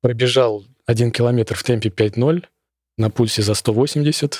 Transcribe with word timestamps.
пробежал 0.00 0.64
один 0.86 1.10
километр 1.12 1.54
в 1.54 1.62
темпе 1.62 1.88
5.0 1.88 2.44
на 2.96 3.10
пульсе 3.10 3.42
за 3.42 3.54
180, 3.54 4.38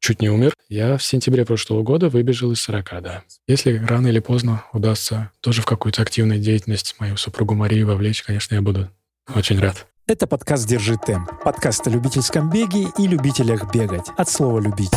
чуть 0.00 0.20
не 0.20 0.28
умер. 0.28 0.54
Я 0.68 0.96
в 0.96 1.02
сентябре 1.02 1.44
прошлого 1.44 1.82
года 1.82 2.08
выбежал 2.08 2.52
из 2.52 2.60
40, 2.60 3.02
да. 3.02 3.22
Если 3.46 3.76
рано 3.76 4.08
или 4.08 4.18
поздно 4.18 4.64
удастся 4.72 5.30
тоже 5.40 5.62
в 5.62 5.66
какую-то 5.66 6.02
активную 6.02 6.40
деятельность 6.40 6.96
мою 6.98 7.16
супругу 7.16 7.54
Марию 7.54 7.86
вовлечь, 7.86 8.22
конечно, 8.22 8.54
я 8.54 8.62
буду 8.62 8.88
очень 9.34 9.58
рад. 9.60 9.86
Это 10.06 10.26
подкаст 10.26 10.66
«Держи 10.66 10.96
темп». 10.96 11.30
Подкаст 11.44 11.86
о 11.86 11.90
любительском 11.90 12.50
беге 12.50 12.86
и 12.98 13.06
любителях 13.06 13.72
бегать. 13.72 14.08
От 14.16 14.28
слова 14.28 14.58
«любить». 14.58 14.90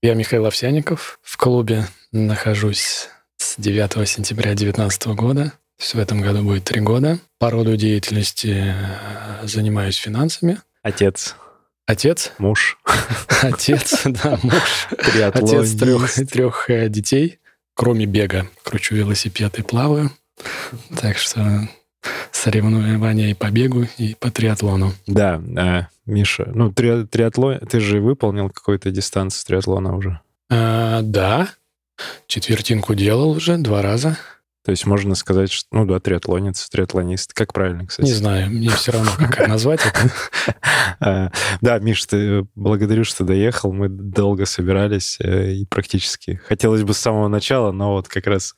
Я 0.00 0.14
Михаил 0.14 0.46
Овсяников. 0.46 1.18
В 1.22 1.36
клубе 1.36 1.88
нахожусь 2.12 3.08
с 3.36 3.56
9 3.58 4.08
сентября 4.08 4.54
2019 4.54 5.06
года. 5.08 5.52
В 5.76 5.96
этом 5.96 6.20
году 6.20 6.44
будет 6.44 6.64
три 6.64 6.80
года. 6.80 7.18
По 7.38 7.50
роду 7.50 7.76
деятельности 7.76 8.74
э, 8.76 9.46
занимаюсь 9.46 9.96
финансами. 9.96 10.60
Отец. 10.82 11.34
Отец. 11.84 12.30
Муж. 12.38 12.78
Отец, 13.42 14.02
да, 14.04 14.38
муж. 14.44 14.88
Отец 15.32 15.72
трех, 15.72 16.14
трех 16.30 16.70
э, 16.70 16.88
детей. 16.88 17.40
Кроме 17.74 18.06
бега, 18.06 18.46
кручу 18.62 18.94
велосипед 18.94 19.58
и 19.58 19.62
плаваю. 19.62 20.12
Так 21.00 21.18
что 21.18 21.68
соревнования 22.32 23.30
и 23.30 23.34
по 23.34 23.50
бегу, 23.50 23.86
и 23.98 24.14
по 24.18 24.30
триатлону. 24.30 24.92
Да, 25.06 25.40
э, 25.56 25.82
Миша, 26.06 26.50
ну, 26.54 26.72
три, 26.72 27.04
триатлон, 27.04 27.58
ты 27.60 27.80
же 27.80 28.00
выполнил 28.00 28.48
какую-то 28.48 28.90
дистанцию 28.90 29.46
триатлона 29.46 29.96
уже? 29.96 30.20
А, 30.50 31.02
да, 31.02 31.48
четвертинку 32.26 32.94
делал 32.94 33.30
уже 33.30 33.58
два 33.58 33.82
раза. 33.82 34.16
То 34.68 34.72
есть 34.72 34.84
можно 34.84 35.14
сказать, 35.14 35.50
что, 35.50 35.66
ну 35.72 35.86
да, 35.86 35.98
триатлонец, 35.98 36.68
триатлонист. 36.68 37.32
Как 37.32 37.54
правильно, 37.54 37.86
кстати? 37.86 38.06
Не 38.06 38.12
знаю, 38.12 38.50
мне 38.50 38.68
все 38.68 38.92
равно, 38.92 39.10
как 39.16 39.48
назвать 39.48 39.80
это. 39.80 40.12
Да, 41.62 41.78
Миш, 41.78 42.04
ты 42.04 42.46
благодарю, 42.54 43.04
что 43.04 43.24
доехал. 43.24 43.72
Мы 43.72 43.88
долго 43.88 44.44
собирались 44.44 45.16
э, 45.20 45.52
и 45.52 45.64
практически 45.64 46.38
хотелось 46.46 46.82
бы 46.82 46.92
с 46.92 46.98
самого 46.98 47.28
начала, 47.28 47.72
но 47.72 47.92
вот 47.92 48.08
как 48.08 48.26
раз 48.26 48.56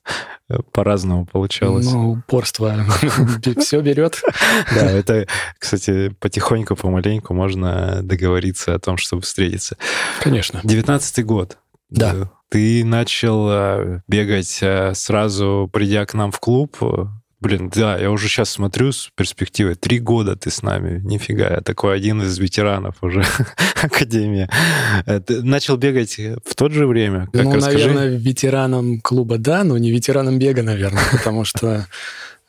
э, 0.48 0.58
по-разному 0.72 1.26
получалось. 1.26 1.86
Ну, 1.86 2.14
упорство 2.14 2.74
все 3.60 3.80
берет. 3.80 4.20
Да, 4.74 4.90
это, 4.90 5.28
кстати, 5.60 6.08
потихоньку, 6.18 6.74
помаленьку 6.74 7.34
можно 7.34 8.02
договориться 8.02 8.74
о 8.74 8.80
том, 8.80 8.96
чтобы 8.96 9.22
встретиться. 9.22 9.76
Конечно. 10.20 10.60
Девятнадцатый 10.64 11.22
год. 11.22 11.58
Да. 11.88 12.32
Ты 12.50 12.84
начал 12.84 13.48
э, 13.48 14.00
бегать 14.08 14.58
э, 14.60 14.92
сразу, 14.94 15.70
придя 15.72 16.04
к 16.04 16.14
нам 16.14 16.32
в 16.32 16.40
клуб. 16.40 16.76
Блин, 17.38 17.70
да, 17.72 17.96
я 17.96 18.10
уже 18.10 18.26
сейчас 18.26 18.50
смотрю 18.50 18.90
с 18.90 19.08
перспективы. 19.14 19.76
Три 19.76 20.00
года 20.00 20.34
ты 20.34 20.50
с 20.50 20.60
нами. 20.62 21.00
Нифига, 21.00 21.48
я 21.48 21.60
такой 21.60 21.96
один 21.96 22.22
из 22.22 22.36
ветеранов 22.38 22.96
уже 23.02 23.24
Академии. 23.82 24.48
Э, 25.06 25.20
ты 25.20 25.44
начал 25.44 25.76
бегать 25.76 26.18
в 26.18 26.56
то 26.56 26.68
же 26.68 26.88
время? 26.88 27.28
Как, 27.32 27.44
ну, 27.44 27.54
расскажи? 27.54 27.88
наверное, 27.88 28.18
ветераном 28.18 29.00
клуба, 29.00 29.38
да, 29.38 29.62
но 29.62 29.78
не 29.78 29.92
ветераном 29.92 30.40
бега, 30.40 30.64
наверное, 30.64 31.04
потому 31.12 31.44
что 31.44 31.86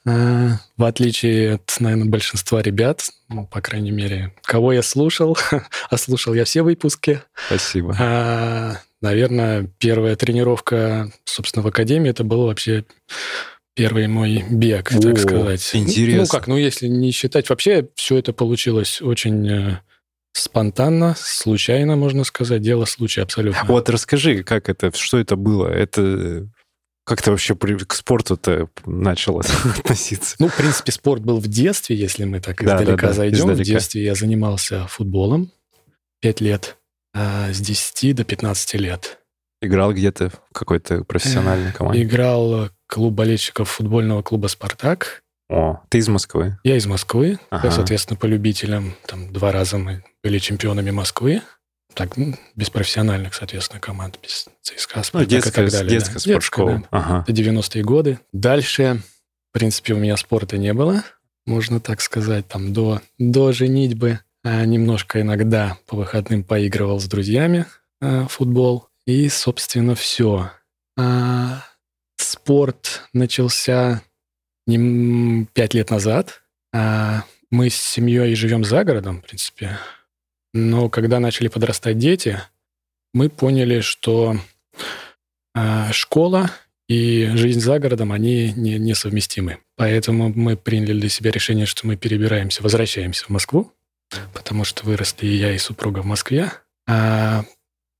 в 0.03 0.83
отличие 0.83 1.53
от, 1.53 1.75
наверное, 1.79 2.09
большинства 2.09 2.59
ребят, 2.63 3.07
ну, 3.29 3.45
по 3.45 3.61
крайней 3.61 3.91
мере, 3.91 4.33
кого 4.41 4.73
я 4.73 4.81
слушал, 4.81 5.37
а 5.91 5.97
слушал 5.97 6.33
я 6.33 6.43
все 6.43 6.63
выпуски. 6.63 7.21
Спасибо. 7.47 7.95
А, 7.99 8.77
Наверное, 9.01 9.67
первая 9.79 10.15
тренировка, 10.15 11.11
собственно, 11.25 11.63
в 11.63 11.67
академии, 11.67 12.09
это 12.09 12.23
был 12.23 12.45
вообще 12.45 12.85
первый 13.73 14.07
мой 14.07 14.43
бег, 14.49 14.91
О, 14.91 14.99
так 14.99 15.17
сказать. 15.17 15.69
Интересно. 15.73 16.21
Ну 16.21 16.27
как, 16.27 16.47
ну 16.47 16.57
если 16.57 16.87
не 16.87 17.11
считать, 17.11 17.49
вообще 17.49 17.89
все 17.95 18.17
это 18.17 18.31
получилось 18.33 19.01
очень 19.01 19.49
э, 19.49 19.79
спонтанно, 20.33 21.15
случайно, 21.17 21.95
можно 21.95 22.23
сказать, 22.23 22.61
дело 22.61 22.85
случая 22.85 23.23
абсолютно. 23.23 23.63
Вот 23.65 23.89
расскажи, 23.89 24.43
как 24.43 24.69
это, 24.69 24.95
что 24.95 25.17
это 25.17 25.35
было? 25.35 25.67
Это 25.67 26.47
как 27.03 27.21
ты 27.21 27.31
вообще 27.31 27.55
к 27.55 27.93
спорту-то 27.93 28.69
начал 28.85 29.39
относиться? 29.79 30.35
Ну, 30.39 30.47
в 30.47 30.55
принципе, 30.55 30.91
спорт 30.91 31.23
был 31.23 31.39
в 31.39 31.47
детстве, 31.47 31.95
если 31.95 32.25
мы 32.25 32.39
так 32.39 32.63
да, 32.63 32.75
издалека 32.75 33.01
да, 33.01 33.07
да, 33.07 33.13
зайдем. 33.13 33.39
Издалека. 33.39 33.63
В 33.63 33.65
детстве 33.65 34.03
я 34.03 34.15
занимался 34.15 34.87
футболом 34.87 35.51
пять 36.19 36.41
лет. 36.41 36.77
А, 37.13 37.51
с 37.51 37.59
10 37.59 38.15
до 38.15 38.23
15 38.23 38.73
лет. 38.75 39.19
Играл 39.61 39.93
где-то 39.93 40.29
в 40.29 40.53
какой-то 40.53 41.03
профессиональной 41.03 41.71
команде? 41.71 42.03
Играл 42.03 42.69
клуб 42.87 43.13
болельщиков 43.13 43.69
футбольного 43.69 44.21
клуба 44.21 44.47
«Спартак». 44.47 45.21
О, 45.49 45.81
ты 45.89 45.97
из 45.97 46.07
Москвы? 46.07 46.57
Я 46.63 46.77
из 46.77 46.85
Москвы. 46.85 47.37
Ага. 47.49 47.67
Я, 47.67 47.71
соответственно, 47.71 48.17
по 48.17 48.25
любителям. 48.25 48.95
Там 49.05 49.31
два 49.33 49.51
раза 49.51 49.77
мы 49.77 50.03
были 50.23 50.39
чемпионами 50.39 50.91
Москвы. 50.91 51.41
Так, 51.93 52.15
ну, 52.15 52.35
без 52.55 52.69
профессиональных, 52.69 53.33
соответственно, 53.33 53.81
команд, 53.81 54.17
без 54.23 54.47
ЦСКА, 54.61 55.03
Спартак 55.03 55.13
ну, 55.13 55.25
детская, 55.25 55.49
и 55.49 55.65
так 55.65 55.71
далее. 55.71 55.89
Детская 55.89 56.13
да. 56.13 56.19
спортшкола. 56.19 56.71
Детская, 56.71 56.89
да. 56.91 56.97
ага. 56.97 57.25
Это 57.27 57.41
90-е 57.41 57.83
годы. 57.83 58.19
Дальше, 58.31 59.01
в 59.49 59.53
принципе, 59.53 59.93
у 59.93 59.97
меня 59.97 60.15
спорта 60.15 60.57
не 60.57 60.73
было, 60.73 61.03
можно 61.45 61.81
так 61.81 61.99
сказать, 61.99 62.47
там, 62.47 62.71
до, 62.71 63.01
до 63.17 63.51
женитьбы. 63.51 64.21
А, 64.43 64.65
немножко 64.65 65.21
иногда 65.21 65.77
по 65.85 65.95
выходным 65.95 66.43
поигрывал 66.43 66.99
с 66.99 67.05
друзьями 67.05 67.65
в 67.99 68.27
футбол. 68.27 68.87
И, 69.05 69.29
собственно, 69.29 69.95
все. 69.95 70.51
А, 70.97 71.63
спорт 72.17 73.03
начался 73.13 74.01
пять 74.65 75.73
лет 75.73 75.89
назад. 75.89 76.43
Мы 76.73 77.69
с 77.69 77.75
семьей 77.75 78.33
живем 78.35 78.63
за 78.63 78.83
городом, 78.83 79.21
в 79.21 79.25
принципе. 79.25 79.77
Но 80.53 80.89
когда 80.89 81.19
начали 81.19 81.47
подрастать 81.47 81.97
дети, 81.97 82.39
мы 83.13 83.29
поняли, 83.29 83.81
что 83.81 84.37
школа 85.91 86.49
и 86.87 87.29
жизнь 87.35 87.59
за 87.59 87.79
городом, 87.79 88.11
они 88.13 88.53
не, 88.53 88.79
несовместимы. 88.79 89.57
Поэтому 89.75 90.31
мы 90.33 90.55
приняли 90.55 90.99
для 90.99 91.09
себя 91.09 91.31
решение, 91.31 91.65
что 91.65 91.85
мы 91.87 91.97
перебираемся, 91.97 92.63
возвращаемся 92.63 93.25
в 93.25 93.29
Москву 93.29 93.73
потому 94.33 94.63
что 94.63 94.85
выросли 94.85 95.27
и 95.27 95.35
я, 95.35 95.53
и 95.53 95.57
супруга 95.57 95.99
в 95.99 96.05
Москве. 96.05 96.51
А 96.87 97.43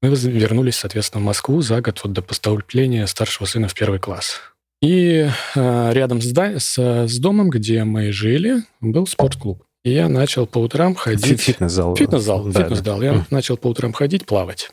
мы 0.02 0.10
вернулись, 0.10 0.78
соответственно, 0.78 1.22
в 1.22 1.26
Москву 1.26 1.62
за 1.62 1.82
год 1.82 2.00
вот 2.04 2.14
до 2.14 2.22
поступления 2.22 3.06
старшего 3.08 3.46
сына 3.46 3.68
в 3.68 3.74
первый 3.74 4.00
класс. 4.00 4.40
И 4.82 5.30
а, 5.56 5.92
рядом 5.92 6.22
с, 6.22 6.34
с, 6.34 6.78
с 6.78 7.20
домом, 7.20 7.50
где 7.50 7.84
мы 7.84 8.12
жили, 8.12 8.64
был 8.80 9.06
спортклуб. 9.06 9.64
И 9.84 9.92
я 9.92 10.10
начал 10.10 10.48
по 10.48 10.60
утрам 10.60 10.96
ходить... 10.96 11.42
Фитнес-зал. 11.42 11.96
Фитнес-зал, 11.96 12.46
да, 12.46 12.64
фитнес-зал. 12.64 13.00
Да. 13.00 13.06
Я 13.06 13.14
mm. 13.14 13.26
начал 13.30 13.58
по 13.58 13.68
утрам 13.68 13.94
ходить, 13.94 14.26
плавать. 14.26 14.72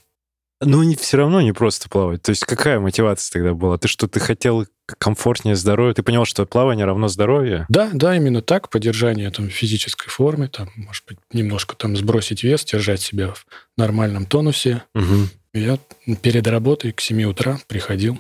Но 0.61 0.83
не, 0.83 0.97
все 0.97 1.19
равно 1.19 1.41
не 1.41 1.53
просто 1.53 1.89
плавать. 1.89 2.23
То 2.23 2.31
есть 2.31 2.45
какая 2.45 2.81
мотивация 2.81 3.33
тогда 3.33 3.55
была? 3.55 3.79
Ты 3.79 3.87
что, 3.87 4.09
ты 4.09 4.19
хотел 4.19 4.67
комфортнее 4.99 5.55
здоровье? 5.55 5.95
Ты 5.95 6.03
понял, 6.03 6.25
что 6.25 6.47
плавание 6.47 6.85
равно 6.85 7.09
здоровье? 7.09 7.67
Да, 7.69 7.91
да, 7.93 8.17
именно 8.17 8.43
так. 8.43 8.69
Поддержание 8.69 9.31
там, 9.31 9.51
физической 9.51 10.09
формы, 10.09 10.49
там, 10.49 10.71
может 10.75 11.05
быть, 11.07 11.19
немножко 11.33 11.77
там 11.77 11.97
сбросить 11.97 12.43
вес, 12.43 12.65
держать 12.65 13.01
себя 13.01 13.33
в 13.33 13.47
нормальном 13.77 14.27
тонусе. 14.27 14.83
Угу. 14.95 15.29
Я 15.55 15.79
перед 16.23 16.47
работой 16.49 16.93
к 16.93 17.01
7 17.01 17.23
утра 17.25 17.59
приходил 17.69 18.19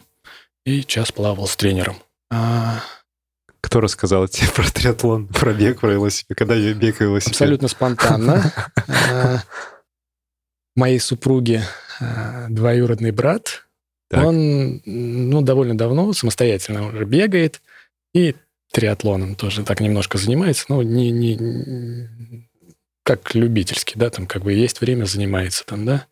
и 0.64 0.84
час 0.84 1.10
плавал 1.10 1.48
с 1.48 1.56
тренером. 1.56 1.96
А... 2.30 2.82
Кто 3.60 3.80
рассказал 3.80 4.28
тебе 4.28 4.48
про 4.54 4.70
триатлон, 4.70 5.26
про 5.26 5.52
бег, 5.52 5.80
про 5.80 5.92
велосипед? 5.92 6.38
Когда 6.38 6.54
я 6.54 6.72
бег 6.72 7.00
велосипед? 7.00 7.32
Абсолютно 7.32 7.66
спонтанно. 7.66 8.52
Моей 10.78 11.00
супруге 11.00 11.64
Э, 12.00 12.46
двоюродный 12.48 13.10
брат. 13.10 13.64
Так. 14.08 14.24
Он 14.24 14.80
ну, 14.84 15.42
довольно 15.42 15.76
давно 15.76 16.12
самостоятельно 16.12 16.86
уже 16.86 17.04
бегает 17.04 17.60
и 18.14 18.36
триатлоном 18.72 19.34
тоже 19.34 19.64
так 19.64 19.80
немножко 19.80 20.16
занимается, 20.16 20.66
но 20.68 20.82
не, 20.82 21.10
не 21.10 22.46
как 23.02 23.34
любительский, 23.34 23.98
да, 23.98 24.10
там 24.10 24.26
как 24.26 24.44
бы 24.44 24.52
есть 24.52 24.80
время, 24.80 25.04
занимается 25.04 25.64
там, 25.66 25.84
да. 25.84 26.06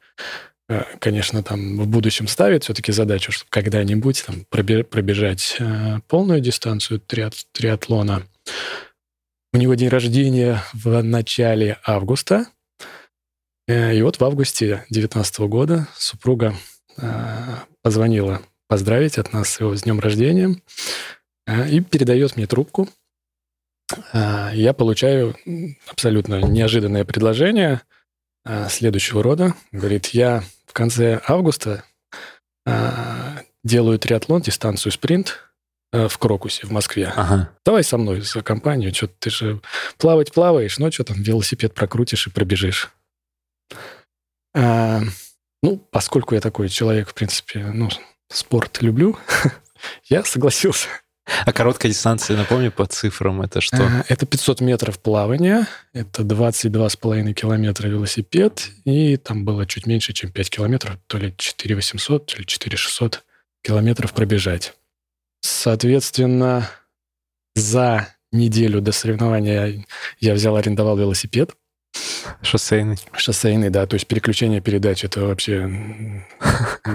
Э, 0.68 0.82
конечно, 0.98 1.42
там 1.42 1.78
в 1.78 1.86
будущем 1.86 2.26
ставит 2.26 2.64
все-таки 2.64 2.92
задачу, 2.92 3.32
чтобы 3.32 3.50
когда-нибудь 3.50 4.24
там 4.26 4.44
пробежать 4.50 5.56
э, 5.58 6.00
полную 6.08 6.40
дистанцию 6.40 7.00
триат, 7.00 7.34
триатлона. 7.52 8.24
У 9.52 9.58
него 9.58 9.74
день 9.74 9.88
рождения 9.88 10.62
в 10.74 11.00
начале 11.02 11.78
августа, 11.84 12.46
и 13.68 14.00
вот 14.02 14.20
в 14.20 14.24
августе 14.24 14.84
2019 14.90 15.40
года 15.40 15.88
супруга 15.96 16.54
э, 16.98 17.56
позвонила 17.82 18.42
поздравить 18.68 19.18
от 19.18 19.32
нас 19.32 19.60
его 19.60 19.74
с 19.74 19.82
днем 19.82 20.00
рождения 20.00 20.56
э, 21.46 21.68
и 21.68 21.80
передает 21.80 22.36
мне 22.36 22.46
трубку. 22.46 22.88
Я 24.12 24.74
получаю 24.76 25.36
абсолютно 25.86 26.42
неожиданное 26.42 27.04
предложение 27.04 27.82
следующего 28.68 29.22
рода. 29.22 29.54
Говорит, 29.70 30.08
я 30.08 30.42
в 30.66 30.72
конце 30.72 31.20
августа 31.24 31.84
делаю 33.66 33.98
триатлон, 33.98 34.40
дистанцию 34.40 34.92
спринт 34.92 35.40
э, 35.92 36.08
в 36.08 36.18
Крокусе 36.18 36.66
в 36.66 36.70
Москве. 36.70 37.12
Ага. 37.14 37.50
Давай 37.64 37.82
со 37.82 37.98
мной 37.98 38.20
за 38.20 38.42
компанию, 38.42 38.94
что 38.94 39.08
ты 39.08 39.28
же 39.28 39.60
плавать 39.98 40.32
плаваешь, 40.32 40.78
но 40.78 40.90
что 40.90 41.04
там, 41.04 41.20
велосипед 41.20 41.74
прокрутишь 41.74 42.26
и 42.26 42.30
пробежишь. 42.30 42.90
А, 44.54 45.00
ну, 45.62 45.78
поскольку 45.90 46.34
я 46.34 46.40
такой 46.40 46.68
человек, 46.68 47.08
в 47.10 47.14
принципе, 47.14 47.66
ну, 47.66 47.88
спорт 48.28 48.82
люблю, 48.82 49.18
я 50.04 50.24
согласился. 50.24 50.88
А 51.44 51.52
короткая 51.52 51.90
дистанция, 51.90 52.36
напомню, 52.36 52.70
по 52.70 52.86
цифрам, 52.86 53.42
это 53.42 53.60
что? 53.60 53.78
А, 53.78 54.04
Это 54.08 54.26
500 54.26 54.60
метров 54.60 54.98
плавания, 55.00 55.66
это 55.92 56.22
22,5 56.22 57.32
километра 57.32 57.88
велосипед, 57.88 58.68
и 58.84 59.16
там 59.16 59.44
было 59.44 59.66
чуть 59.66 59.86
меньше, 59.86 60.12
чем 60.12 60.30
5 60.30 60.50
километров, 60.50 60.98
то 61.08 61.18
ли 61.18 61.34
4 61.36 61.74
800, 61.74 62.26
то 62.26 62.36
ли 62.38 62.46
4 62.46 62.76
600 62.76 63.24
километров 63.62 64.12
пробежать. 64.12 64.74
Соответственно, 65.40 66.70
за 67.56 68.08
неделю 68.30 68.80
до 68.80 68.92
соревнования 68.92 69.84
я 70.20 70.34
взял, 70.34 70.54
арендовал 70.56 70.96
велосипед, 70.96 71.56
Шоссейный. 72.42 72.96
шоссейный, 73.12 73.70
да, 73.70 73.86
то 73.86 73.94
есть 73.94 74.06
переключение 74.06 74.60
передач, 74.60 75.04
это 75.04 75.22
вообще 75.22 75.70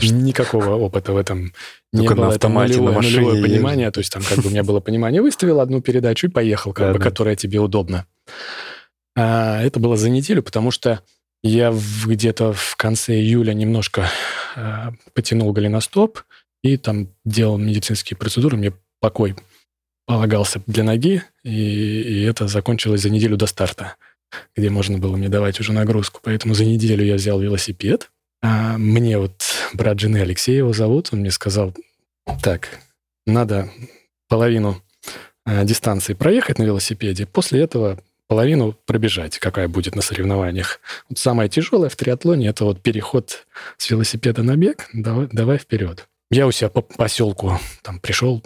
никакого 0.00 0.74
опыта 0.76 1.12
в 1.12 1.16
этом 1.16 1.52
не 1.92 2.00
Только 2.06 2.14
на 2.14 2.20
было. 2.22 2.26
Это 2.26 2.34
автомате, 2.36 2.74
на 2.74 2.78
нулевое, 2.78 2.96
машине 2.96 3.20
нулевое 3.20 3.42
понимание, 3.42 3.90
то 3.90 3.98
есть 3.98 4.12
там 4.12 4.22
как 4.22 4.38
бы 4.38 4.48
у 4.48 4.50
меня 4.50 4.62
было 4.62 4.80
понимание, 4.80 5.22
выставил 5.22 5.60
одну 5.60 5.80
передачу 5.80 6.26
и 6.28 6.30
поехал, 6.30 6.72
как 6.72 6.86
Да, 6.88 6.92
бы, 6.92 6.98
да. 6.98 7.04
которая 7.04 7.36
тебе 7.36 7.58
удобна. 7.58 8.06
А, 9.16 9.62
это 9.62 9.80
было 9.80 9.96
за 9.96 10.08
неделю, 10.10 10.42
потому 10.42 10.70
что 10.70 11.00
я 11.42 11.74
где-то 12.06 12.52
в 12.52 12.76
конце 12.76 13.14
июля 13.14 13.52
немножко 13.54 14.08
а, 14.56 14.92
потянул 15.14 15.52
голеностоп 15.52 16.20
и 16.62 16.76
там 16.76 17.08
делал 17.24 17.58
медицинские 17.58 18.16
процедуры, 18.16 18.56
мне 18.56 18.72
покой 19.00 19.34
полагался 20.06 20.60
для 20.66 20.84
ноги, 20.84 21.22
и, 21.44 21.50
и 21.50 22.22
это 22.22 22.48
закончилось 22.48 23.02
за 23.02 23.10
неделю 23.10 23.36
до 23.36 23.46
старта, 23.46 23.94
где 24.56 24.70
можно 24.70 24.98
было 24.98 25.16
мне 25.16 25.28
давать 25.28 25.60
уже 25.60 25.72
нагрузку. 25.72 26.20
Поэтому 26.22 26.54
за 26.54 26.64
неделю 26.64 27.04
я 27.04 27.14
взял 27.14 27.40
велосипед. 27.40 28.10
А 28.42 28.78
мне 28.78 29.18
вот 29.18 29.44
брат 29.74 30.00
жены 30.00 30.18
Алексей 30.18 30.56
его 30.56 30.72
зовут, 30.72 31.10
он 31.12 31.20
мне 31.20 31.30
сказал, 31.30 31.74
так, 32.42 32.68
надо 33.26 33.70
половину 34.28 34.82
а, 35.44 35.64
дистанции 35.64 36.14
проехать 36.14 36.58
на 36.58 36.62
велосипеде, 36.62 37.26
после 37.26 37.60
этого 37.60 37.98
половину 38.28 38.76
пробежать, 38.86 39.38
какая 39.38 39.68
будет 39.68 39.96
на 39.96 40.02
соревнованиях. 40.02 40.80
Вот 41.08 41.18
самое 41.18 41.48
тяжелое 41.48 41.88
в 41.88 41.96
триатлоне 41.96 42.48
это 42.48 42.64
вот 42.64 42.80
переход 42.80 43.46
с 43.76 43.90
велосипеда 43.90 44.42
на 44.42 44.56
бег, 44.56 44.88
давай, 44.92 45.28
давай 45.32 45.58
вперед. 45.58 46.06
Я 46.30 46.46
у 46.46 46.52
себя 46.52 46.68
по 46.70 46.80
поселку 46.80 47.58
там 47.82 47.98
пришел 47.98 48.42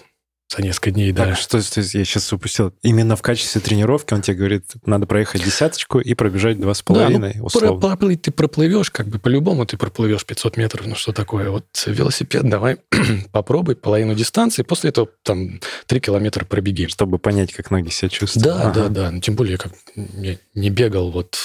за 0.49 0.63
несколько 0.63 0.91
дней, 0.91 1.11
да. 1.13 1.27
Так, 1.27 1.37
что, 1.39 1.61
что 1.63 1.81
я 1.81 1.87
сейчас 2.05 2.33
упустил? 2.33 2.73
Именно 2.83 3.17
в 3.17 3.23
качестве 3.23 3.61
тренировки 3.61 4.13
он 4.15 4.23
тебе 4.23 4.37
говорит, 4.37 4.65
надо 4.85 5.07
проехать 5.07 5.43
десяточку 5.45 6.01
и 6.01 6.15
пробежать 6.15 6.61
два 6.61 6.75
с 6.75 6.83
половиной, 6.83 7.33
Про- 7.35 7.43
условно. 7.45 7.81
проплыть 7.81 8.23
ты 8.23 8.31
проплывешь, 8.31 8.91
как 8.91 9.09
бы 9.09 9.19
по-любому 9.19 9.65
ты 9.67 9.77
проплывешь 9.77 10.25
500 10.25 10.57
метров, 10.57 10.87
ну 10.87 10.95
что 10.95 11.13
такое? 11.13 11.51
Вот 11.51 11.65
велосипед, 11.87 12.49
давай 12.49 12.77
попробуй 13.33 13.75
половину 13.77 14.15
дистанции, 14.15 14.63
после 14.63 14.91
этого 14.91 15.09
там 15.23 15.61
3 15.87 16.01
километра 16.01 16.45
пробеги. 16.45 16.87
Чтобы 16.87 17.19
понять, 17.19 17.53
как 17.53 17.71
ноги 17.71 17.89
себя 17.89 18.09
чувствуют. 18.11 18.45
Да, 18.47 18.63
Ага. 18.69 18.73
да, 18.75 18.89
да. 18.89 19.11
Ну, 19.11 19.21
тем 19.21 19.35
более, 19.37 19.57
как 19.59 19.73
я 19.97 20.37
не 20.55 20.71
бегал 20.71 21.11
вот 21.11 21.37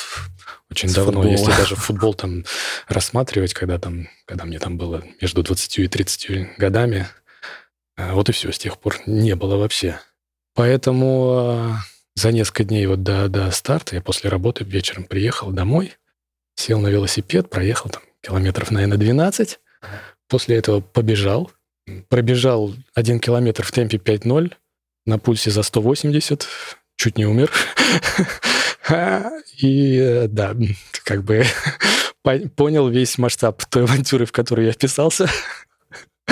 очень 0.70 0.90
С 0.90 0.94
давно. 0.94 1.14
футбола. 1.14 1.32
Если 1.32 1.52
даже 1.52 1.76
футбол 1.78 2.14
там 2.14 2.44
рассматривать, 2.88 3.54
когда 3.54 3.80
там, 3.80 4.08
когда 4.26 4.46
мне 4.46 4.60
там 4.60 4.78
было 4.78 5.04
между 5.22 5.42
20 5.42 5.80
и 5.80 5.88
30 5.88 6.58
годами, 6.58 7.08
вот 8.14 8.30
и 8.30 8.32
все, 8.32 8.52
с 8.52 8.58
тех 8.58 8.78
пор 8.78 8.98
не 9.06 9.36
было 9.36 9.58
вообще. 9.58 10.00
Поэтому 10.56 11.32
а, 11.32 11.76
за 12.16 12.32
несколько 12.32 12.64
дней 12.64 12.86
вот 12.86 13.04
до, 13.04 13.28
до 13.30 13.50
старта 13.52 13.96
я 13.96 14.02
после 14.02 14.30
работы 14.30 14.64
вечером 14.64 15.04
приехал 15.04 15.52
домой, 15.52 15.94
сел 16.56 16.80
на 16.80 16.88
велосипед, 16.88 17.50
проехал 17.50 17.90
там 17.90 18.02
километров, 18.22 18.72
наверное, 18.72 18.98
12. 18.98 19.60
После 20.28 20.58
этого 20.58 20.82
побежал, 20.82 21.52
пробежал 22.10 22.74
один 22.94 23.20
километр 23.20 23.64
в 23.64 23.72
темпе 23.72 23.98
5.0 23.98 24.54
на 25.06 25.18
пульсе 25.18 25.52
за 25.52 25.64
180, 25.64 26.48
чуть 26.96 27.18
не 27.18 27.26
умер. 27.26 27.52
И 29.58 29.98
э, 29.98 30.28
да, 30.28 30.56
как 31.04 31.24
бы 31.24 31.46
по- 32.24 32.50
понял 32.56 32.88
весь 32.90 33.18
масштаб 33.18 33.64
той 33.66 33.84
авантюры, 33.84 34.26
в 34.26 34.32
которую 34.32 34.68
я 34.68 34.74
вписался. 34.74 35.30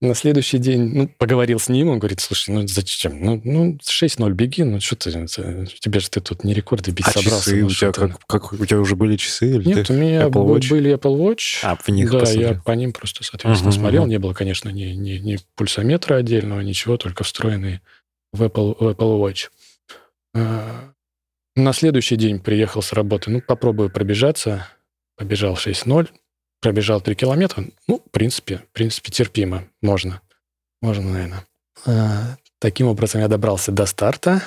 На 0.00 0.14
следующий 0.14 0.58
день, 0.58 0.94
ну, 0.94 1.08
поговорил 1.18 1.58
с 1.58 1.68
ним, 1.68 1.88
он 1.88 1.98
говорит, 1.98 2.20
слушай, 2.20 2.50
ну 2.54 2.64
зачем? 2.68 3.20
Ну, 3.20 3.40
ну 3.44 3.78
6-0 3.82 4.30
беги, 4.32 4.62
ну 4.62 4.78
что 4.80 4.94
ты, 4.94 5.10
тебе 5.10 5.98
же 5.98 6.08
ты 6.08 6.20
тут 6.20 6.44
не 6.44 6.54
рекорды 6.54 6.92
бить 6.92 7.04
А 7.08 7.10
собрался. 7.10 7.50
часы 7.50 7.60
ну, 7.62 7.66
у 7.66 7.70
тебя 7.70 7.90
как, 7.92 8.24
как- 8.26 8.52
У 8.52 8.64
тебя 8.64 8.78
уже 8.78 8.94
были 8.94 9.16
часы? 9.16 9.56
Или 9.56 9.66
Нет, 9.68 9.88
ты- 9.88 9.92
у 9.92 9.96
меня 9.96 10.22
Apple 10.28 10.46
Watch? 10.46 10.70
были 10.70 10.94
Apple 10.94 11.16
Watch. 11.18 11.58
А, 11.64 11.74
в 11.74 11.88
них 11.88 12.12
да, 12.12 12.20
посмотрел. 12.20 12.52
я 12.52 12.60
по 12.62 12.70
ним 12.72 12.92
просто, 12.92 13.24
соответственно, 13.24 13.70
Мгм, 13.72 13.80
смотрел. 13.80 14.02
мгм. 14.02 14.10
Не 14.10 14.18
было, 14.18 14.34
конечно, 14.34 14.68
ни, 14.68 14.84
ни, 14.84 15.18
ни 15.18 15.38
пульсометра 15.56 16.14
отдельного, 16.14 16.60
ничего, 16.60 16.96
только 16.96 17.24
встроенный 17.24 17.80
в 18.32 18.44
Apple, 18.44 18.76
в 18.78 18.88
Apple 18.88 19.18
Watch. 19.20 19.48
А, 20.32 20.92
На 21.56 21.72
следующий 21.72 22.14
день 22.14 22.38
приехал 22.38 22.82
с 22.82 22.92
работы. 22.92 23.32
Ну, 23.32 23.40
попробую 23.40 23.90
пробежаться. 23.90 24.68
Побежал 25.16 25.56
6.0, 25.56 26.08
пробежал 26.60 27.00
3 27.00 27.14
километра. 27.14 27.64
Ну, 27.86 28.02
в 28.06 28.10
принципе, 28.10 28.58
в 28.58 28.72
принципе, 28.72 29.10
терпимо. 29.12 29.64
Можно. 29.82 30.20
Можно, 30.82 31.10
наверное. 31.12 31.44
А, 31.86 32.36
Таким 32.60 32.88
образом, 32.88 33.20
я 33.20 33.28
добрался 33.28 33.72
до 33.72 33.86
старта. 33.86 34.42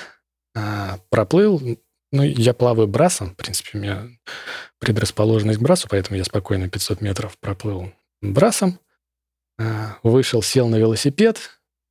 а, 0.54 0.98
Проплыл. 1.10 1.78
Ну, 2.12 2.22
я 2.22 2.52
плаваю 2.54 2.88
брасом. 2.88 3.30
В 3.30 3.36
принципе, 3.36 3.78
у 3.78 3.80
меня 3.80 4.08
предрасположенность 4.78 5.58
к 5.58 5.62
брасу, 5.62 5.88
поэтому 5.90 6.18
я 6.18 6.24
спокойно 6.24 6.68
500 6.68 7.00
метров 7.00 7.38
проплыл 7.38 7.92
брасом. 8.20 8.78
А, 9.58 9.96
Вышел, 10.02 10.42
сел 10.42 10.68
на 10.68 10.76
велосипед. 10.76 11.38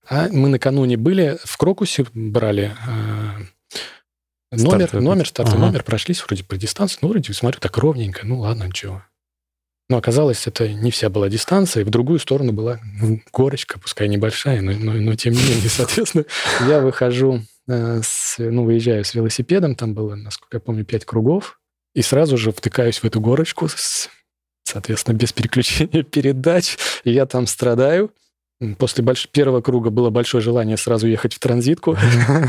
А 0.07 0.27
мы 0.29 0.49
накануне 0.49 0.97
были 0.97 1.37
в 1.43 1.57
Крокусе, 1.57 2.05
брали 2.13 2.75
а, 2.87 3.37
номер, 4.51 4.87
Стартовый 4.87 5.05
номер, 5.05 5.27
стартовый 5.27 5.59
Ага. 5.59 5.67
номер, 5.67 5.83
прошлись 5.83 6.21
вроде 6.25 6.43
по 6.43 6.57
дистанции. 6.57 6.99
Ну, 7.01 7.07
вроде, 7.09 7.33
смотрю, 7.33 7.59
так 7.59 7.77
ровненько. 7.77 8.25
Ну, 8.25 8.39
ладно, 8.39 8.65
ничего. 8.65 9.03
Но 9.91 9.97
оказалось, 9.97 10.47
это 10.47 10.69
не 10.69 10.89
вся 10.89 11.09
была 11.09 11.27
дистанция, 11.27 11.81
и 11.81 11.83
в 11.83 11.89
другую 11.89 12.17
сторону 12.19 12.53
была 12.53 12.79
горочка, 13.33 13.77
пускай 13.77 14.07
небольшая, 14.07 14.61
но, 14.61 14.71
но, 14.71 14.93
но 14.93 15.15
тем 15.17 15.33
не 15.33 15.41
менее, 15.43 15.67
соответственно, 15.69 16.23
я 16.65 16.79
выхожу, 16.79 17.41
э, 17.67 17.99
с, 18.01 18.37
ну, 18.37 18.63
выезжаю 18.63 19.03
с 19.03 19.13
велосипедом, 19.13 19.75
там 19.75 19.93
было, 19.93 20.15
насколько 20.15 20.55
я 20.55 20.61
помню, 20.61 20.85
пять 20.85 21.03
кругов, 21.03 21.59
и 21.93 22.01
сразу 22.01 22.37
же 22.37 22.53
втыкаюсь 22.53 22.99
в 22.99 23.03
эту 23.03 23.19
горочку, 23.19 23.67
с- 23.67 24.07
соответственно, 24.63 25.17
без 25.17 25.33
переключения 25.33 26.03
передач, 26.09 26.77
и 27.03 27.11
я 27.11 27.25
там 27.25 27.45
страдаю. 27.45 28.13
После 28.77 29.03
больш- 29.03 29.27
первого 29.29 29.59
круга 29.59 29.89
было 29.89 30.09
большое 30.09 30.41
желание 30.41 30.77
сразу 30.77 31.05
ехать 31.05 31.33
в 31.33 31.39
транзитку, 31.39 31.97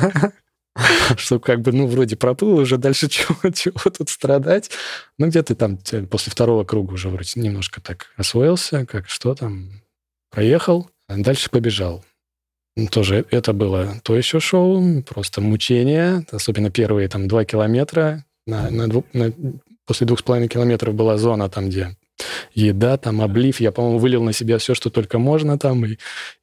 что 1.16 1.38
как 1.38 1.60
бы, 1.60 1.72
ну, 1.72 1.86
вроде 1.86 2.16
проплыл, 2.16 2.58
уже 2.58 2.78
дальше 2.78 3.08
чего, 3.10 3.36
чего 3.50 3.90
тут 3.90 4.08
страдать. 4.08 4.70
Ну, 5.18 5.28
где-то 5.28 5.54
там 5.54 5.78
после 6.10 6.30
второго 6.30 6.64
круга 6.64 6.94
уже 6.94 7.08
вроде 7.08 7.40
немножко 7.40 7.80
так 7.80 8.12
освоился, 8.16 8.86
как 8.86 9.08
что 9.08 9.34
там, 9.34 9.82
проехал, 10.30 10.90
дальше 11.08 11.50
побежал. 11.50 12.04
Ну, 12.76 12.86
Тоже 12.86 13.26
это 13.30 13.52
было 13.52 14.00
то 14.02 14.16
еще 14.16 14.40
шоу, 14.40 15.02
просто 15.02 15.40
мучение, 15.42 16.24
особенно 16.30 16.70
первые 16.70 17.08
там 17.08 17.28
два 17.28 17.44
километра. 17.44 18.24
На, 18.46 18.70
на 18.70 18.86
на- 18.86 19.32
после 19.84 20.06
двух 20.06 20.20
с 20.20 20.22
половиной 20.22 20.48
километров 20.48 20.94
была 20.94 21.18
зона 21.18 21.48
там, 21.50 21.68
где 21.68 21.96
еда, 22.54 22.96
там 22.96 23.20
облив. 23.20 23.60
Я, 23.60 23.72
по-моему, 23.72 23.98
вылил 23.98 24.22
на 24.22 24.32
себя 24.32 24.58
все, 24.58 24.74
что 24.74 24.90
только 24.90 25.18
можно 25.18 25.58
там, 25.58 25.84
и, 25.84 25.96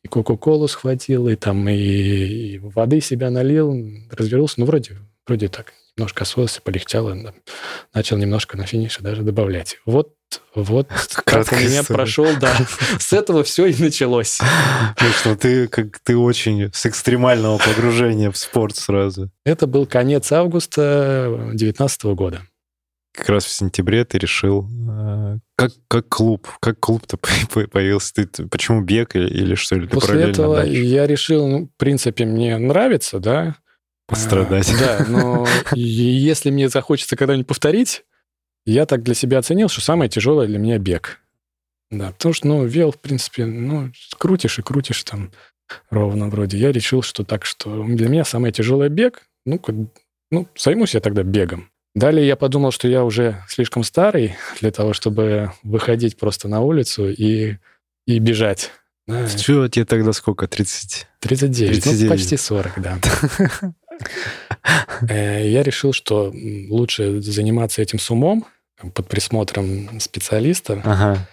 и 0.03 0.08
Кока-Колу 0.08 0.67
схватил, 0.67 1.27
и 1.27 1.36
там 1.36 1.67
и, 1.69 1.75
и 1.75 2.58
воды 2.60 3.01
себя 3.01 3.29
налил, 3.29 3.75
развернулся. 4.12 4.55
Ну, 4.58 4.65
вроде, 4.65 4.98
вроде 5.27 5.48
так, 5.48 5.74
немножко 5.98 6.24
освоился, 6.24 6.62
полегчало. 6.62 7.13
да. 7.15 7.34
Начал 7.93 8.17
немножко 8.17 8.58
на 8.58 8.65
финише 8.65 9.01
даже 9.01 9.22
добавлять. 9.24 9.77
Вот, 9.86 10.13
вот 10.55 10.88
как 11.25 11.51
у 11.51 11.55
меня 11.55 11.81
история. 11.81 11.98
прошел, 11.98 12.27
да. 12.39 12.55
С 13.00 13.13
этого 13.13 13.43
все 13.43 13.65
и 13.67 13.81
началось. 13.81 14.39
Ну 15.01 15.10
что, 15.10 15.36
ты 15.36 15.67
как 15.67 16.00
ты 16.00 16.15
очень 16.15 16.72
с 16.74 16.86
экстремального 16.86 17.58
погружения 17.58 18.31
в 18.31 18.38
спорт 18.38 18.77
сразу. 18.77 19.29
Это 19.43 19.67
был 19.67 19.86
конец 19.86 20.31
августа 20.31 21.27
2019 21.50 22.03
года. 22.15 22.41
Как 23.12 23.28
раз 23.30 23.46
в 23.46 23.50
сентябре 23.50 24.06
ты 24.06 24.18
решил, 24.18 24.68
э, 24.89 25.38
как, 25.56 25.72
как 25.88 26.08
клуб, 26.10 26.48
как 26.62 26.80
клуб-то 26.80 27.18
по- 27.54 27.68
появился? 27.68 28.13
Ты, 28.13 28.25
ты- 28.28 28.48
почему 28.48 28.82
бег 28.82 29.16
или, 29.16 29.28
или 29.28 29.56
что? 29.56 29.75
Или 29.75 29.86
ты 29.88 29.89
После 29.94 30.08
параллельно 30.10 30.32
этого 30.32 30.56
дальше? 30.58 30.74
я 30.82 31.08
решил, 31.08 31.48
ну, 31.48 31.66
в 31.66 31.78
принципе, 31.78 32.25
мне 32.25 32.58
нравится, 32.58 33.20
да. 33.20 33.56
Пострадать. 34.08 34.72
А, 34.72 34.78
Да, 34.80 35.06
но 35.08 35.48
если 35.74 36.50
мне 36.51 36.70
захочется 36.70 37.16
когда-нибудь 37.16 37.48
повторить, 37.48 38.04
я 38.66 38.86
так 38.86 39.04
для 39.04 39.16
себя 39.16 39.39
оценил, 39.39 39.70
что 39.70 39.82
самое 39.82 40.10
тяжелое 40.10 40.48
для 40.48 40.60
меня 40.60 40.78
бег. 40.78 41.20
Да, 41.92 42.12
потому 42.12 42.34
что, 42.34 42.48
ну, 42.48 42.66
вел, 42.66 42.92
в 42.92 43.00
принципе, 43.00 43.46
ну, 43.46 43.92
крутишь 44.20 44.60
и 44.60 44.62
крутишь 44.62 45.04
там 45.04 45.32
ровно 45.89 46.30
вроде. 46.30 46.58
Я 46.58 46.72
решил, 46.72 47.01
что 47.01 47.24
так, 47.24 47.46
что 47.46 47.84
для 47.84 48.08
меня 48.10 48.24
самый 48.25 48.51
тяжелый 48.51 48.89
бег, 48.89 49.24
ну, 49.46 49.58
как, 49.58 49.75
ну, 50.32 50.48
займусь 50.56 50.94
я 50.94 51.00
тогда 51.00 51.24
бегом. 51.24 51.70
Далее 52.00 52.25
я 52.25 52.38
подумал, 52.38 52.72
что 52.72 52.88
я 52.88 53.03
уже 53.03 53.44
слишком 53.50 53.84
старый 53.84 54.36
для 54.62 54.72
того, 54.72 54.94
чтобы 54.94 55.51
выходить 55.63 56.18
просто 56.18 56.48
на 56.48 56.62
улицу 56.62 57.10
и, 57.10 57.58
и 58.08 58.20
бежать. 58.20 58.72
Да. 59.06 59.27
Чего 59.27 59.68
тебе 59.68 59.84
тогда 59.84 60.13
сколько? 60.13 60.48
30? 60.48 61.08
39, 61.20 61.84
39. 61.84 62.03
ну, 62.03 62.10
почти 62.10 62.38
40, 62.38 62.82
да. 62.82 63.00
Э, 65.10 65.46
я 65.46 65.62
решил, 65.62 65.91
что 65.91 66.34
лучше 66.70 67.20
заниматься 67.20 67.82
этим 67.82 68.00
с 68.00 68.10
умом, 68.10 68.46
под 68.94 69.10
присмотром 69.10 70.00
специалиста. 70.00 70.82
Ага. 70.86 71.27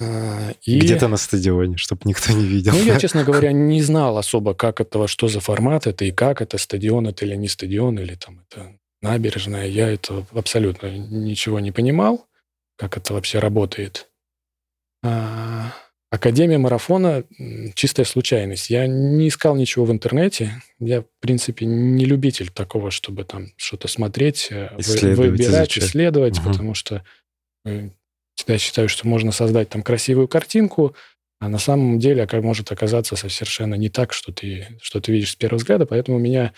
А, 0.00 0.52
и... 0.62 0.78
Где-то 0.78 1.08
на 1.08 1.16
стадионе, 1.16 1.76
чтобы 1.78 2.02
никто 2.04 2.32
не 2.32 2.44
видел. 2.44 2.74
Ну, 2.74 2.84
я, 2.84 2.96
честно 3.00 3.24
говоря, 3.24 3.50
не 3.50 3.82
знал 3.82 4.18
особо, 4.18 4.54
как 4.54 4.80
это, 4.80 5.08
что 5.08 5.26
за 5.26 5.40
формат 5.40 5.88
это, 5.88 6.04
и 6.04 6.12
как 6.12 6.42
это, 6.42 6.58
стадион 6.58 7.08
это 7.08 7.24
или 7.24 7.34
не 7.34 7.48
стадион, 7.48 7.98
или 7.98 8.14
там 8.14 8.44
это 8.48 8.78
набережная. 9.02 9.66
Я 9.66 9.88
это 9.88 10.26
абсолютно 10.32 10.86
ничего 10.86 11.60
не 11.60 11.72
понимал, 11.72 12.26
как 12.76 12.96
это 12.96 13.14
вообще 13.14 13.38
работает. 13.38 14.08
А, 15.02 15.72
Академия 16.10 16.58
марафона– 16.58 17.24
чистая 17.74 18.04
случайность. 18.04 18.68
Я 18.68 18.88
не 18.88 19.28
искал 19.28 19.54
ничего 19.54 19.84
в 19.84 19.92
интернете. 19.92 20.60
Я, 20.80 21.02
в 21.02 21.06
принципе, 21.20 21.66
не 21.66 22.04
любитель 22.04 22.50
такого, 22.50 22.90
чтобы 22.90 23.22
там 23.22 23.52
что-то 23.56 23.86
смотреть, 23.86 24.48
э, 24.50 24.70
выбирать, 24.76 25.70
изучать. 25.70 25.84
исследовать, 25.84 26.38
угу. 26.40 26.48
потому 26.48 26.74
что 26.74 27.04
э, 27.64 27.90
всегда 28.34 28.58
считаю, 28.58 28.88
что 28.88 29.06
можно 29.06 29.30
создать 29.30 29.68
там 29.68 29.84
красивую 29.84 30.26
картинку, 30.26 30.96
а 31.38 31.48
на 31.48 31.58
самом 31.58 32.00
деле 32.00 32.26
как 32.26 32.42
может 32.42 32.72
оказаться 32.72 33.14
совершенно 33.14 33.76
не 33.76 33.88
так, 33.88 34.12
что 34.12 34.32
ты, 34.32 34.78
что 34.82 35.00
ты 35.00 35.12
видишь 35.12 35.30
с 35.30 35.36
первого 35.36 35.58
взгляда. 35.58 35.86
Поэтому 35.86 36.16
у 36.16 36.20
меня 36.20 36.52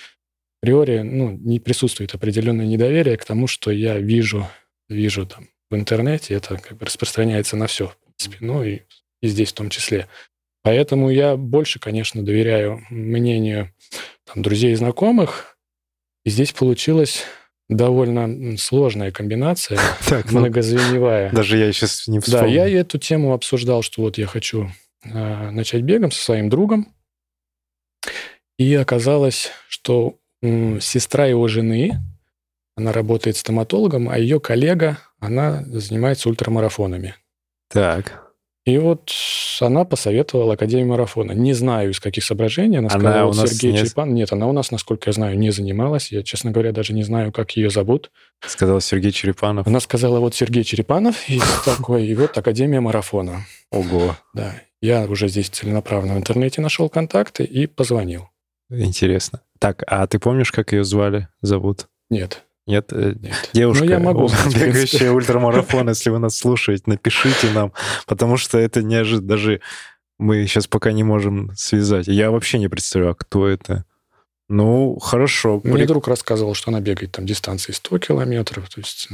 априори 0.63 1.01
ну, 1.01 1.33
не 1.33 1.59
присутствует 1.59 2.15
определенное 2.15 2.67
недоверие 2.67 3.17
к 3.17 3.25
тому, 3.25 3.49
что 3.49 3.73
я 3.73 3.99
вижу, 3.99 4.49
вижу 4.89 5.27
там 5.27 5.49
в 5.71 5.75
интернете. 5.75 6.35
Это 6.35 6.57
как 6.57 6.79
бы 6.79 6.87
распространяется 6.87 7.57
на 7.57 7.67
все, 7.67 7.89
в 7.89 7.97
принципе. 7.99 8.37
Ну 8.41 8.63
и, 8.63 8.83
и 9.21 9.27
здесь 9.29 9.51
в 9.51 9.55
том 9.55 9.71
числе. 9.71 10.07
Поэтому 10.63 11.11
я 11.11 11.37
больше, 11.37 11.81
конечно, 11.81 12.25
доверяю 12.25 12.85
мнению 12.91 13.75
там, 14.25 14.45
друзей 14.45 14.73
и 14.73 14.77
знакомых. 14.77 15.59
И 16.25 16.31
здесь 16.31 16.53
получилось 16.53 17.25
довольно 17.69 18.57
сложная 18.57 19.11
комбинация, 19.11 19.81
так, 20.09 20.31
ну, 20.31 20.41
многозвеневая. 20.41 21.33
Даже 21.33 21.59
я 21.59 21.73
сейчас 21.73 22.07
не 22.07 22.21
вспомню. 22.21 22.41
Да, 22.41 22.47
я 22.47 22.69
эту 22.69 22.99
тему 22.99 23.33
обсуждал, 23.33 23.83
что 23.83 24.03
вот 24.03 24.17
я 24.17 24.27
хочу 24.27 24.71
э, 25.03 25.51
начать 25.51 25.83
бегом 25.83 26.13
со 26.13 26.23
своим 26.23 26.49
другом. 26.49 26.95
И 28.59 28.73
оказалось, 28.75 29.51
что 29.69 30.21
сестра 30.43 31.27
его 31.27 31.47
жены, 31.49 32.01
она 32.77 32.93
работает 32.93 33.37
стоматологом, 33.37 34.09
а 34.09 34.19
ее 34.19 34.41
коллега, 34.41 34.99
она 35.21 35.63
занимается 35.67 36.29
ультрамарафонами. 36.29 37.15
Так. 37.69 38.23
И 38.65 38.79
вот 38.79 39.11
она 39.61 39.85
посоветовала 39.85 40.55
Академию 40.55 40.89
марафона. 40.89 41.33
Не 41.33 41.53
знаю, 41.53 41.91
из 41.91 41.99
каких 41.99 42.23
соображений. 42.23 42.79
Она, 42.79 42.89
она 42.93 43.01
сказала, 43.01 43.31
у 43.31 43.35
нас 43.35 43.51
Сергей 43.51 43.73
не... 43.73 43.79
Черепан. 43.79 44.15
Нет, 44.15 44.33
она 44.33 44.47
у 44.47 44.53
нас, 44.53 44.71
насколько 44.71 45.11
я 45.11 45.13
знаю, 45.13 45.37
не 45.37 45.51
занималась. 45.51 46.13
Я, 46.13 46.23
честно 46.23 46.53
говоря, 46.53 46.71
даже 46.71 46.93
не 46.93 47.03
знаю, 47.03 47.33
как 47.33 47.53
ее 47.57 47.71
зовут. 47.71 48.13
Сказал 48.41 48.81
Сергей 48.81 49.11
Черепанов. 49.11 49.67
Она 49.67 49.81
сказала, 49.81 50.21
вот 50.21 50.37
Сергей 50.37 50.63
Черепанов, 50.63 51.29
и 51.29 51.41
такой, 51.65 52.07
и 52.07 52.15
вот 52.15 52.39
Академия 52.39 52.81
марафона. 52.81 53.47
Ого. 53.73 54.17
Да. 54.33 54.55
Я 54.81 55.07
уже 55.07 55.29
здесь 55.29 55.49
целенаправленно 55.49 56.15
в 56.15 56.19
интернете 56.19 56.61
нашел 56.61 56.89
контакты 56.89 57.43
и 57.43 57.67
позвонил. 57.67 58.29
Интересно. 58.73 59.43
Так, 59.59 59.83
а 59.87 60.07
ты 60.07 60.19
помнишь, 60.19 60.51
как 60.51 60.73
ее 60.73 60.85
звали, 60.85 61.29
зовут? 61.41 61.89
Нет. 62.11 62.45
Нет, 62.67 62.93
э, 62.93 63.15
Нет. 63.21 63.51
девушка, 63.53 63.85
ну, 63.85 63.91
я 63.91 63.99
могу, 63.99 64.29
бегающая 64.55 65.11
ультрамарафон, 65.11 65.89
если 65.89 66.11
вы 66.11 66.19
нас 66.19 66.37
слушаете, 66.37 66.85
напишите 66.87 67.51
нам, 67.51 67.73
потому 68.07 68.37
что 68.37 68.57
это 68.59 68.83
неожиданно. 68.83 69.29
Даже 69.29 69.61
мы 70.19 70.47
сейчас 70.47 70.69
пока 70.69 70.93
не 70.93 71.03
можем 71.03 71.51
связать. 71.57 72.07
Я 72.07 72.31
вообще 72.31 72.59
не 72.59 72.69
представляю, 72.69 73.17
кто 73.17 73.49
это. 73.49 73.85
Ну, 74.49 74.99
хорошо. 75.01 75.61
Мне 75.65 75.75
При... 75.75 75.87
друг 75.87 76.07
рассказывал, 76.07 76.55
что 76.55 76.71
она 76.71 76.81
бегает 76.81 77.13
там 77.13 77.27
дистанции 77.27 77.73
100 77.73 77.99
километров. 77.99 78.69
То 78.69 78.81
есть 78.81 79.09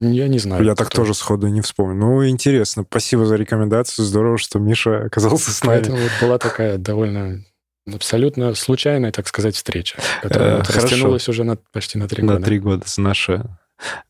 я 0.00 0.28
не 0.28 0.38
знаю. 0.38 0.64
Я 0.64 0.74
так 0.74 0.90
тоже 0.90 1.14
сходу 1.14 1.46
не 1.46 1.62
вспомню. 1.62 1.94
Ну, 1.94 2.28
интересно. 2.28 2.84
Спасибо 2.86 3.24
за 3.24 3.36
рекомендацию. 3.36 4.04
Здорово, 4.04 4.36
что 4.36 4.58
Миша 4.58 5.04
оказался 5.04 5.52
с 5.52 5.62
нами. 5.62 5.78
Это 5.78 5.92
вот 5.92 6.10
была 6.20 6.38
такая 6.38 6.76
довольно 6.76 7.44
Абсолютно 7.92 8.54
случайная, 8.54 9.12
так 9.12 9.28
сказать, 9.28 9.56
встреча, 9.56 9.98
которая 10.22 10.58
э, 10.58 10.62
растянулась 10.62 11.28
уже 11.28 11.44
на, 11.44 11.56
почти 11.56 11.98
на 11.98 12.08
три 12.08 12.22
года. 12.22 12.38
На 12.38 12.44
три 12.44 12.58
года. 12.58 12.84
Наша 12.96 13.58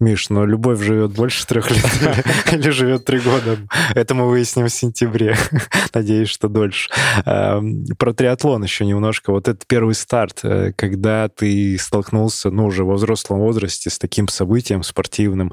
Миш, 0.00 0.30
но 0.30 0.44
любовь 0.46 0.80
живет 0.82 1.12
больше 1.12 1.46
трех 1.46 1.70
лет 1.70 1.84
или 2.52 2.70
живет 2.70 3.04
три 3.04 3.20
года? 3.20 3.58
Это 3.94 4.14
мы 4.14 4.28
выясним 4.28 4.66
в 4.66 4.70
сентябре. 4.70 5.36
Надеюсь, 5.94 6.28
что 6.28 6.48
дольше. 6.48 6.90
Эм, 7.24 7.84
про 7.98 8.12
триатлон 8.12 8.62
еще 8.62 8.84
немножко. 8.84 9.32
Вот 9.32 9.48
этот 9.48 9.66
первый 9.66 9.94
старт, 9.94 10.40
э, 10.42 10.72
когда 10.76 11.28
ты 11.28 11.76
столкнулся, 11.78 12.50
ну, 12.50 12.66
уже 12.66 12.84
во 12.84 12.94
взрослом 12.94 13.40
возрасте 13.40 13.90
с 13.90 13.98
таким 13.98 14.28
событием 14.28 14.82
спортивным, 14.82 15.52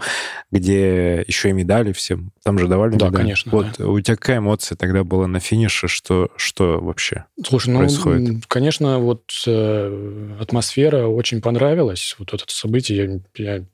где 0.52 1.24
еще 1.28 1.50
и 1.50 1.54
медали 1.54 1.92
всем. 1.92 2.32
Там 2.44 2.58
же 2.58 2.68
давали 2.68 2.92
да, 2.96 3.08
медали? 3.08 3.22
конечно. 3.24 3.52
Вот 3.52 3.68
да. 3.78 3.88
у 3.88 4.00
тебя 4.00 4.16
какая 4.16 4.40
эмоция 4.40 4.76
тогда 4.76 5.04
была 5.04 5.28
на 5.28 5.40
финише? 5.40 5.88
Что, 5.88 6.30
что 6.36 6.80
вообще 6.80 7.26
Слушай, 7.44 7.76
происходит? 7.76 8.30
Ну, 8.30 8.42
конечно, 8.48 9.00
вот 9.00 9.32
э, 9.46 10.36
атмосфера 10.40 11.08
очень 11.08 11.42
понравилась. 11.42 12.16
Вот 12.20 12.34
это 12.34 12.44
событие 12.48 13.22
я, 13.38 13.56
я 13.58 13.66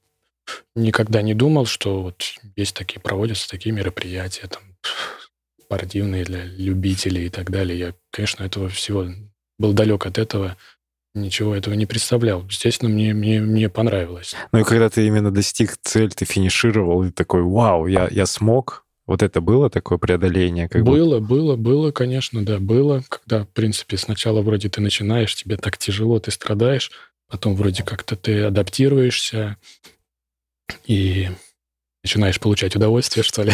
никогда 0.76 1.22
не 1.22 1.34
думал, 1.34 1.66
что 1.66 2.04
вот 2.04 2.24
есть 2.56 2.76
такие, 2.76 3.00
проводятся 3.00 3.50
такие 3.50 3.74
мероприятия, 3.74 4.48
там, 4.48 4.64
спортивные 5.62 6.24
для 6.24 6.46
любителей 6.46 7.26
и 7.26 7.30
так 7.30 7.52
далее. 7.52 7.78
Я, 7.78 7.94
конечно, 8.12 8.44
этого 8.44 8.70
всего 8.70 9.08
был 9.60 9.74
далек 9.74 10.06
от 10.06 10.18
этого, 10.18 10.56
ничего 11.14 11.56
этого 11.56 11.74
не 11.74 11.86
представлял. 11.86 12.46
Естественно, 12.46 12.90
мне, 12.90 13.14
мне, 13.14 13.42
мне 13.42 13.70
понравилось. 13.70 14.36
Ну 14.52 14.60
и 14.60 14.64
когда 14.64 14.90
ты 14.90 15.06
именно 15.06 15.32
достиг 15.32 15.78
цель, 15.82 16.12
ты 16.14 16.26
финишировал, 16.26 17.04
и 17.04 17.12
такой, 17.12 17.42
вау, 17.42 17.88
я, 17.88 18.08
я 18.10 18.26
смог, 18.26 18.86
вот 19.08 19.24
это 19.24 19.42
было 19.42 19.70
такое 19.70 19.98
преодоление? 19.98 20.70
Как 20.70 20.84
было, 20.84 21.20
бы... 21.20 21.28
было, 21.28 21.56
было, 21.56 21.92
конечно, 21.92 22.46
да, 22.46 22.60
было. 22.60 23.04
Когда, 23.10 23.44
в 23.44 23.50
принципе, 23.50 23.98
сначала 23.98 24.42
вроде 24.42 24.70
ты 24.70 24.82
начинаешь, 24.82 25.36
тебе 25.36 25.58
так 25.58 25.78
тяжело, 25.78 26.20
ты 26.20 26.32
страдаешь, 26.32 26.92
потом 27.30 27.56
вроде 27.56 27.84
как-то 27.84 28.16
ты 28.16 28.44
адаптируешься, 28.44 29.58
и 30.86 31.30
начинаешь 32.04 32.40
получать 32.40 32.76
удовольствие, 32.76 33.24
что 33.24 33.44
ли. 33.44 33.54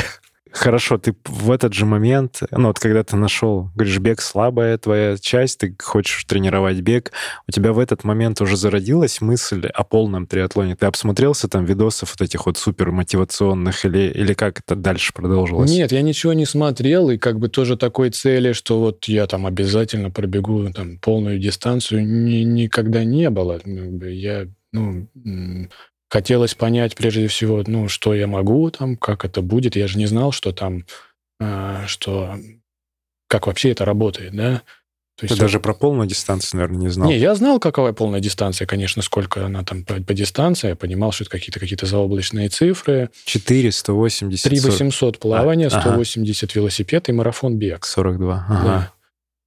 Хорошо, 0.54 1.00
ты 1.00 1.16
в 1.26 1.50
этот 1.50 1.74
же 1.74 1.88
момент, 1.88 2.42
ну 2.52 2.68
вот 2.68 2.78
когда 2.78 3.04
ты 3.04 3.16
нашел, 3.16 3.72
говоришь, 3.74 3.98
бег 3.98 4.22
слабая 4.22 4.78
твоя 4.78 5.18
часть, 5.18 5.58
ты 5.58 5.76
хочешь 5.82 6.24
тренировать 6.26 6.80
бег, 6.82 7.12
у 7.48 7.52
тебя 7.52 7.74
в 7.74 7.80
этот 7.80 8.04
момент 8.04 8.40
уже 8.40 8.56
зародилась 8.56 9.20
мысль 9.20 9.66
о 9.66 9.84
полном 9.84 10.28
триатлоне? 10.28 10.76
Ты 10.76 10.86
обсмотрелся 10.86 11.48
там 11.48 11.66
видосов 11.66 12.12
вот 12.12 12.22
этих 12.22 12.46
вот 12.46 12.60
супер 12.60 12.92
мотивационных 12.92 13.84
или, 13.84 14.12
или 14.12 14.34
как 14.36 14.60
это 14.60 14.76
дальше 14.76 15.12
продолжилось? 15.12 15.72
Нет, 15.72 15.92
я 15.92 16.04
ничего 16.04 16.34
не 16.34 16.46
смотрел, 16.46 17.10
и 17.10 17.18
как 17.18 17.40
бы 17.40 17.50
тоже 17.50 17.76
такой 17.76 18.12
цели, 18.12 18.54
что 18.54 18.80
вот 18.80 19.06
я 19.06 19.26
там 19.26 19.48
обязательно 19.48 20.12
пробегу 20.12 20.72
там 20.72 21.00
полную 21.00 21.40
дистанцию, 21.40 22.06
ни, 22.06 22.44
никогда 22.44 23.04
не 23.04 23.32
было. 23.32 23.60
Я, 23.66 24.46
ну, 24.72 25.08
хотелось 26.14 26.54
понять 26.54 26.94
прежде 26.94 27.28
всего, 27.28 27.64
ну, 27.66 27.88
что 27.88 28.14
я 28.14 28.28
могу 28.28 28.70
там, 28.70 28.98
как 28.98 29.26
это 29.26 29.42
будет. 29.42 29.76
Я 29.76 29.88
же 29.88 29.98
не 29.98 30.06
знал, 30.06 30.32
что 30.32 30.52
там, 30.52 30.86
э, 31.40 31.86
что 31.88 32.38
как 33.28 33.48
вообще 33.48 33.72
это 33.72 33.84
работает, 33.84 34.36
да. 34.36 34.62
То 35.18 35.26
есть, 35.26 35.34
Ты 35.34 35.42
даже 35.42 35.60
про 35.60 35.74
полную 35.74 36.08
дистанцию, 36.08 36.60
наверное, 36.60 36.82
не 36.82 36.90
знал. 36.90 37.10
Не, 37.10 37.18
я 37.18 37.34
знал, 37.34 37.60
какова 37.60 37.94
полная 37.94 38.20
дистанция, 38.20 38.68
конечно, 38.68 39.02
сколько 39.02 39.44
она 39.44 39.64
там 39.64 39.86
по, 39.86 39.96
по 39.96 40.14
дистанции. 40.14 40.70
Я 40.70 40.76
понимал, 40.76 41.12
что 41.12 41.24
это 41.24 41.32
какие-то 41.32 41.60
какие-то 41.60 41.88
заоблачные 41.88 42.50
цифры. 42.50 43.10
4, 43.26 43.72
180, 43.72 44.44
3 44.44 44.60
800 44.60 45.18
плавания, 45.18 45.68
а, 45.68 45.82
180 45.82 46.44
ага. 46.44 46.60
велосипед 46.60 47.10
и 47.10 47.12
марафон 47.12 47.58
бег. 47.58 47.86
42, 47.86 48.46
ага. 48.48 48.64
Да. 48.64 48.94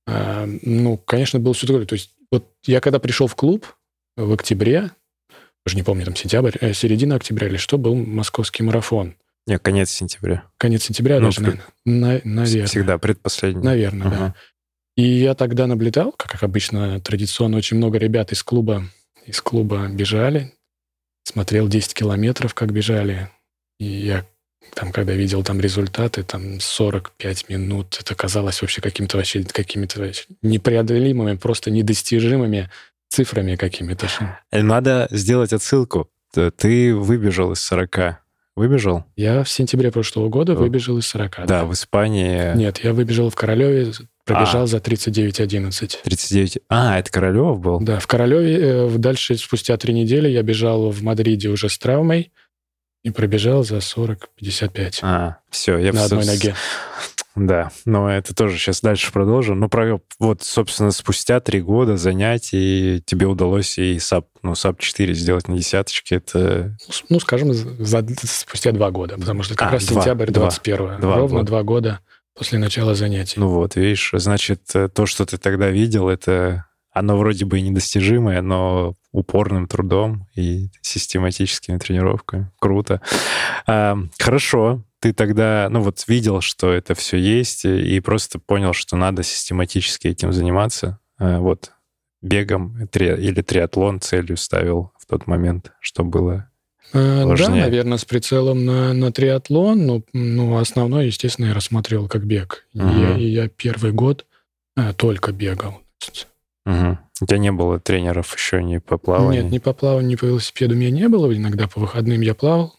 А, 0.09 0.49
ну, 0.63 0.99
конечно, 0.99 1.39
был 1.39 1.53
все 1.53 1.69
такое. 1.69 1.87
То 1.87 1.95
есть 1.95 2.11
вот 2.33 2.49
я 2.65 2.81
когда 2.81 2.99
пришел 2.99 3.29
в 3.29 3.37
клуб 3.37 3.67
в 4.17 4.33
октябре, 4.33 4.91
уже 5.67 5.77
не 5.77 5.83
помню, 5.83 6.05
там 6.05 6.17
сентябрь, 6.17 6.57
э, 6.61 6.73
середина 6.73 7.17
октября 7.17 7.49
или 7.49 7.57
что, 7.57 7.77
был 7.77 7.95
московский 7.95 8.63
марафон. 8.63 9.17
Нет, 9.47 9.63
конец 9.63 9.91
сентября. 9.91 10.45
Конец 10.59 10.85
сентября 10.85 11.21
ну, 11.21 11.27
даже, 11.27 11.41
пред... 11.41 11.61
на, 11.85 12.21
наверное. 12.25 12.67
Всегда 12.67 12.99
предпоследний. 12.99 13.63
Наверное, 13.63 14.07
ага. 14.07 14.17
да. 14.17 14.35
И 14.97 15.03
я 15.03 15.35
тогда 15.35 15.67
наблюдал, 15.67 16.13
как 16.13 16.43
обычно, 16.43 17.01
традиционно 17.01 17.59
очень 17.59 17.77
много 17.77 17.99
ребят 17.99 18.33
из 18.33 18.43
клуба, 18.43 18.85
из 19.27 19.41
клуба 19.41 19.89
бежали, 19.89 20.55
смотрел 21.25 21.69
10 21.69 21.95
километров, 21.95 22.55
как 22.55 22.73
бежали. 22.73 23.29
И 23.79 23.85
я 23.85 24.27
там, 24.75 24.93
когда 24.93 25.13
видел 25.13 25.43
там 25.43 25.61
результаты, 25.61 26.23
там 26.23 26.61
45 26.61 27.49
минут, 27.49 27.99
это 28.01 28.15
казалось 28.15 28.63
вообще 28.63 28.81
каким-то 28.81 29.17
вообще 29.17 29.45
какими-то 29.45 30.13
непреодолимыми, 30.43 31.37
просто 31.37 31.71
недостижимыми 31.71 32.71
цифрами 33.17 33.57
какими-то. 33.57 34.09
Э, 34.51 34.63
надо 34.63 35.09
сделать 35.11 35.53
отсылку. 35.53 36.11
Ты 36.33 36.95
выбежал 36.95 37.53
из 37.53 37.63
40. 37.63 38.21
Выбежал? 38.57 39.05
Я 39.17 39.43
в 39.43 39.49
сентябре 39.49 39.91
прошлого 39.91 40.29
года 40.29 40.55
выбежал 40.55 40.99
из 40.99 41.07
40. 41.07 41.37
Да, 41.39 41.47
да, 41.47 41.65
в 41.65 41.73
Испании... 41.73 42.55
Нет, 42.57 42.79
я 42.85 42.93
выбежал 42.93 43.31
в 43.31 43.35
Королеве, 43.35 43.93
пробежал 44.25 44.65
а, 44.65 44.67
за 44.67 44.79
39.11. 44.79 45.99
39... 46.05 46.59
А, 46.69 46.99
это 46.99 47.11
Королев 47.11 47.59
был? 47.61 47.81
Да, 47.81 47.99
в 48.01 48.07
Королеве. 48.07 48.59
Э, 48.61 48.91
дальше, 48.97 49.37
спустя 49.37 49.77
три 49.79 49.95
недели, 49.95 50.29
я 50.29 50.43
бежал 50.43 50.91
в 50.91 51.03
Мадриде 51.03 51.49
уже 51.49 51.69
с 51.71 51.79
травмой 51.79 52.33
и 53.03 53.11
пробежал 53.11 53.65
за 53.65 53.77
40-55. 53.77 54.99
А, 55.03 55.39
все. 55.51 55.79
Я 55.79 55.93
на 55.93 56.05
одной 56.05 56.27
ноге. 56.27 56.55
Да, 57.37 57.71
но 57.85 58.11
это 58.11 58.35
тоже 58.35 58.57
сейчас 58.57 58.81
дальше 58.81 59.13
продолжим. 59.13 59.61
Ну, 59.61 59.69
про, 59.69 60.01
вот, 60.19 60.43
собственно, 60.43 60.91
спустя 60.91 61.39
три 61.41 61.61
года 61.61 61.99
занятий 61.99 63.03
тебе 63.05 63.27
удалось 63.27 63.77
и 63.79 63.99
sub, 63.99 64.27
ну, 64.43 64.55
sub-4 64.55 65.13
сделать 65.13 65.47
на 65.47 65.57
десяточке. 65.57 66.17
Это... 66.17 66.77
Ну, 67.11 67.21
скажем, 67.21 67.53
за, 67.53 68.07
спустя 68.23 68.73
два 68.73 68.91
года, 68.91 69.19
потому 69.19 69.43
что 69.43 69.55
как 69.55 69.69
а, 69.69 69.73
раз 69.73 69.85
два, 69.85 70.01
сентябрь 70.01 70.31
21 70.31 71.01
два, 71.01 71.17
Ровно 71.17 71.39
года. 71.39 71.47
два 71.47 71.63
года 71.63 72.01
после 72.35 72.59
начала 72.59 72.95
занятий. 72.95 73.39
Ну 73.39 73.49
вот, 73.49 73.77
видишь, 73.77 74.11
значит, 74.15 74.63
то, 74.95 75.07
что 75.07 75.27
ты 75.27 75.37
тогда 75.37 75.69
видел, 75.69 76.09
это 76.09 76.65
оно 76.93 77.19
вроде 77.19 77.45
бы 77.45 77.59
и 77.59 77.63
недостижимое, 77.63 78.41
но 78.41 78.95
упорным 79.13 79.69
трудом 79.69 80.27
и 80.35 80.71
систематическими 80.81 81.77
тренировками. 81.77 82.51
Круто. 82.59 83.03
А, 83.67 83.99
хорошо 84.19 84.83
ты 85.07 85.13
тогда, 85.13 85.69
ну 85.71 85.83
вот 85.83 86.03
видел, 86.09 86.41
что 86.41 86.73
это 86.73 86.97
все 86.97 87.17
есть, 87.17 87.65
и 87.65 88.01
просто 88.01 88.41
понял, 88.41 88.73
что 88.73 88.97
надо 88.97 89.23
систематически 89.23 90.09
этим 90.09 90.33
заниматься. 90.33 90.99
А, 91.17 91.39
вот 91.39 91.71
бегом 92.23 92.89
три, 92.89 93.07
или 93.07 93.41
триатлон 93.41 94.01
целью 94.01 94.37
ставил 94.37 94.93
в 94.99 95.07
тот 95.07 95.29
момент, 95.29 95.71
что 95.79 96.03
было 96.03 96.51
э, 96.93 97.25
важнее. 97.25 97.49
Да, 97.51 97.67
наверное, 97.67 97.99
с 97.99 98.05
прицелом 98.05 98.65
на, 98.65 98.93
на 98.95 99.13
триатлон, 99.13 99.87
но 99.87 100.03
ну, 100.13 100.59
основной, 100.59 101.07
естественно, 101.07 101.47
я 101.47 101.55
рассматривал 101.55 102.09
как 102.09 102.25
бег. 102.25 102.67
Угу. 102.75 102.89
И, 102.89 103.01
я, 103.01 103.17
и 103.17 103.27
я 103.27 103.49
первый 103.49 103.93
год 103.93 104.27
а, 104.77 104.93
только 104.93 105.31
бегал. 105.31 105.83
Угу. 106.67 106.99
У 107.21 107.27
тебя 107.27 107.39
не 107.39 107.53
было 107.53 107.79
тренеров 107.79 108.35
еще 108.35 108.61
ни 108.61 108.79
по 108.79 108.99
плаванию? 108.99 109.45
Нет, 109.45 109.53
ни 109.53 109.59
по 109.59 109.73
плаванию, 109.73 110.11
ни 110.11 110.17
по 110.17 110.25
велосипеду 110.25 110.75
у 110.75 110.79
меня 110.79 110.91
не 110.91 111.09
было. 111.09 111.33
Иногда 111.33 111.69
по 111.69 111.79
выходным 111.79 112.23
я 112.23 112.35
плавал, 112.35 112.75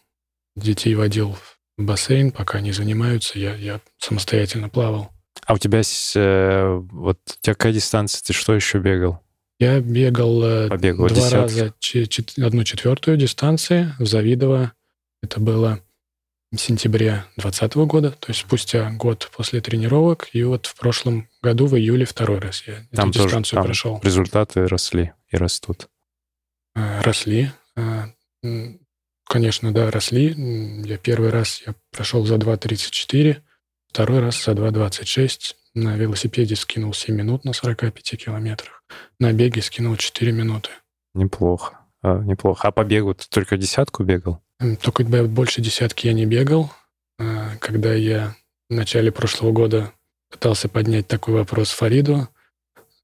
детей 0.56 0.94
водил 0.94 1.34
бассейн, 1.78 2.30
пока 2.30 2.58
они 2.58 2.72
занимаются, 2.72 3.38
я, 3.38 3.54
я 3.54 3.80
самостоятельно 3.98 4.68
плавал. 4.68 5.10
А 5.46 5.54
у 5.54 5.58
тебя 5.58 5.80
э, 5.80 6.82
вот 6.92 7.18
у 7.26 7.40
тебя 7.40 7.54
какая 7.54 7.72
дистанция? 7.72 8.20
Ты 8.22 8.32
что 8.32 8.54
еще 8.54 8.78
бегал? 8.78 9.22
Я 9.58 9.80
бегал 9.80 10.42
э, 10.44 10.68
Побегал, 10.68 11.08
два 11.08 11.16
десятки. 11.16 11.34
раза 11.34 11.74
чет, 11.78 12.38
одну 12.38 12.64
четвертую 12.64 13.16
дистанции 13.16 13.94
в 13.98 14.06
Завидово. 14.06 14.72
Это 15.22 15.40
было 15.40 15.80
в 16.52 16.58
сентябре 16.58 17.24
2020 17.36 17.74
года, 17.76 18.10
то 18.12 18.30
есть 18.30 18.40
спустя 18.40 18.90
год 18.90 19.30
после 19.36 19.60
тренировок. 19.60 20.28
И 20.32 20.42
вот 20.44 20.66
в 20.66 20.74
прошлом 20.76 21.28
году, 21.42 21.66
в 21.66 21.76
июле, 21.76 22.04
второй 22.04 22.38
раз 22.38 22.64
я 22.66 22.86
там 22.94 23.10
эту 23.10 23.18
тоже, 23.18 23.28
дистанцию 23.28 23.56
там 23.56 23.64
прошел. 23.64 24.00
Результаты 24.02 24.66
росли 24.66 25.12
и 25.30 25.36
растут. 25.36 25.88
Э, 26.74 27.00
росли. 27.02 27.50
Конечно, 29.28 29.72
да, 29.72 29.90
росли. 29.90 30.34
Я 30.84 30.96
первый 30.96 31.30
раз 31.30 31.62
я 31.66 31.74
прошел 31.92 32.24
за 32.24 32.36
2.34, 32.36 33.36
второй 33.88 34.20
раз 34.20 34.42
за 34.42 34.52
2.26. 34.52 35.54
На 35.74 35.96
велосипеде 35.96 36.56
скинул 36.56 36.94
7 36.94 37.14
минут 37.14 37.44
на 37.44 37.52
45 37.52 38.24
километрах. 38.24 38.82
На 39.20 39.32
беге 39.32 39.60
скинул 39.60 39.96
4 39.96 40.32
минуты. 40.32 40.70
Неплохо. 41.14 41.78
А, 42.02 42.18
неплохо. 42.20 42.68
А 42.68 42.72
по 42.72 42.84
бегу 42.84 43.14
ты 43.14 43.26
только 43.28 43.56
десятку 43.56 44.02
бегал? 44.02 44.42
Только 44.80 45.04
больше 45.04 45.60
десятки 45.60 46.06
я 46.06 46.14
не 46.14 46.24
бегал. 46.24 46.72
А, 47.18 47.56
когда 47.60 47.92
я 47.92 48.34
в 48.70 48.74
начале 48.74 49.12
прошлого 49.12 49.52
года 49.52 49.92
пытался 50.30 50.68
поднять 50.68 51.06
такой 51.06 51.34
вопрос 51.34 51.70
Фариду, 51.70 52.28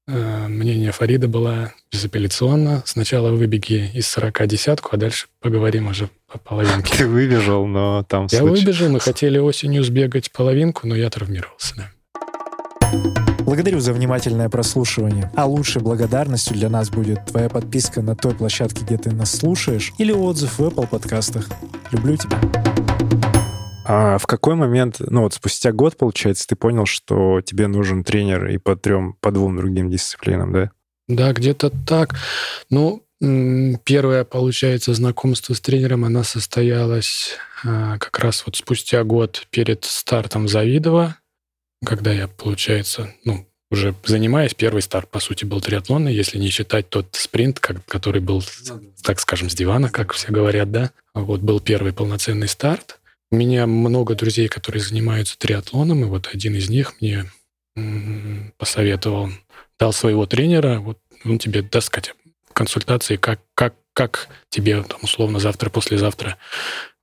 мнение 0.07 0.91
Фарида 0.91 1.27
было 1.27 1.73
безапелляционно. 1.91 2.83
Сначала 2.85 3.31
выбеги 3.31 3.89
из 3.93 4.07
40 4.07 4.47
десятку, 4.47 4.89
а 4.93 4.97
дальше 4.97 5.27
поговорим 5.41 5.87
уже 5.87 6.09
по 6.31 6.37
половинке. 6.37 6.97
Ты 6.97 7.07
выбежал, 7.07 7.65
но 7.65 8.03
там... 8.07 8.27
Я 8.31 8.39
случай... 8.39 8.65
выбежал, 8.65 8.89
мы 8.89 8.99
хотели 8.99 9.37
осенью 9.37 9.83
сбегать 9.83 10.31
половинку, 10.31 10.87
но 10.87 10.95
я 10.95 11.09
травмировался, 11.09 11.75
да. 11.75 11.91
Благодарю 13.45 13.79
за 13.79 13.93
внимательное 13.93 14.49
прослушивание. 14.49 15.31
А 15.35 15.45
лучшей 15.45 15.81
благодарностью 15.81 16.55
для 16.55 16.69
нас 16.69 16.89
будет 16.89 17.25
твоя 17.25 17.47
подписка 17.47 18.01
на 18.01 18.15
той 18.15 18.33
площадке, 18.33 18.83
где 18.83 18.97
ты 18.97 19.11
нас 19.11 19.31
слушаешь, 19.31 19.93
или 19.99 20.11
отзыв 20.11 20.57
в 20.57 20.63
Apple 20.63 20.87
подкастах. 20.87 21.47
Люблю 21.91 22.17
тебя. 22.17 22.39
А 23.87 24.17
в 24.17 24.25
какой 24.25 24.55
момент, 24.55 24.97
ну 24.99 25.21
вот 25.21 25.35
спустя 25.35 25.71
год, 25.71 25.95
получается, 25.95 26.47
ты 26.47 26.55
понял, 26.55 26.87
что 26.87 27.41
тебе 27.41 27.67
нужен 27.67 28.03
тренер 28.03 28.47
и 28.47 28.57
по 28.57 28.75
трем, 28.75 29.13
по 29.21 29.31
двум 29.31 29.57
другим 29.57 29.91
дисциплинам, 29.91 30.51
да? 30.51 30.71
Да, 31.07 31.33
где-то 31.33 31.71
так. 31.85 32.15
Ну, 32.71 33.03
первое, 33.83 34.23
получается, 34.23 34.95
знакомство 34.95 35.53
с 35.53 35.61
тренером, 35.61 36.03
она 36.03 36.23
состоялась 36.23 37.37
а, 37.63 37.99
как 37.99 38.17
раз 38.19 38.43
вот 38.47 38.55
спустя 38.55 39.03
год 39.03 39.47
перед 39.51 39.85
стартом 39.85 40.47
Завидова, 40.47 41.17
когда 41.85 42.11
я, 42.11 42.27
получается, 42.27 43.13
ну, 43.23 43.47
уже 43.69 43.93
занимаясь, 44.03 44.55
первый 44.55 44.81
старт, 44.81 45.09
по 45.09 45.19
сути, 45.19 45.45
был 45.45 45.61
триатлонный, 45.61 46.13
если 46.13 46.39
не 46.39 46.49
считать 46.49 46.89
тот 46.89 47.07
спринт, 47.11 47.59
который 47.59 48.21
был, 48.21 48.43
так 49.03 49.19
скажем, 49.19 49.49
с 49.49 49.55
дивана, 49.55 49.89
как 49.89 50.13
все 50.13 50.31
говорят, 50.31 50.71
да. 50.71 50.91
Вот 51.13 51.41
был 51.41 51.59
первый 51.59 51.93
полноценный 51.93 52.47
старт. 52.47 52.99
У 53.31 53.35
меня 53.35 53.67
много 53.67 54.15
друзей, 54.15 54.47
которые 54.47 54.81
занимаются 54.81 55.37
триатлоном, 55.37 56.03
и 56.03 56.07
вот 56.07 56.29
один 56.33 56.55
из 56.55 56.69
них 56.69 57.01
мне 57.01 57.25
посоветовал, 58.57 59.29
дал 59.77 59.91
своего 59.91 60.25
тренера, 60.25 60.79
вот 60.79 60.99
он 61.25 61.39
тебе 61.39 61.61
даст 61.61 61.87
сказать, 61.87 62.13
консультации, 62.53 63.17
как, 63.17 63.41
как, 63.53 63.75
как 63.93 64.29
тебе 64.49 64.81
там, 64.83 64.99
условно 65.01 65.39
завтра, 65.39 65.69
послезавтра 65.69 66.37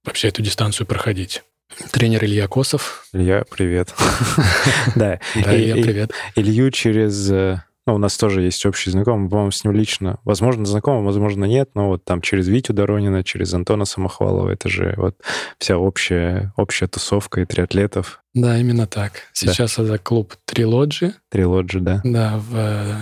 вообще 0.05 0.29
эту 0.29 0.43
дистанцию 0.43 0.87
проходить. 0.87 1.43
Тренер 1.91 2.25
Илья 2.25 2.49
Косов. 2.49 3.07
Илья, 3.13 3.45
привет. 3.51 3.95
Да, 4.95 5.19
Илья, 5.35 5.75
привет. 5.75 6.13
Илью 6.37 6.71
через 6.71 7.31
э, 7.31 7.63
ну, 7.87 7.95
у 7.95 7.99
нас 7.99 8.17
тоже 8.17 8.43
есть 8.43 8.65
общий 8.65 8.91
знакомый, 8.91 9.29
по-моему, 9.29 9.51
с 9.51 9.65
ним 9.65 9.75
лично. 9.75 10.21
Возможно, 10.25 10.65
знакомый, 10.65 11.05
возможно, 11.05 11.45
нет, 11.45 11.71
но 11.75 11.89
вот 11.89 12.05
там 12.05 12.21
через 12.21 12.47
Витю 12.47 12.73
Доронина, 12.73 13.25
через 13.25 13.53
Антона 13.55 13.85
Самохвалова, 13.85 14.51
это 14.51 14.69
же 14.69 14.95
вот 14.97 15.17
вся 15.59 15.79
общая, 15.79 16.53
общая 16.57 16.87
тусовка 16.87 17.41
и 17.41 17.45
триатлетов. 17.45 18.23
Да, 18.35 18.57
именно 18.57 18.87
так. 18.87 19.13
Сейчас 19.33 19.77
да. 19.77 19.83
это 19.85 19.99
клуб 19.99 20.35
Трилоджи. 20.45 21.15
Трилоджи, 21.29 21.81
да. 21.81 22.01
Да, 22.05 22.39
в, 22.39 22.57
э, 22.57 22.95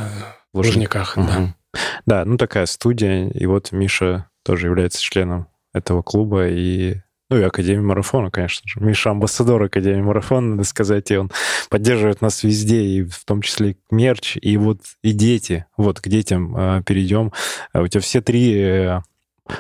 в 0.53 0.57
Лужниках, 0.57 1.17
угу. 1.17 1.27
да. 1.27 1.55
Да, 2.07 2.25
ну 2.25 2.37
такая 2.37 2.67
студия, 2.67 3.29
и 3.29 3.47
вот 3.47 3.73
Миша 3.73 4.29
тоже 4.45 4.67
является 4.67 5.01
членом 5.01 5.47
этого 5.73 6.03
клуба, 6.03 6.49
и 6.49 6.97
ну 7.31 7.39
и 7.39 7.43
Академии 7.43 7.81
марафона, 7.81 8.31
конечно 8.31 8.69
же. 8.69 8.81
Миша 8.81 9.11
амбассадор 9.11 9.63
Академии 9.63 10.03
марафона, 10.03 10.51
надо 10.51 10.65
сказать, 10.65 11.11
и 11.11 11.17
он 11.17 11.31
поддерживает 11.69 12.21
нас 12.21 12.43
везде, 12.43 12.83
и 12.83 13.05
в 13.05 13.25
том 13.25 13.41
числе 13.41 13.77
мерч, 13.91 14.37
и 14.43 14.57
вот 14.57 14.81
и 15.03 15.13
дети. 15.13 15.65
Вот 15.77 16.01
к 16.01 16.09
детям 16.09 16.57
э, 16.57 16.83
перейдем. 16.85 17.33
У 17.73 17.87
тебя 17.87 18.01
все 18.01 18.21
три 18.21 18.55
э, 18.61 19.01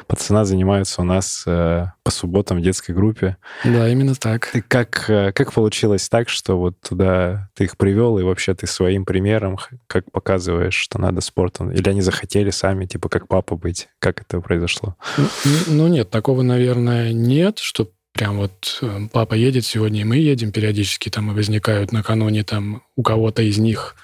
пацана 0.07 0.45
занимаются 0.45 1.03
у 1.03 1.05
нас 1.05 1.45
э, 1.47 1.87
по 2.03 2.11
субботам 2.11 2.59
в 2.59 2.63
детской 2.63 2.93
группе. 2.93 3.37
Да, 3.65 3.89
именно 3.89 4.15
так. 4.15 4.49
Ты 4.53 4.63
как, 4.63 5.09
э, 5.09 5.33
как 5.33 5.53
получилось 5.53 6.09
так, 6.09 6.29
что 6.29 6.59
вот 6.59 6.81
туда 6.81 7.51
ты 7.55 7.65
их 7.65 7.77
привел, 7.77 8.19
и 8.19 8.23
вообще 8.23 8.55
ты 8.55 8.67
своим 8.67 9.05
примером 9.05 9.59
как 9.87 10.11
показываешь, 10.11 10.75
что 10.75 10.99
надо 10.99 11.21
спортом? 11.21 11.71
Или 11.71 11.89
они 11.89 12.01
захотели 12.01 12.51
сами, 12.51 12.87
типа, 12.87 13.09
как 13.09 13.29
папа 13.29 13.57
быть? 13.57 13.89
Как 13.99 14.21
это 14.21 14.41
произошло? 14.41 14.97
Ну, 15.17 15.27
ну 15.67 15.89
нет, 15.89 16.11
такого, 16.11 16.43
наверное, 16.43 17.13
нет, 17.13 17.59
что 17.59 17.91
прям 18.13 18.39
вот 18.39 18.79
э, 18.83 19.01
папа 19.13 19.35
едет 19.35 19.65
сегодня, 19.65 20.01
и 20.01 20.05
мы 20.05 20.17
едем 20.17 20.53
периодически, 20.53 21.09
там 21.09 21.31
и 21.31 21.35
возникают 21.35 21.93
накануне 21.93 22.45
там 22.45 22.83
у 22.97 23.03
кого-то 23.03 23.43
из 23.43 23.59
них 23.59 23.97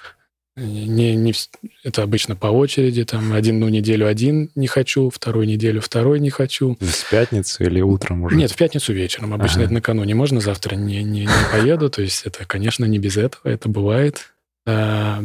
не, 0.57 1.15
не, 1.15 1.33
это 1.83 2.01
обычно 2.01 2.35
по 2.35 2.47
очереди, 2.47 3.05
там, 3.05 3.31
один 3.33 3.59
ну 3.59 3.69
неделю 3.69 4.07
один 4.07 4.49
не 4.55 4.65
хочу, 4.65 5.11
вторую 5.11 5.45
неделю 5.45 5.81
второй 5.81 6.19
не 6.19 6.31
хочу. 6.31 6.77
В 6.81 7.09
пятницу 7.11 7.63
или 7.63 7.79
утром 7.79 8.23
уже? 8.23 8.35
Нет, 8.35 8.51
в 8.51 8.55
пятницу 8.55 8.91
вечером. 8.91 9.35
Обычно 9.35 9.57
ага. 9.57 9.65
это 9.65 9.73
накануне. 9.73 10.15
Можно 10.15 10.41
завтра 10.41 10.75
не, 10.75 11.03
не, 11.03 11.21
не 11.21 11.51
поеду, 11.51 11.91
то 11.91 12.01
есть 12.01 12.25
это, 12.25 12.45
конечно, 12.45 12.85
не 12.85 12.97
без 12.97 13.17
этого, 13.17 13.47
это 13.47 13.69
бывает. 13.69 14.33
А, 14.65 15.23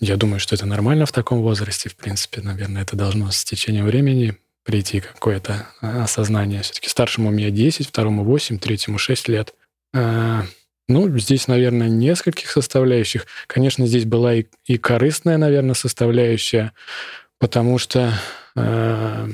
я 0.00 0.16
думаю, 0.16 0.40
что 0.40 0.54
это 0.54 0.66
нормально 0.66 1.06
в 1.06 1.12
таком 1.12 1.40
возрасте, 1.40 1.88
в 1.88 1.96
принципе, 1.96 2.42
наверное, 2.42 2.82
это 2.82 2.96
должно 2.96 3.30
с 3.30 3.44
течением 3.44 3.86
времени 3.86 4.36
прийти 4.62 5.00
какое-то 5.00 5.68
осознание. 5.80 6.60
Все-таки 6.60 6.90
старшему 6.90 7.30
мне 7.30 7.50
10, 7.50 7.86
второму 7.86 8.24
8, 8.24 8.58
третьему 8.58 8.98
6 8.98 9.28
лет. 9.28 9.54
Ну, 10.88 11.18
здесь, 11.18 11.48
наверное, 11.48 11.88
нескольких 11.88 12.50
составляющих. 12.50 13.26
Конечно, 13.48 13.86
здесь 13.86 14.04
была 14.04 14.34
и, 14.34 14.44
и 14.66 14.78
корыстная, 14.78 15.36
наверное, 15.36 15.74
составляющая, 15.74 16.72
потому 17.38 17.78
что 17.78 18.12
э, 18.54 19.28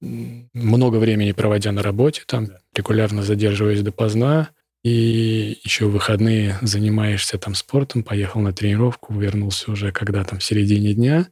много 0.00 0.96
времени 0.96 1.32
проводя 1.32 1.72
на 1.72 1.82
работе, 1.82 2.22
там 2.26 2.48
регулярно 2.74 3.22
задерживаясь 3.22 3.82
допоздна, 3.82 4.48
и 4.84 5.58
еще 5.64 5.86
в 5.86 5.92
выходные 5.92 6.56
занимаешься 6.62 7.36
там 7.36 7.54
спортом, 7.54 8.02
поехал 8.02 8.40
на 8.40 8.52
тренировку, 8.52 9.12
вернулся 9.12 9.70
уже 9.70 9.92
когда 9.92 10.24
там 10.24 10.38
в 10.38 10.44
середине 10.44 10.94
дня. 10.94 11.26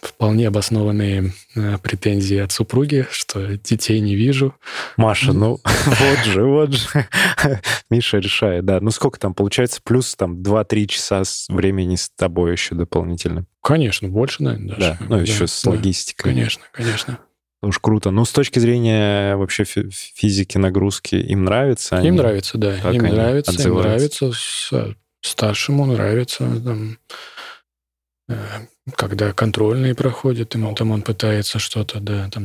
Вполне 0.00 0.48
обоснованные 0.48 1.32
э, 1.54 1.78
претензии 1.78 2.38
от 2.38 2.52
супруги, 2.52 3.06
что 3.10 3.56
детей 3.56 4.00
не 4.00 4.14
вижу. 4.14 4.54
Маша, 4.96 5.32
ну 5.32 5.60
вот 5.86 6.18
же, 6.24 6.44
вот 6.44 6.72
же. 6.72 7.08
Миша 7.90 8.18
решает, 8.18 8.64
да. 8.64 8.80
Ну 8.80 8.90
сколько 8.90 9.18
там 9.18 9.34
получается? 9.34 9.80
Плюс 9.82 10.14
там 10.14 10.42
2-3 10.42 10.86
часа 10.86 11.22
времени 11.48 11.96
с 11.96 12.10
тобой 12.10 12.52
еще 12.52 12.74
дополнительно. 12.74 13.46
Конечно, 13.62 14.08
больше, 14.08 14.42
наверное, 14.42 14.68
даже. 14.68 14.80
Да, 14.80 14.96
ну 15.00 15.16
да, 15.16 15.22
еще 15.22 15.46
с 15.46 15.64
логистикой. 15.64 16.32
Конечно, 16.32 16.62
конечно. 16.72 17.18
Уж 17.60 17.80
круто. 17.80 18.10
Ну, 18.10 18.24
с 18.24 18.30
точки 18.30 18.60
зрения 18.60 19.34
вообще 19.34 19.64
физики 19.64 20.58
нагрузки, 20.58 21.16
им 21.16 21.44
нравится? 21.44 21.96
Им 21.96 22.02
они... 22.02 22.10
нравится, 22.12 22.56
да. 22.56 22.76
Как 22.80 22.94
им 22.94 23.02
нравится, 23.02 23.50
отзываются? 23.50 24.26
им 24.26 24.30
нравится. 24.30 24.96
Старшему 25.20 25.86
нравится. 25.86 26.48
Там, 26.60 26.98
э, 28.28 28.36
когда 28.96 29.32
контрольные 29.32 29.94
проходят, 29.94 30.54
ему 30.54 30.74
там 30.74 30.90
он 30.90 31.02
пытается 31.02 31.58
что-то, 31.58 32.00
да, 32.00 32.28
там 32.30 32.44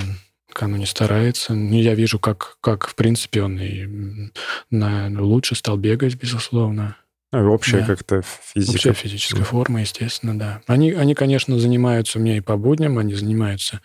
оно 0.60 0.78
не 0.78 0.86
старается. 0.86 1.54
Ну, 1.54 1.76
я 1.76 1.96
вижу, 1.96 2.20
как, 2.20 2.58
как 2.62 2.88
в 2.88 2.96
принципе, 2.96 3.42
он 3.42 3.60
и 3.60 4.30
на, 4.70 5.10
лучше 5.20 5.56
стал 5.56 5.78
бегать, 5.78 6.16
безусловно. 6.16 6.96
Ну, 7.32 7.52
общая 7.52 7.80
да. 7.80 7.88
как-то 7.88 8.22
физика. 8.22 8.76
Общая 8.76 8.94
физическая 8.94 9.44
форма, 9.44 9.82
естественно, 9.82 10.38
да. 10.38 10.62
Они, 10.68 10.92
они, 10.92 11.16
конечно, 11.16 11.58
занимаются 11.58 12.20
у 12.20 12.22
меня 12.22 12.38
и 12.38 12.42
по 12.42 12.58
будням, 12.58 13.00
они 13.00 13.16
занимаются 13.16 13.82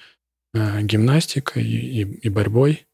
э, 0.52 0.82
гимнастикой 0.82 1.64
и, 1.64 2.02
и, 2.02 2.04
и 2.04 2.28
борьбой. 2.28 2.86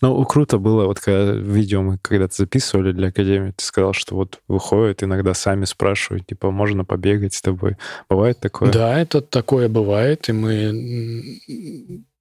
Ну, 0.00 0.24
круто 0.24 0.58
было, 0.58 0.86
вот 0.86 1.00
когда 1.00 1.32
видео 1.32 1.82
мы 1.82 1.98
когда-то 1.98 2.34
записывали 2.34 2.92
для 2.92 3.08
Академии, 3.08 3.52
ты 3.56 3.64
сказал, 3.64 3.92
что 3.92 4.14
вот 4.14 4.40
выходят, 4.48 5.02
иногда 5.02 5.34
сами 5.34 5.64
спрашивают, 5.64 6.26
типа, 6.26 6.50
можно 6.50 6.84
побегать 6.84 7.34
с 7.34 7.42
тобой. 7.42 7.76
Бывает 8.08 8.40
такое? 8.40 8.70
Да, 8.70 8.98
это 8.98 9.20
такое 9.20 9.68
бывает, 9.68 10.28
и 10.28 10.32
мы... 10.32 12.14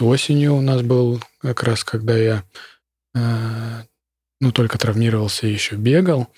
Осенью 0.00 0.54
у 0.54 0.60
нас 0.60 0.82
был 0.82 1.20
как 1.38 1.62
раз, 1.62 1.84
когда 1.84 2.16
я, 2.16 2.44
э, 3.14 3.20
ну, 4.40 4.50
только 4.50 4.78
травмировался 4.78 5.46
и 5.46 5.52
еще 5.52 5.76
бегал, 5.76 6.28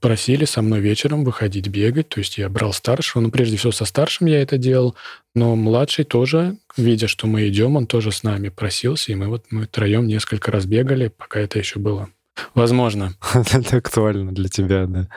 просили 0.00 0.46
со 0.46 0.62
мной 0.62 0.80
вечером 0.80 1.24
выходить 1.24 1.68
бегать, 1.68 2.08
то 2.08 2.20
есть 2.20 2.38
я 2.38 2.48
брал 2.48 2.72
старшего, 2.72 3.20
ну, 3.20 3.30
прежде 3.30 3.58
всего 3.58 3.72
со 3.72 3.84
старшим 3.84 4.26
я 4.26 4.40
это 4.40 4.56
делал, 4.56 4.96
но 5.34 5.54
младший 5.54 6.06
тоже, 6.06 6.56
видя, 6.76 7.08
что 7.08 7.26
мы 7.26 7.48
идем, 7.48 7.76
он 7.76 7.86
тоже 7.86 8.12
с 8.12 8.22
нами 8.22 8.48
просился, 8.48 9.12
и 9.12 9.14
мы 9.14 9.28
вот 9.28 9.46
мы 9.50 9.64
втроем 9.64 10.06
несколько 10.06 10.50
раз 10.50 10.66
бегали, 10.66 11.08
пока 11.08 11.40
это 11.40 11.58
еще 11.58 11.78
было 11.78 12.08
Возможно. 12.54 13.14
Это 13.34 13.76
актуально 13.76 14.34
для 14.34 14.48
тебя, 14.48 14.86
да. 14.86 15.08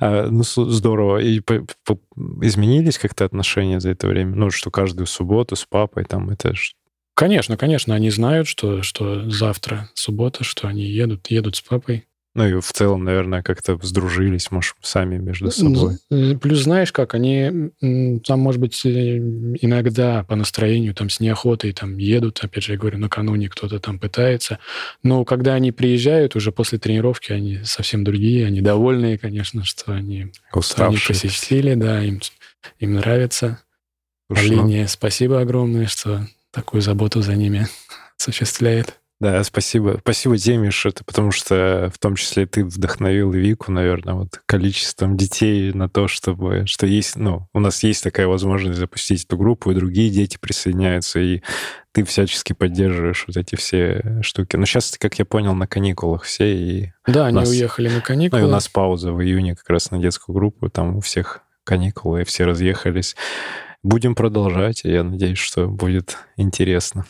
А, 0.00 0.28
ну, 0.28 0.42
здорово. 0.42 1.18
И 1.18 1.40
по, 1.40 1.66
по, 1.84 1.98
изменились 2.42 2.98
как-то 2.98 3.24
отношения 3.24 3.80
за 3.80 3.90
это 3.90 4.06
время? 4.06 4.34
Ну, 4.34 4.50
что 4.50 4.70
каждую 4.70 5.06
субботу 5.06 5.56
с 5.56 5.64
папой 5.64 6.04
там 6.04 6.30
это... 6.30 6.54
Конечно, 7.14 7.56
конечно. 7.56 7.94
Они 7.94 8.10
знают, 8.10 8.48
что, 8.48 8.82
что 8.82 9.30
завтра 9.30 9.88
суббота, 9.94 10.42
что 10.42 10.66
они 10.66 10.84
едут, 10.84 11.28
едут 11.28 11.56
с 11.56 11.60
папой. 11.60 12.06
Ну 12.34 12.48
и 12.48 12.60
в 12.60 12.72
целом, 12.72 13.04
наверное, 13.04 13.42
как-то 13.42 13.78
сдружились, 13.80 14.50
может, 14.50 14.74
сами 14.82 15.18
между 15.18 15.52
собой. 15.52 15.98
Плюс 16.38 16.60
знаешь 16.60 16.90
как, 16.90 17.14
они 17.14 17.70
там, 18.26 18.40
может 18.40 18.60
быть, 18.60 18.84
э, 18.84 19.18
иногда 19.18 20.24
по 20.24 20.34
настроению 20.34 20.94
там 20.94 21.10
с 21.10 21.20
неохотой 21.20 21.72
там 21.72 21.96
едут, 21.96 22.40
опять 22.42 22.64
же, 22.64 22.72
я 22.72 22.78
говорю, 22.78 22.98
накануне 22.98 23.48
кто-то 23.48 23.78
там 23.78 24.00
пытается, 24.00 24.58
но 25.04 25.24
когда 25.24 25.54
они 25.54 25.70
приезжают 25.70 26.34
уже 26.34 26.50
после 26.50 26.78
тренировки, 26.78 27.30
они 27.30 27.60
совсем 27.62 28.02
другие, 28.02 28.46
они 28.46 28.60
довольные, 28.60 29.16
конечно, 29.16 29.64
что 29.64 29.92
они, 29.92 30.32
что 30.60 30.86
они 30.86 30.96
посетили, 30.96 31.74
да, 31.74 32.02
им, 32.02 32.20
им 32.80 32.94
нравится. 32.94 33.60
Слушай, 34.28 34.88
спасибо 34.88 35.40
огромное, 35.40 35.86
что 35.86 36.26
такую 36.50 36.80
заботу 36.82 37.22
за 37.22 37.36
ними 37.36 37.68
осуществляет. 38.18 38.98
Да, 39.24 39.42
спасибо. 39.42 39.96
Спасибо 40.02 40.36
тебе, 40.36 40.58
Миша, 40.58 40.90
это 40.90 41.02
потому 41.02 41.30
что 41.30 41.90
в 41.94 41.98
том 41.98 42.14
числе 42.14 42.44
ты 42.44 42.62
вдохновил 42.62 43.30
Вику, 43.30 43.72
наверное, 43.72 44.12
вот 44.12 44.42
количеством 44.44 45.16
детей 45.16 45.72
на 45.72 45.88
то, 45.88 46.08
чтобы, 46.08 46.64
что 46.66 46.86
есть, 46.86 47.16
ну, 47.16 47.48
у 47.54 47.60
нас 47.60 47.82
есть 47.84 48.04
такая 48.04 48.26
возможность 48.26 48.78
запустить 48.78 49.24
эту 49.24 49.38
группу, 49.38 49.70
и 49.70 49.74
другие 49.74 50.10
дети 50.10 50.36
присоединяются, 50.38 51.20
и 51.20 51.40
ты 51.92 52.04
всячески 52.04 52.52
поддерживаешь 52.52 53.24
вот 53.26 53.38
эти 53.38 53.56
все 53.56 54.20
штуки. 54.20 54.56
Но 54.56 54.66
сейчас, 54.66 54.94
как 54.98 55.18
я 55.18 55.24
понял, 55.24 55.54
на 55.54 55.66
каникулах 55.66 56.24
все, 56.24 56.54
и... 56.54 56.92
Да, 57.06 57.24
они 57.24 57.36
нас, 57.36 57.48
уехали 57.48 57.88
на 57.88 58.02
каникулы. 58.02 58.42
Ну, 58.42 58.46
и 58.46 58.50
у 58.50 58.52
нас 58.52 58.68
пауза 58.68 59.14
в 59.14 59.22
июне 59.22 59.56
как 59.56 59.70
раз 59.70 59.90
на 59.90 59.98
детскую 59.98 60.36
группу, 60.36 60.68
там 60.68 60.96
у 60.96 61.00
всех 61.00 61.40
каникулы, 61.64 62.20
и 62.20 62.24
все 62.24 62.44
разъехались. 62.44 63.16
Будем 63.82 64.14
продолжать, 64.14 64.84
и 64.84 64.90
я 64.90 65.02
надеюсь, 65.02 65.38
что 65.38 65.66
будет 65.66 66.18
интересно. 66.36 67.06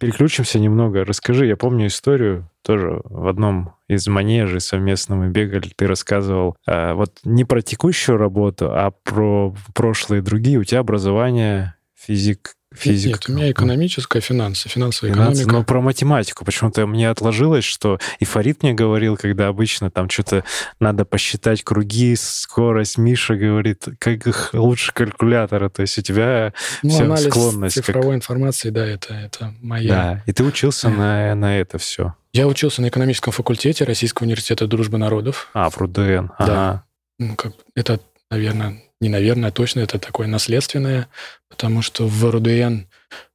Переключимся 0.00 0.58
немного. 0.58 1.04
Расскажи, 1.04 1.46
я 1.46 1.58
помню 1.58 1.88
историю 1.88 2.50
тоже 2.62 3.02
в 3.04 3.28
одном 3.28 3.74
из 3.86 4.08
манежей 4.08 4.60
совместно 4.60 5.14
мы 5.14 5.28
бегали, 5.28 5.70
ты 5.76 5.86
рассказывал 5.86 6.56
а, 6.66 6.94
вот 6.94 7.18
не 7.24 7.44
про 7.44 7.60
текущую 7.60 8.16
работу, 8.16 8.70
а 8.72 8.92
про 8.92 9.54
прошлые 9.74 10.22
другие. 10.22 10.58
У 10.58 10.64
тебя 10.64 10.80
образование 10.80 11.74
физик, 11.94 12.54
физика. 12.74 13.18
Нет, 13.18 13.28
у 13.28 13.32
меня 13.32 13.50
экономическая, 13.50 14.20
финансы, 14.20 14.68
финансовая 14.68 15.12
Финансы, 15.12 15.42
экономика. 15.42 15.58
Но 15.58 15.64
про 15.64 15.80
математику 15.80 16.44
почему-то 16.44 16.86
мне 16.86 17.10
отложилось, 17.10 17.64
что 17.64 17.98
и 18.18 18.24
Фарид 18.24 18.62
мне 18.62 18.72
говорил, 18.72 19.16
когда 19.16 19.48
обычно 19.48 19.90
там 19.90 20.08
что-то 20.08 20.44
надо 20.78 21.04
посчитать 21.04 21.62
круги, 21.62 22.14
скорость. 22.16 22.98
Миша 22.98 23.36
говорит, 23.36 23.86
как 23.98 24.26
их 24.26 24.50
лучше 24.52 24.92
калькулятора. 24.92 25.68
То 25.68 25.82
есть 25.82 25.98
у 25.98 26.02
тебя 26.02 26.52
ну, 26.82 26.90
вся 26.90 27.04
анализ 27.04 27.24
склонность. 27.24 27.74
цифровой 27.74 28.14
как... 28.14 28.16
информации, 28.16 28.70
да, 28.70 28.86
это, 28.86 29.14
это 29.14 29.54
моя. 29.60 29.88
Да, 29.88 30.22
и 30.26 30.32
ты 30.32 30.44
учился 30.44 30.88
на, 30.88 31.34
на 31.34 31.58
это 31.58 31.78
все. 31.78 32.14
Я 32.32 32.46
учился 32.46 32.80
на 32.80 32.88
экономическом 32.88 33.32
факультете 33.32 33.84
Российского 33.84 34.24
университета 34.24 34.68
дружбы 34.68 34.98
народов. 34.98 35.48
А, 35.52 35.68
в 35.68 35.78
РУДН. 35.78 36.00
Да. 36.00 36.34
Ага. 36.38 36.84
Ну, 37.18 37.34
как, 37.34 37.54
это, 37.74 38.00
наверное, 38.30 38.82
не 39.00 39.08
наверное, 39.08 39.50
точно 39.50 39.80
это 39.80 39.98
такое 39.98 40.26
наследственное, 40.26 41.08
потому 41.48 41.82
что 41.82 42.06
в 42.06 42.30
РУДН 42.30 42.82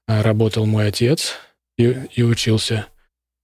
э, 0.08 0.21
работал 0.21 0.65
мой 0.65 0.88
отец 0.88 1.36
и, 1.78 1.97
и 2.13 2.23
учился. 2.23 2.88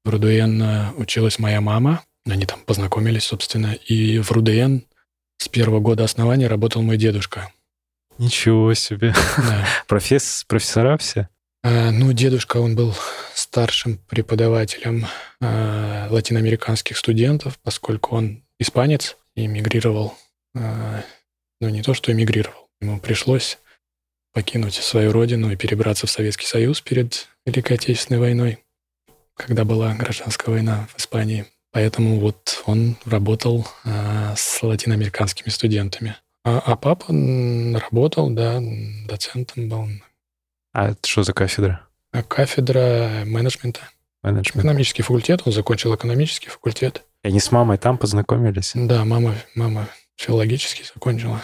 В 0.04 0.10
РУДН 0.10 0.62
э, 0.62 0.92
училась 0.98 1.40
моя 1.40 1.62
мама, 1.62 2.04
они 2.26 2.46
там 2.46 2.60
познакомились, 2.62 3.24
собственно, 3.24 3.74
и 3.74 4.20
в 4.20 4.32
РУДН 4.32 4.80
с 5.38 5.48
первого 5.48 5.80
года 5.80 6.04
основания 6.04 6.48
работал 6.48 6.84
мой 6.84 6.98
дедушка. 6.98 7.52
Ничего 8.18 8.74
себе. 8.76 9.14
Да. 9.38 9.66
Професс, 9.88 10.46
профессора 10.48 10.98
все? 10.98 11.28
А, 11.64 11.92
ну, 11.92 12.14
дедушка, 12.14 12.58
он 12.58 12.76
был 12.76 12.96
старшим 13.34 13.98
преподавателем 14.10 15.08
а, 15.40 16.08
латиноамериканских 16.10 16.98
студентов, 16.98 17.58
поскольку 17.64 18.16
он 18.16 18.44
испанец 18.60 19.18
и 19.36 19.46
эмигрировал 19.46 20.16
а, 20.56 21.04
ну, 21.62 21.70
не 21.70 21.84
то, 21.84 21.94
что 21.94 22.12
эмигрировал. 22.12 22.68
Ему 22.82 23.00
пришлось 23.00 23.60
покинуть 24.34 24.74
свою 24.74 25.12
родину 25.12 25.52
и 25.52 25.56
перебраться 25.56 26.08
в 26.08 26.12
Советский 26.12 26.48
Союз 26.48 26.82
перед 26.82 27.28
Великой 27.46 27.74
Отечественной 27.74 28.20
войной, 28.20 28.60
когда 29.36 29.64
была 29.64 29.94
гражданская 29.94 30.56
война 30.56 30.88
в 30.94 31.00
Испании. 31.00 31.46
Поэтому 31.72 32.20
вот 32.20 32.64
он 32.66 32.98
работал 33.06 33.68
а, 33.86 34.34
с 34.36 34.62
латиноамериканскими 34.62 35.50
студентами. 35.50 36.18
А, 36.44 36.62
а 36.66 36.76
папа 36.76 37.06
работал, 37.10 38.30
да, 38.32 38.60
доцентом 39.08 39.70
был. 39.70 39.88
А 40.74 40.90
это 40.90 41.08
что 41.08 41.24
за 41.24 41.34
кафедра? 41.34 41.88
А 42.12 42.24
кафедра 42.24 43.24
менеджмента. 43.26 43.82
Менеджмент. 44.24 44.66
Экономический 44.66 45.04
факультет, 45.04 45.44
он 45.46 45.54
закончил 45.54 45.94
экономический 45.94 46.50
факультет. 46.50 47.04
И 47.24 47.28
они 47.28 47.40
с 47.40 47.52
мамой 47.52 47.78
там 47.78 47.98
познакомились? 47.98 48.72
Да, 48.74 49.06
мама, 49.06 49.36
мама 49.56 49.88
Филологический 50.22 50.86
закончила. 50.94 51.42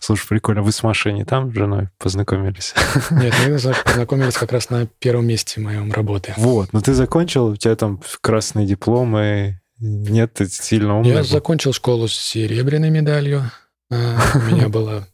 Слушай, 0.00 0.28
прикольно. 0.28 0.62
Вы 0.62 0.72
с 0.72 0.82
Машей 0.82 1.12
не 1.12 1.26
там 1.26 1.52
с 1.52 1.54
женой 1.54 1.90
познакомились? 1.98 2.72
Нет, 3.10 3.34
мы 3.46 3.58
познакомились 3.84 4.34
как 4.34 4.50
раз 4.50 4.70
на 4.70 4.86
первом 4.86 5.26
месте 5.26 5.60
моем 5.60 5.92
работы. 5.92 6.32
Вот, 6.38 6.72
но 6.72 6.80
ты 6.80 6.94
закончил, 6.94 7.48
у 7.48 7.56
тебя 7.56 7.76
там 7.76 8.00
красные 8.22 8.66
дипломы, 8.66 9.60
нет, 9.78 10.32
ты 10.32 10.46
сильно 10.46 10.96
умный. 10.98 11.10
Я 11.10 11.22
закончил 11.22 11.74
школу 11.74 12.08
с 12.08 12.14
серебряной 12.14 12.88
медалью. 12.88 13.50
А, 13.90 14.18
у 14.34 14.38
меня 14.40 14.68
было 14.68 15.06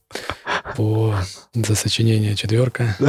О, 0.78 1.14
за 1.54 1.74
сочинение 1.74 2.36
четверка. 2.36 2.96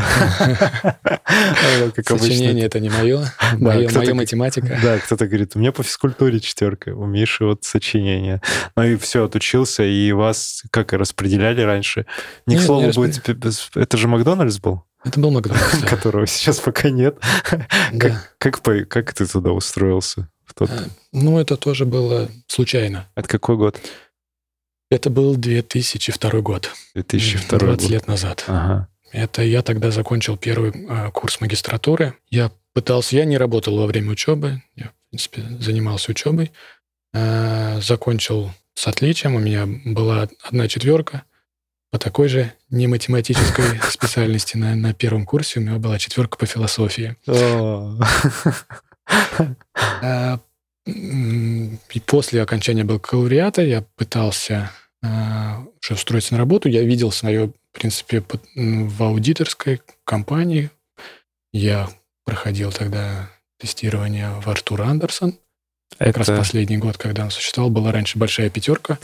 Сочинение 2.05 2.65
это 2.65 2.79
не 2.79 2.89
мое, 2.89 3.25
мое 3.57 4.13
математика. 4.13 4.79
Да, 4.81 4.99
кто-то 4.99 5.27
говорит, 5.27 5.55
у 5.55 5.59
меня 5.59 5.71
по 5.71 5.83
физкультуре 5.83 6.39
четверка, 6.39 6.89
у 6.89 7.05
Миши 7.05 7.45
вот 7.45 7.63
сочинение. 7.63 8.41
Ну 8.75 8.83
и 8.83 8.95
все, 8.97 9.25
отучился, 9.25 9.83
и 9.83 10.11
вас 10.11 10.63
как 10.71 10.93
распределяли 10.93 11.61
раньше? 11.61 12.05
Не 12.45 12.57
к 12.57 12.61
слову, 12.61 12.91
будет... 12.91 13.29
Это 13.75 13.97
же 13.97 14.07
Макдональдс 14.07 14.59
был? 14.59 14.83
Это 15.03 15.19
был 15.19 15.31
Макдональдс, 15.31 15.83
Которого 15.87 16.27
сейчас 16.27 16.59
пока 16.59 16.89
нет. 16.89 17.17
Как 18.39 19.13
ты 19.13 19.25
туда 19.25 19.51
устроился? 19.51 20.29
Э, 20.59 20.65
ну, 21.13 21.39
это 21.39 21.55
тоже 21.55 21.85
было 21.85 22.29
случайно. 22.47 23.07
Это 23.15 23.27
какой 23.27 23.57
год? 23.57 23.79
Это 24.91 25.09
был 25.09 25.37
2002 25.37 26.41
год. 26.41 26.69
2002 26.95 27.59
20 27.59 27.81
год. 27.81 27.89
лет 27.89 28.07
назад. 28.07 28.43
Ага. 28.47 28.89
Это 29.13 29.41
я 29.41 29.61
тогда 29.61 29.89
закончил 29.89 30.35
первый 30.35 30.71
э, 30.71 31.11
курс 31.11 31.39
магистратуры. 31.39 32.13
Я 32.29 32.51
пытался, 32.73 33.15
я 33.15 33.23
не 33.23 33.37
работал 33.37 33.77
во 33.77 33.87
время 33.87 34.11
учебы, 34.11 34.61
я, 34.75 34.87
в 34.87 35.09
принципе, 35.09 35.43
занимался 35.61 36.11
учебой. 36.11 36.51
Э, 37.13 37.79
закончил 37.81 38.51
с 38.73 38.85
отличием, 38.85 39.35
у 39.35 39.39
меня 39.39 39.65
была 39.85 40.27
одна 40.43 40.67
четверка. 40.67 41.23
По 41.89 41.97
такой 41.97 42.27
же 42.27 42.51
не 42.69 42.87
математической 42.87 43.79
специальности 43.89 44.57
на, 44.57 44.75
на 44.75 44.93
первом 44.93 45.25
курсе 45.25 45.61
у 45.61 45.63
меня 45.63 45.77
была 45.77 45.99
четверка 45.99 46.37
по 46.37 46.45
философии. 46.45 47.15
Э, 50.01 50.37
и 50.85 51.99
после 52.05 52.41
окончания 52.41 52.83
бакалавриата 52.83 53.61
я 53.61 53.83
пытался 53.95 54.53
а, 54.55 54.80
уже 55.03 55.93
устроиться 55.93 56.33
на 56.33 56.39
работу. 56.39 56.69
Я 56.69 56.83
видел 56.83 57.11
свое, 57.11 57.47
в 57.47 57.79
принципе, 57.79 58.23
в 58.55 59.03
аудиторской 59.03 59.81
компании. 60.03 60.69
Я 61.51 61.89
проходил 62.25 62.71
тогда 62.71 63.29
тестирование 63.57 64.29
в 64.41 64.47
Артур 64.47 64.81
Андерсон. 64.81 65.37
Это... 65.99 66.13
Как 66.13 66.27
раз 66.27 66.37
последний 66.37 66.77
год, 66.77 66.97
когда 66.97 67.23
он 67.23 67.31
существовал, 67.31 67.69
была 67.69 67.91
раньше 67.91 68.17
большая 68.17 68.49
пятерка 68.49 68.97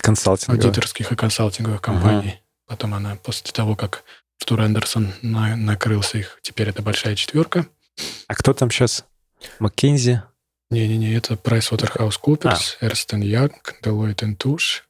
аудиторских 0.47 1.11
и 1.11 1.15
консалтинговых 1.15 1.81
компаний. 1.81 2.29
Ага. 2.29 2.39
Потом 2.67 2.93
она, 2.93 3.15
после 3.15 3.51
того, 3.51 3.75
как 3.75 4.03
Артур 4.39 4.61
Андерсон 4.61 5.13
на, 5.21 5.55
накрылся 5.55 6.17
их, 6.17 6.39
теперь 6.41 6.69
это 6.69 6.81
большая 6.81 7.15
четверка. 7.15 7.67
А 8.27 8.35
кто 8.35 8.53
там 8.53 8.71
сейчас? 8.71 9.05
Маккензи? 9.59 10.21
Не-не-не, 10.69 11.15
это 11.15 11.35
PricewaterhouseCoopers, 11.35 12.77
а. 12.81 12.85
Ernst 12.85 13.09
Young, 13.13 13.53
Deloitte 13.81 14.35
Touche 14.37 14.81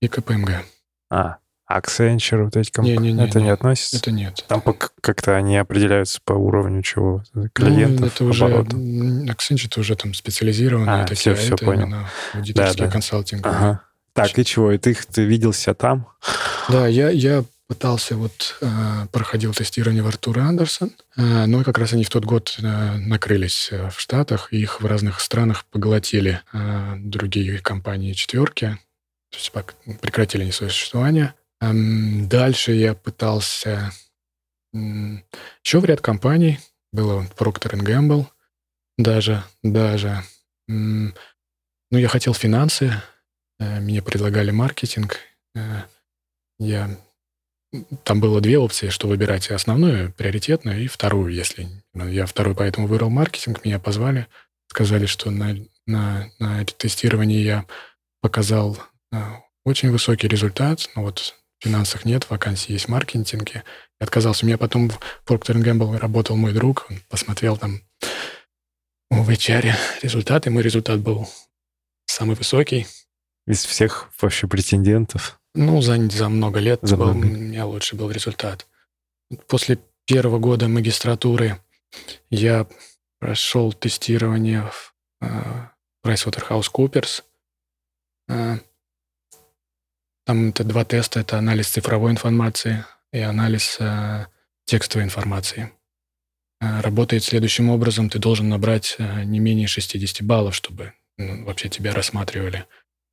и 0.00 0.08
КПМГ. 0.08 0.64
А, 1.10 1.36
Accenture, 1.70 2.44
вот 2.44 2.56
эти 2.56 2.70
компании, 2.70 2.98
не, 2.98 3.12
не, 3.12 3.18
не, 3.18 3.24
это 3.24 3.38
не, 3.38 3.44
не 3.44 3.50
относится? 3.50 3.96
Это 3.98 4.10
нет. 4.10 4.44
Там 4.48 4.62
как-то 5.00 5.36
они 5.36 5.56
определяются 5.56 6.20
по 6.24 6.32
уровню 6.32 6.82
чего? 6.82 7.22
Клиентов, 7.52 8.00
ну, 8.00 8.06
это 8.06 8.24
уже, 8.24 8.44
оборотов? 8.44 8.78
Accenture 8.78 9.66
это 9.66 9.80
уже 9.80 9.94
там 9.94 10.14
специализированные 10.14 11.02
а, 11.02 11.06
такие, 11.06 11.34
все, 11.34 11.44
все 11.44 11.54
это 11.54 11.64
понял. 11.64 11.82
именно 11.82 12.08
аудиторские 12.34 12.78
да, 12.78 12.86
да. 12.86 12.92
консалтинг. 12.92 13.46
Ага. 13.46 13.82
Так, 14.12 14.38
и 14.38 14.44
чего? 14.44 14.72
И 14.72 14.78
ты, 14.78 14.94
ты 14.94 15.24
виделся 15.24 15.74
там? 15.74 16.08
Да, 16.68 16.88
я, 16.88 17.10
я 17.10 17.44
пытался, 17.68 18.16
вот 18.16 18.56
э, 18.60 18.66
проходил 19.12 19.54
тестирование 19.54 20.02
в 20.02 20.08
Артур 20.08 20.40
Андерсон, 20.40 20.90
э, 21.16 21.46
но 21.46 21.62
как 21.62 21.78
раз 21.78 21.92
они 21.92 22.02
в 22.02 22.10
тот 22.10 22.24
год 22.24 22.56
э, 22.58 22.96
накрылись 22.96 23.70
в 23.70 24.00
Штатах, 24.00 24.48
и 24.50 24.60
их 24.60 24.80
в 24.80 24.86
разных 24.86 25.20
странах 25.20 25.64
поглотили 25.66 26.40
другие 26.98 27.60
компании 27.60 28.12
четверки, 28.12 28.76
то 29.30 29.38
есть 29.38 29.52
прекратили 30.00 30.42
они 30.42 30.52
свое 30.52 30.70
существование. 30.70 31.34
Дальше 31.60 32.72
я 32.72 32.94
пытался 32.94 33.92
еще 34.72 35.80
в 35.80 35.84
ряд 35.84 36.00
компаний, 36.00 36.58
было 36.92 37.26
Procter 37.36 37.78
Gamble, 37.80 38.26
даже, 38.96 39.44
даже. 39.62 40.22
Ну, 40.68 41.12
я 41.90 42.08
хотел 42.08 42.34
финансы, 42.34 42.92
мне 43.58 44.02
предлагали 44.02 44.50
маркетинг, 44.50 45.18
я 46.58 46.96
там 48.04 48.20
было 48.20 48.40
две 48.40 48.58
опции, 48.58 48.88
что 48.88 49.06
выбирать 49.06 49.50
основную, 49.50 50.12
приоритетную, 50.12 50.82
и 50.82 50.88
вторую, 50.88 51.32
если... 51.32 51.68
Я 51.94 52.26
вторую 52.26 52.56
поэтому 52.56 52.86
выбрал 52.86 53.10
маркетинг, 53.10 53.64
меня 53.64 53.78
позвали, 53.78 54.26
сказали, 54.68 55.06
что 55.06 55.30
на, 55.30 55.56
на, 55.86 56.30
на 56.38 56.64
тестировании 56.64 57.42
я 57.42 57.66
показал 58.20 58.78
очень 59.64 59.90
высокий 59.90 60.28
результат, 60.28 60.88
но 60.94 61.02
вот 61.02 61.34
в 61.58 61.64
финансах 61.64 62.04
нет, 62.04 62.28
вакансий 62.30 62.72
есть 62.72 62.86
в 62.86 62.88
маркетинге. 62.88 63.64
Я 64.00 64.04
отказался. 64.04 64.44
У 64.44 64.46
меня 64.46 64.58
потом 64.58 64.90
в 64.90 64.98
Procter 65.26 65.56
Gamble 65.62 65.98
работал 65.98 66.36
мой 66.36 66.52
друг, 66.52 66.86
он 66.88 67.00
посмотрел 67.08 67.56
там 67.56 67.80
в 69.10 69.28
HR 69.28 69.74
результаты, 70.02 70.50
мой 70.50 70.62
результат 70.62 71.00
был 71.00 71.28
самый 72.06 72.36
высокий. 72.36 72.86
Из 73.46 73.64
всех 73.64 74.10
вообще 74.20 74.46
претендентов? 74.46 75.40
Ну, 75.54 75.82
за, 75.82 75.96
за 76.10 76.28
много 76.28 76.60
лет 76.60 76.80
за 76.82 76.96
был, 76.96 77.12
много. 77.12 77.26
у 77.26 77.38
меня 77.38 77.66
лучше 77.66 77.96
был 77.96 78.10
результат. 78.10 78.66
После 79.48 79.78
первого 80.06 80.38
года 80.38 80.68
магистратуры 80.68 81.60
я 82.30 82.66
прошел 83.18 83.72
тестирование 83.72 84.62
в 84.62 84.94
uh, 85.22 85.68
PricewaterhouseCoopers. 86.04 87.22
Uh, 88.30 88.60
там 90.24 90.50
это 90.50 90.64
два 90.64 90.84
теста. 90.84 91.20
Это 91.20 91.38
анализ 91.38 91.68
цифровой 91.68 92.12
информации 92.12 92.84
и 93.12 93.18
анализ 93.18 93.78
uh, 93.80 94.26
текстовой 94.64 95.04
информации. 95.04 95.72
Uh, 96.62 96.80
работает 96.82 97.24
следующим 97.24 97.70
образом. 97.70 98.10
Ты 98.10 98.18
должен 98.18 98.48
набрать 98.48 98.96
uh, 98.98 99.24
не 99.24 99.38
менее 99.38 99.66
60 99.66 100.22
баллов, 100.26 100.54
чтобы 100.54 100.92
ну, 101.18 101.44
вообще 101.44 101.68
тебя 101.68 101.94
рассматривали. 101.94 102.66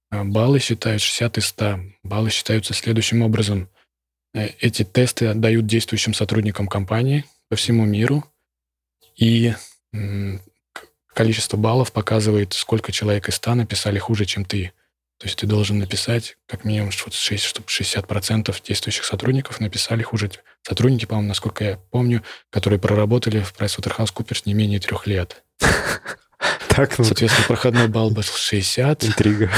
А, 0.09 0.23
баллы 0.23 0.59
считают 0.59 1.01
60 1.01 1.37
из 1.37 1.45
100. 1.47 1.79
Баллы 2.03 2.29
считаются 2.29 2.73
следующим 2.73 3.21
образом. 3.21 3.69
Э, 4.33 4.47
эти 4.59 4.83
тесты 4.83 5.27
отдают 5.27 5.65
действующим 5.65 6.13
сотрудникам 6.13 6.67
компании 6.67 7.25
по 7.49 7.55
всему 7.55 7.85
миру, 7.85 8.23
и 9.15 9.53
количество 11.17 11.57
баллов 11.57 11.91
показывает, 11.91 12.53
сколько 12.53 12.91
человек 12.91 13.27
из 13.27 13.35
100 13.35 13.55
написали 13.55 13.97
хуже, 13.97 14.25
чем 14.25 14.45
ты. 14.45 14.71
То 15.19 15.25
есть 15.25 15.37
ты 15.39 15.47
должен 15.47 15.79
написать 15.79 16.37
как 16.47 16.63
минимум, 16.63 16.91
чтобы 16.91 17.11
60% 17.11 18.55
действующих 18.63 19.03
сотрудников 19.03 19.59
написали 19.59 20.03
хуже. 20.03 20.29
Сотрудники, 20.61 21.05
по-моему, 21.05 21.29
насколько 21.29 21.63
я 21.63 21.77
помню, 21.91 22.23
которые 22.51 22.79
проработали 22.79 23.39
в 23.39 23.53
PricewaterhouseCoopers 23.53 24.43
не 24.45 24.53
менее 24.53 24.79
трех 24.79 25.07
лет. 25.07 25.43
Так, 26.69 26.95
ну... 26.99 27.03
Соответственно, 27.05 27.47
проходной 27.47 27.87
балл 27.87 28.11
был 28.11 28.21
60. 28.21 29.05
Интрига. 29.05 29.49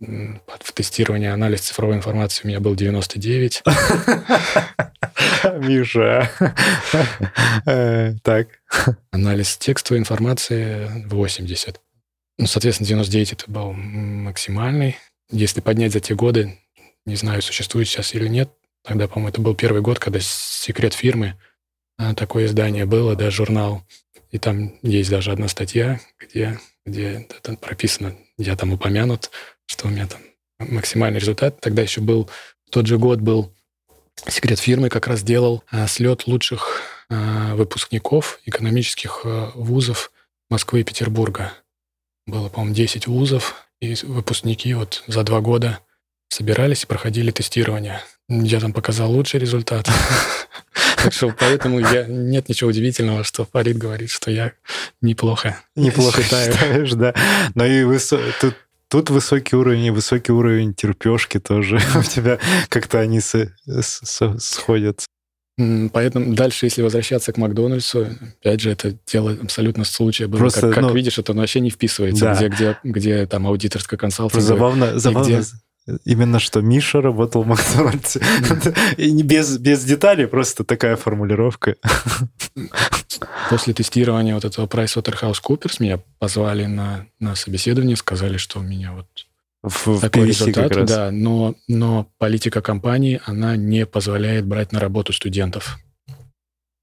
В 0.00 0.72
тестировании 0.72 1.28
анализ 1.28 1.60
цифровой 1.60 1.94
информации 1.94 2.42
у 2.42 2.48
меня 2.48 2.58
был 2.58 2.74
99. 2.74 3.62
Миша. 5.58 6.30
Э, 7.66 8.14
так. 8.22 8.48
Анализ 9.12 9.56
текстовой 9.56 10.00
информации 10.00 10.90
80. 11.06 11.80
Ну, 12.38 12.46
соответственно, 12.46 12.88
99 12.88 13.32
это 13.32 13.50
был 13.50 13.72
максимальный. 13.72 14.96
Если 15.30 15.60
поднять 15.60 15.92
за 15.92 16.00
те 16.00 16.14
годы, 16.14 16.58
не 17.06 17.16
знаю, 17.16 17.42
существует 17.42 17.88
сейчас 17.88 18.14
или 18.14 18.28
нет, 18.28 18.50
тогда, 18.82 19.08
по-моему, 19.08 19.28
это 19.28 19.40
был 19.40 19.54
первый 19.54 19.82
год, 19.82 19.98
когда 19.98 20.18
секрет 20.20 20.94
фирмы, 20.94 21.38
а, 21.96 22.14
такое 22.14 22.46
издание 22.46 22.86
было, 22.86 23.14
да, 23.14 23.30
журнал 23.30 23.84
и 24.34 24.38
там 24.38 24.74
есть 24.82 25.10
даже 25.10 25.30
одна 25.30 25.46
статья, 25.46 26.00
где, 26.18 26.58
где 26.84 27.28
это 27.30 27.56
прописано, 27.56 28.16
я 28.36 28.56
там 28.56 28.72
упомянут, 28.72 29.30
что 29.64 29.86
у 29.86 29.90
меня 29.90 30.08
там 30.08 30.20
максимальный 30.58 31.20
результат. 31.20 31.60
Тогда 31.60 31.82
еще 31.82 32.00
был, 32.00 32.28
тот 32.68 32.88
же 32.88 32.98
год 32.98 33.20
был 33.20 33.54
секрет 34.26 34.58
фирмы, 34.58 34.88
как 34.88 35.06
раз 35.06 35.22
делал 35.22 35.62
а, 35.70 35.86
слет 35.86 36.26
лучших 36.26 36.82
а, 37.08 37.54
выпускников 37.54 38.40
экономических 38.44 39.20
а, 39.24 39.52
вузов 39.54 40.10
Москвы 40.50 40.80
и 40.80 40.84
Петербурга. 40.84 41.52
Было, 42.26 42.48
по-моему, 42.48 42.74
10 42.74 43.06
вузов, 43.06 43.66
и 43.80 43.94
выпускники 44.02 44.72
вот 44.74 45.04
за 45.06 45.22
два 45.24 45.40
года 45.40 45.80
собирались 46.28 46.84
и 46.84 46.86
проходили 46.86 47.30
тестирование. 47.30 48.00
Я 48.28 48.60
там 48.60 48.72
показал 48.72 49.10
лучший 49.10 49.40
результат. 49.40 49.88
Так 50.96 51.12
что 51.12 51.34
поэтому 51.38 51.80
я, 51.80 52.06
нет 52.06 52.48
ничего 52.48 52.70
удивительного, 52.70 53.24
что 53.24 53.44
Фарид 53.44 53.76
говорит, 53.76 54.08
что 54.08 54.30
я 54.30 54.52
неплохо 55.02 55.60
Неплохо 55.76 56.22
считаю. 56.22 56.52
считаешь, 56.52 56.92
да. 56.92 57.14
Но 57.54 57.66
и 57.66 57.84
высо... 57.84 58.18
тут, 58.40 58.54
тут 58.88 59.10
высокий 59.10 59.54
уровень 59.54 59.84
и 59.84 59.90
высокий 59.90 60.32
уровень 60.32 60.72
терпешки 60.72 61.38
тоже. 61.38 61.78
У 61.94 62.02
тебя 62.02 62.38
как-то 62.70 63.00
они 63.00 63.20
с, 63.20 63.52
с, 63.66 64.38
сходятся. 64.38 65.06
Поэтому 65.56 66.34
дальше, 66.34 66.66
если 66.66 66.82
возвращаться 66.82 67.32
к 67.32 67.36
Макдональдсу, 67.36 68.08
опять 68.40 68.60
же, 68.60 68.70
это 68.70 68.96
дело 69.06 69.36
абсолютно 69.40 69.84
случая 69.84 70.26
было. 70.26 70.38
Просто, 70.38 70.62
как, 70.62 70.74
как 70.74 70.82
ну, 70.82 70.92
видишь, 70.92 71.18
это 71.18 71.32
вообще 71.32 71.60
не 71.60 71.70
вписывается, 71.70 72.24
да. 72.24 72.34
где, 72.34 72.48
где, 72.48 72.78
где 72.82 73.26
там 73.26 73.46
аудиторская 73.46 73.96
консалтинг. 73.96 74.42
Забавно, 74.42 74.98
забавно, 74.98 75.26
где... 75.26 75.42
Именно 76.04 76.38
что 76.38 76.62
Миша 76.62 77.02
работал 77.02 77.42
в 77.42 77.46
Макдональдсе. 77.46 78.20
И 78.96 79.22
без, 79.22 79.58
без 79.58 79.84
деталей, 79.84 80.26
просто 80.26 80.64
такая 80.64 80.96
формулировка. 80.96 81.76
После 83.50 83.74
тестирования 83.74 84.34
вот 84.34 84.46
этого 84.46 84.66
PricewaterhouseCoopers 84.66 85.76
меня 85.80 86.00
позвали 86.18 86.64
на, 86.64 87.06
на 87.20 87.34
собеседование, 87.36 87.96
сказали, 87.96 88.38
что 88.38 88.60
у 88.60 88.62
меня 88.62 88.92
вот 88.92 89.06
в, 89.64 90.00
такой 90.00 90.28
результат, 90.28 90.86
да, 90.86 91.10
но, 91.10 91.54
но 91.68 92.08
политика 92.18 92.60
компании, 92.60 93.20
она 93.24 93.56
не 93.56 93.86
позволяет 93.86 94.46
брать 94.46 94.72
на 94.72 94.80
работу 94.80 95.12
студентов. 95.12 95.78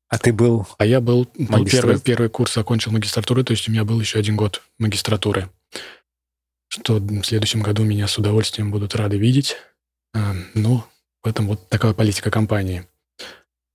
А 0.09 0.17
ты 0.17 0.33
был? 0.33 0.67
А 0.77 0.85
я 0.85 0.99
был, 0.99 1.29
был 1.37 1.65
первый, 1.65 1.99
первый 1.99 2.29
курс 2.29 2.57
окончил 2.57 2.91
магистратуру, 2.91 3.43
то 3.43 3.51
есть 3.51 3.69
у 3.69 3.71
меня 3.71 3.85
был 3.85 3.99
еще 3.99 4.19
один 4.19 4.35
год 4.35 4.61
магистратуры 4.77 5.49
что 6.71 6.99
в 6.99 7.23
следующем 7.23 7.61
году 7.61 7.83
меня 7.83 8.07
с 8.07 8.17
удовольствием 8.17 8.71
будут 8.71 8.95
рады 8.95 9.17
видеть. 9.17 9.57
А, 10.13 10.33
ну, 10.53 10.83
в 11.21 11.27
этом 11.27 11.47
вот 11.47 11.67
такая 11.67 11.93
политика 11.93 12.31
компании. 12.31 12.87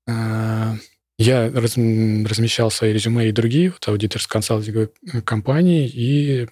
А, 0.09 0.75
я 1.19 1.51
раз, 1.51 1.77
размещал 1.77 2.71
свои 2.71 2.95
резюме 2.95 3.29
и 3.29 3.33
другие 3.33 3.71
вот, 3.71 3.87
аудиторско-консалтинговые 3.87 4.89
компании, 5.23 5.87
и 5.87 6.49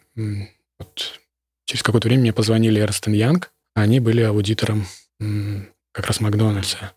вот, 0.79 1.21
через 1.65 1.83
какое-то 1.83 2.09
время 2.09 2.23
мне 2.23 2.33
позвонили 2.33 2.81
Эрстен 2.81 3.13
Янг, 3.13 3.51
они 3.75 4.01
были 4.01 4.23
аудитором 4.23 4.87
как 5.93 6.07
раз 6.07 6.21
Макдональдса. 6.21 6.93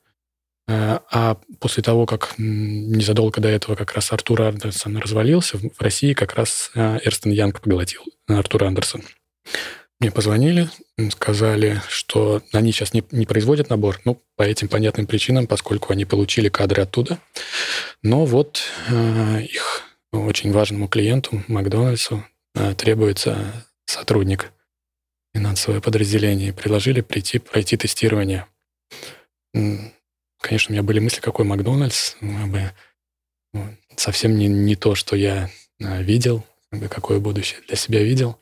А, 0.69 1.01
а 1.11 1.37
после 1.59 1.81
того, 1.81 2.05
как 2.05 2.33
незадолго 2.37 3.39
до 3.39 3.47
этого 3.47 3.75
как 3.75 3.93
раз 3.93 4.11
Артур 4.11 4.41
Андерсон 4.41 4.97
развалился, 4.97 5.57
в 5.57 5.81
России 5.81 6.13
как 6.13 6.35
раз 6.35 6.71
Эрстен 6.75 7.31
Янг 7.31 7.61
поглотил 7.61 8.03
Артура 8.27 8.67
Андерсон. 8.67 9.03
Мне 9.99 10.11
позвонили, 10.11 10.69
сказали, 11.09 11.81
что 11.87 12.43
они 12.51 12.71
сейчас 12.71 12.93
не, 12.93 13.03
не 13.11 13.25
производят 13.25 13.69
набор, 13.69 13.99
ну, 14.05 14.21
по 14.35 14.43
этим 14.43 14.67
понятным 14.67 15.07
причинам, 15.07 15.47
поскольку 15.47 15.91
они 15.91 16.05
получили 16.05 16.49
кадры 16.49 16.83
оттуда. 16.83 17.17
Но 18.03 18.25
вот 18.25 18.61
э, 18.89 19.41
их 19.41 19.81
очень 20.11 20.51
важному 20.51 20.87
клиенту, 20.87 21.43
Макдональдсу, 21.47 22.23
э, 22.53 22.75
требуется 22.75 23.65
сотрудник 23.85 24.51
финансовое 25.37 25.81
подразделение. 25.81 26.51
Предложили 26.51 27.01
прийти, 27.01 27.37
пройти 27.37 27.77
тестирование. 27.77 28.47
Конечно, 29.53 30.69
у 30.69 30.73
меня 30.73 30.83
были 30.83 30.99
мысли, 30.99 31.21
какой 31.21 31.45
Макдональдс, 31.45 32.15
бы, 32.21 32.71
ну, 33.53 33.67
совсем 33.95 34.35
не, 34.35 34.47
не 34.47 34.75
то, 34.75 34.95
что 34.95 35.15
я 35.15 35.49
э, 35.79 36.03
видел, 36.03 36.43
какое 36.89 37.19
будущее 37.19 37.59
для 37.67 37.75
себя 37.75 38.03
видел. 38.03 38.39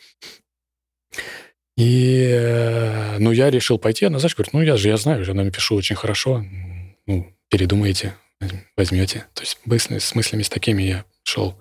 И, 1.77 2.29
э, 2.31 3.17
ну, 3.19 3.31
я 3.31 3.49
решил 3.49 3.77
пойти, 3.77 4.05
она, 4.05 4.19
знаешь, 4.19 4.36
говорит, 4.36 4.53
ну, 4.53 4.62
я 4.62 4.77
же, 4.77 4.88
я 4.88 4.97
знаю, 4.97 5.25
я 5.25 5.34
напишу 5.34 5.75
очень 5.75 5.95
хорошо, 5.95 6.45
ну, 7.08 7.34
передумаете, 7.49 8.15
возьмете. 8.77 9.25
То 9.34 9.41
есть 9.41 9.60
мысли, 9.65 9.99
с 9.99 10.15
мыслями 10.15 10.43
с 10.43 10.49
такими 10.49 10.84
я 10.84 11.05
шел. 11.23 11.60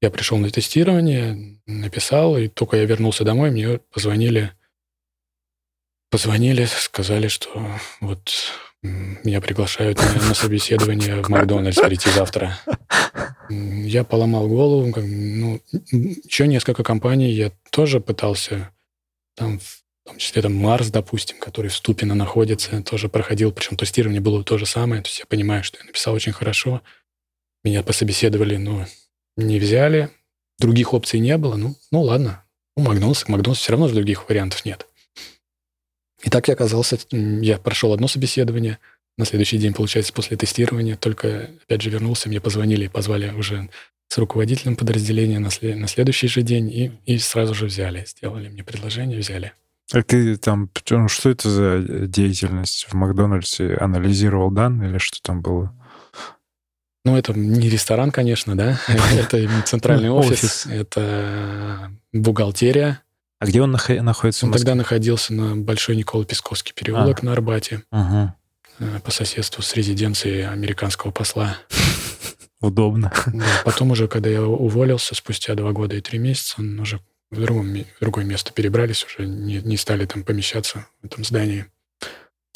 Я 0.00 0.10
пришел 0.10 0.38
на 0.38 0.50
тестирование, 0.50 1.60
написал, 1.66 2.36
и 2.36 2.46
только 2.46 2.76
я 2.76 2.84
вернулся 2.84 3.24
домой, 3.24 3.50
мне 3.50 3.78
позвонили, 3.92 4.52
позвонили, 6.10 6.64
сказали, 6.64 7.28
что 7.28 7.50
вот 8.00 8.32
меня 8.82 9.40
приглашают 9.40 9.98
на, 9.98 10.34
собеседование 10.34 11.22
в 11.22 11.28
Макдональдс 11.28 11.78
прийти 11.78 12.10
завтра. 12.10 12.58
Я 13.50 14.04
поломал 14.04 14.48
голову. 14.48 14.92
Ну, 14.96 15.60
еще 15.90 16.46
несколько 16.46 16.84
компаний 16.84 17.32
я 17.32 17.50
тоже 17.70 18.00
пытался 18.00 18.70
там, 19.34 19.58
в 19.58 19.82
том 20.04 20.18
числе 20.18 20.42
там 20.42 20.54
Марс, 20.54 20.88
допустим, 20.88 21.38
который 21.38 21.68
в 21.68 21.76
Ступино 21.76 22.14
находится, 22.14 22.82
тоже 22.82 23.08
проходил, 23.08 23.52
причем 23.52 23.76
тестирование 23.76 24.20
было 24.20 24.42
то 24.42 24.58
же 24.58 24.66
самое, 24.66 25.02
то 25.02 25.08
есть 25.08 25.20
я 25.20 25.26
понимаю, 25.26 25.62
что 25.62 25.78
я 25.78 25.84
написал 25.84 26.14
очень 26.14 26.32
хорошо, 26.32 26.82
меня 27.62 27.82
пособеседовали, 27.82 28.56
но 28.56 28.86
не 29.36 29.60
взяли, 29.60 30.10
других 30.58 30.92
опций 30.92 31.20
не 31.20 31.36
было, 31.38 31.54
ну, 31.54 31.76
ну 31.92 32.02
ладно, 32.02 32.44
ну, 32.76 32.84
Макдональдс, 32.84 33.28
Макдональдс 33.28 33.60
все 33.60 33.72
равно 33.72 33.88
других 33.88 34.28
вариантов 34.28 34.64
нет. 34.64 34.87
И 36.22 36.30
так 36.30 36.48
я 36.48 36.54
оказался, 36.54 36.98
я 37.10 37.58
прошел 37.58 37.92
одно 37.92 38.08
собеседование, 38.08 38.78
на 39.18 39.24
следующий 39.24 39.58
день, 39.58 39.74
получается, 39.74 40.12
после 40.12 40.36
тестирования, 40.36 40.96
только, 40.96 41.50
опять 41.64 41.82
же, 41.82 41.90
вернулся, 41.90 42.28
мне 42.28 42.40
позвонили 42.40 42.84
и 42.84 42.88
позвали 42.88 43.30
уже 43.32 43.68
с 44.06 44.16
руководителем 44.16 44.76
подразделения 44.76 45.40
на, 45.40 45.50
след, 45.50 45.76
на 45.76 45.88
следующий 45.88 46.28
же 46.28 46.42
день 46.42 46.70
и, 46.70 46.92
и 47.04 47.18
сразу 47.18 47.52
же 47.52 47.66
взяли, 47.66 48.04
сделали 48.06 48.48
мне 48.48 48.62
предложение, 48.64 49.18
взяли. 49.18 49.52
А 49.92 50.02
ты 50.02 50.36
там, 50.36 50.70
ну, 50.90 51.08
что 51.08 51.30
это 51.30 51.50
за 51.50 52.06
деятельность 52.06 52.86
в 52.88 52.94
Макдональдсе? 52.94 53.74
Анализировал 53.74 54.50
данные 54.50 54.90
или 54.90 54.98
что 54.98 55.20
там 55.20 55.42
было? 55.42 55.74
Ну, 57.04 57.16
это 57.16 57.32
не 57.32 57.68
ресторан, 57.68 58.10
конечно, 58.10 58.56
да. 58.56 58.78
Это 59.18 59.48
центральный 59.64 60.10
офис, 60.10 60.66
это 60.66 61.90
бухгалтерия. 62.12 63.02
А 63.38 63.46
где 63.46 63.62
он 63.62 63.70
находится? 63.70 64.46
Он 64.46 64.52
тогда 64.52 64.74
находился 64.74 65.32
на 65.32 65.56
Большой 65.56 65.96
Никола 65.96 66.24
Песковский 66.24 66.74
переулок 66.74 67.20
а. 67.22 67.26
на 67.26 67.32
Арбате. 67.32 67.82
Э, 68.80 69.00
по 69.04 69.10
соседству 69.10 69.62
с 69.62 69.74
резиденцией 69.74 70.42
американского 70.42 71.10
посла. 71.10 71.56
Удобно. 72.60 73.12
Да, 73.26 73.44
потом 73.64 73.92
уже, 73.92 74.08
когда 74.08 74.30
я 74.30 74.42
уволился, 74.42 75.14
спустя 75.14 75.54
два 75.54 75.72
года 75.72 75.96
и 75.96 76.00
три 76.00 76.18
месяца, 76.18 76.56
он 76.58 76.78
уже 76.80 77.00
в, 77.30 77.40
другом, 77.40 77.72
в 77.72 78.00
другое 78.00 78.24
место 78.24 78.52
перебрались, 78.52 79.04
уже 79.04 79.26
не, 79.28 79.60
не 79.60 79.76
стали 79.76 80.06
там 80.06 80.22
помещаться 80.24 80.86
в 81.02 81.06
этом 81.06 81.24
здании. 81.24 81.66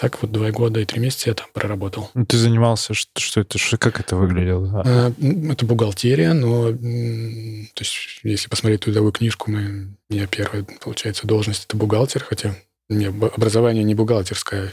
Так 0.03 0.21
вот 0.21 0.33
два 0.33 0.51
года 0.51 0.81
и 0.81 0.85
три 0.85 0.99
месяца 0.99 1.31
я 1.31 1.35
там 1.37 1.47
проработал. 1.53 2.11
Ну, 2.15 2.27
ты 2.27 2.37
занимался, 2.37 2.93
что, 2.93 3.21
что 3.21 3.43
это, 3.43 3.57
что, 3.57 3.79
как 3.79 4.01
это 4.01 4.17
выглядело? 4.17 4.83
А, 4.85 5.13
это 5.53 5.65
бухгалтерия, 5.65 6.33
но 6.33 6.73
то 6.73 7.81
есть, 7.85 8.19
если 8.25 8.49
посмотреть 8.49 8.81
трудовую 8.81 9.13
книжку, 9.13 9.53
мы, 9.53 9.95
меня 10.11 10.27
первая, 10.27 10.67
получается, 10.81 11.29
должность 11.29 11.67
это 11.67 11.77
бухгалтер, 11.77 12.25
хотя 12.25 12.57
меня 12.89 13.11
образование 13.11 13.85
не 13.85 13.95
бухгалтерское, 13.95 14.73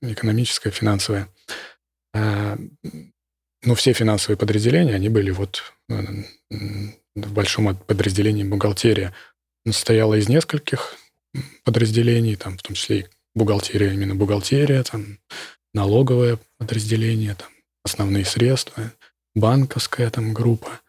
экономическое, 0.00 0.70
финансовое. 0.70 1.28
А, 2.14 2.56
ну, 3.62 3.74
все 3.74 3.92
финансовые 3.92 4.38
подразделения, 4.38 4.94
они 4.94 5.10
были 5.10 5.30
вот 5.30 5.62
э, 5.90 5.94
в 7.14 7.32
большом 7.34 7.76
подразделении 7.76 8.44
бухгалтерия. 8.44 9.12
Она 9.66 9.74
состояла 9.74 10.14
из 10.14 10.30
нескольких 10.30 10.94
подразделений, 11.64 12.36
там, 12.36 12.56
в 12.56 12.62
том 12.62 12.74
числе 12.74 13.00
и 13.00 13.06
бухгалтерия, 13.34 13.92
именно 13.92 14.14
бухгалтерия, 14.14 14.82
там, 14.82 15.18
налоговое 15.74 16.38
подразделение, 16.58 17.34
там, 17.34 17.48
основные 17.84 18.24
средства, 18.24 18.92
банковская 19.34 20.10
там 20.10 20.34
группа. 20.34 20.80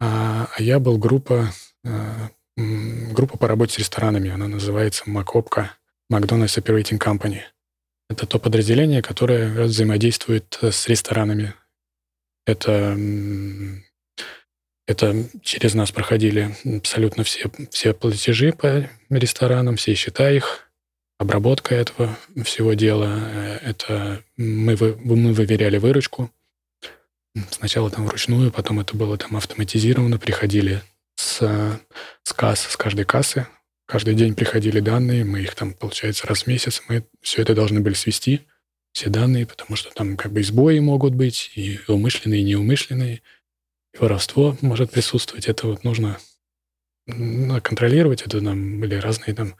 А, 0.00 0.48
а 0.56 0.62
я 0.62 0.78
был 0.78 0.98
группа, 0.98 1.52
а, 1.84 2.30
группа 2.56 3.36
по 3.38 3.48
работе 3.48 3.74
с 3.74 3.78
ресторанами, 3.78 4.30
она 4.30 4.48
называется 4.48 5.04
МакОПКа, 5.06 5.76
McDonald's 6.12 6.58
Operating 6.62 6.98
Company. 6.98 7.40
Это 8.08 8.26
то 8.26 8.38
подразделение, 8.38 9.02
которое 9.02 9.64
взаимодействует 9.64 10.58
с 10.60 10.88
ресторанами 10.88 11.54
это, 12.46 12.98
это 14.86 15.24
через 15.42 15.74
нас 15.74 15.92
проходили 15.92 16.54
абсолютно 16.64 17.24
все, 17.24 17.50
все 17.70 17.94
платежи 17.94 18.52
по 18.52 18.88
ресторанам, 19.08 19.76
все 19.76 19.94
счета 19.94 20.30
их, 20.30 20.63
обработка 21.24 21.74
этого 21.74 22.16
всего 22.44 22.74
дела. 22.74 23.08
Э, 23.08 23.58
это 23.62 24.22
мы, 24.36 24.76
вы, 24.76 24.96
мы 24.96 25.32
выверяли 25.32 25.78
выручку. 25.78 26.30
Сначала 27.50 27.90
там 27.90 28.06
вручную, 28.06 28.52
потом 28.52 28.80
это 28.80 28.96
было 28.96 29.18
там 29.18 29.36
автоматизировано. 29.36 30.18
Приходили 30.18 30.82
с, 31.16 31.80
с 32.22 32.32
касс, 32.32 32.60
с 32.60 32.76
каждой 32.76 33.04
кассы. 33.04 33.46
Каждый 33.86 34.14
день 34.14 34.34
приходили 34.34 34.80
данные, 34.80 35.24
мы 35.24 35.40
их 35.40 35.54
там, 35.54 35.74
получается, 35.74 36.26
раз 36.26 36.44
в 36.44 36.46
месяц, 36.46 36.82
мы 36.88 37.04
все 37.20 37.42
это 37.42 37.54
должны 37.54 37.80
были 37.80 37.94
свести– 37.94 38.42
все 38.94 39.10
данные, 39.10 39.44
потому 39.44 39.74
что 39.74 39.92
там 39.92 40.16
как 40.16 40.32
бы 40.32 40.42
сбои 40.42 40.78
могут 40.78 41.14
быть, 41.14 41.50
и 41.56 41.80
умышленные, 41.88 42.40
и 42.40 42.44
неумышленные, 42.44 43.22
и 43.92 43.98
воровство 43.98 44.56
может 44.60 44.92
присутствовать. 44.92 45.48
Это 45.48 45.66
вот 45.66 45.82
нужно 45.82 46.18
ну, 47.06 47.60
контролировать. 47.60 48.22
Это 48.22 48.40
там 48.40 48.80
были 48.80 48.94
разные 48.94 49.34
там, 49.34 49.56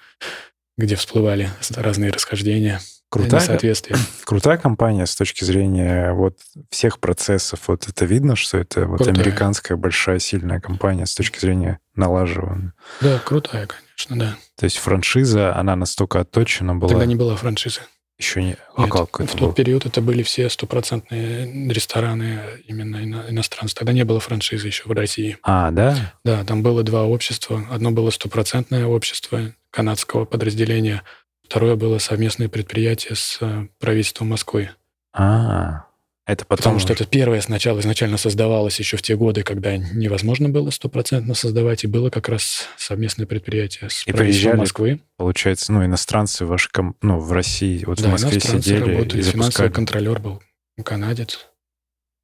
где 0.76 0.96
всплывали 0.96 1.50
разные 1.76 2.10
расхождения. 2.10 2.80
Крутая, 3.08 3.40
соответствие. 3.40 3.96
крутая 4.24 4.58
компания 4.58 5.06
с 5.06 5.14
точки 5.14 5.44
зрения 5.44 6.12
вот 6.12 6.38
всех 6.70 6.98
процессов. 6.98 7.60
Вот 7.68 7.88
это 7.88 8.04
видно, 8.06 8.34
что 8.34 8.58
это 8.58 8.86
вот 8.86 8.98
крутая. 8.98 9.14
американская 9.14 9.76
большая 9.76 10.18
сильная 10.18 10.60
компания 10.60 11.06
с 11.06 11.14
точки 11.14 11.38
зрения 11.38 11.78
налаживания. 11.94 12.72
Да, 13.00 13.20
крутая, 13.20 13.68
конечно, 13.68 14.18
да. 14.18 14.36
То 14.58 14.64
есть 14.64 14.78
франшиза, 14.78 15.54
она 15.54 15.76
настолько 15.76 16.20
отточена 16.20 16.74
была. 16.74 16.90
Тогда 16.90 17.06
не 17.06 17.14
была 17.14 17.36
франшизы. 17.36 17.82
Еще 18.18 18.42
не... 18.42 18.56
А 18.76 18.82
Нет, 18.82 18.90
как 18.92 19.20
это 19.20 19.36
В 19.36 19.38
тот 19.38 19.56
период 19.56 19.86
это 19.86 20.00
были 20.00 20.22
все 20.22 20.48
стопроцентные 20.48 21.70
рестораны 21.72 22.40
именно 22.66 23.02
ино... 23.02 23.24
иностранцы. 23.28 23.74
Тогда 23.74 23.92
не 23.92 24.04
было 24.04 24.20
франшизы 24.20 24.68
еще 24.68 24.84
в 24.86 24.92
России. 24.92 25.36
А, 25.42 25.70
да? 25.70 26.14
Да, 26.24 26.44
там 26.44 26.62
было 26.62 26.82
два 26.82 27.04
общества. 27.04 27.66
Одно 27.70 27.90
было 27.90 28.10
стопроцентное 28.10 28.86
общество 28.86 29.52
канадского 29.70 30.24
подразделения, 30.24 31.02
Второе 31.44 31.76
было 31.76 31.98
совместное 31.98 32.48
предприятие 32.48 33.14
с 33.14 33.38
э, 33.40 33.68
правительством 33.78 34.28
Москвы. 34.28 34.70
А, 35.12 35.84
это 36.26 36.44
потом... 36.44 36.56
Потому 36.56 36.78
что 36.78 36.92
это 36.92 37.06
первое 37.06 37.40
сначала 37.40 37.80
изначально 37.80 38.16
создавалось 38.16 38.78
еще 38.78 38.96
в 38.96 39.02
те 39.02 39.16
годы, 39.16 39.42
когда 39.42 39.76
невозможно 39.76 40.48
было 40.48 40.70
стопроцентно 40.70 41.34
создавать, 41.34 41.84
и 41.84 41.86
было 41.86 42.10
как 42.10 42.28
раз 42.28 42.68
совместное 42.76 43.26
предприятие 43.26 43.90
с 43.90 44.06
И 44.06 44.12
приезжали, 44.12 44.56
Москвы. 44.56 45.00
Получается, 45.16 45.72
ну, 45.72 45.84
иностранцы 45.84 46.46
ваши, 46.46 46.70
ком- 46.70 46.96
ну, 47.02 47.18
в 47.18 47.32
России, 47.32 47.84
вот 47.84 47.98
в 47.98 48.02
да, 48.02 48.08
Москве 48.08 48.32
иностранцы 48.32 48.62
сидели 48.62 48.80
работали. 48.80 49.20
и 49.20 49.22
Финансовый 49.22 49.42
запускали. 49.42 49.72
контролер 49.72 50.18
был 50.18 50.42
канадец, 50.82 51.46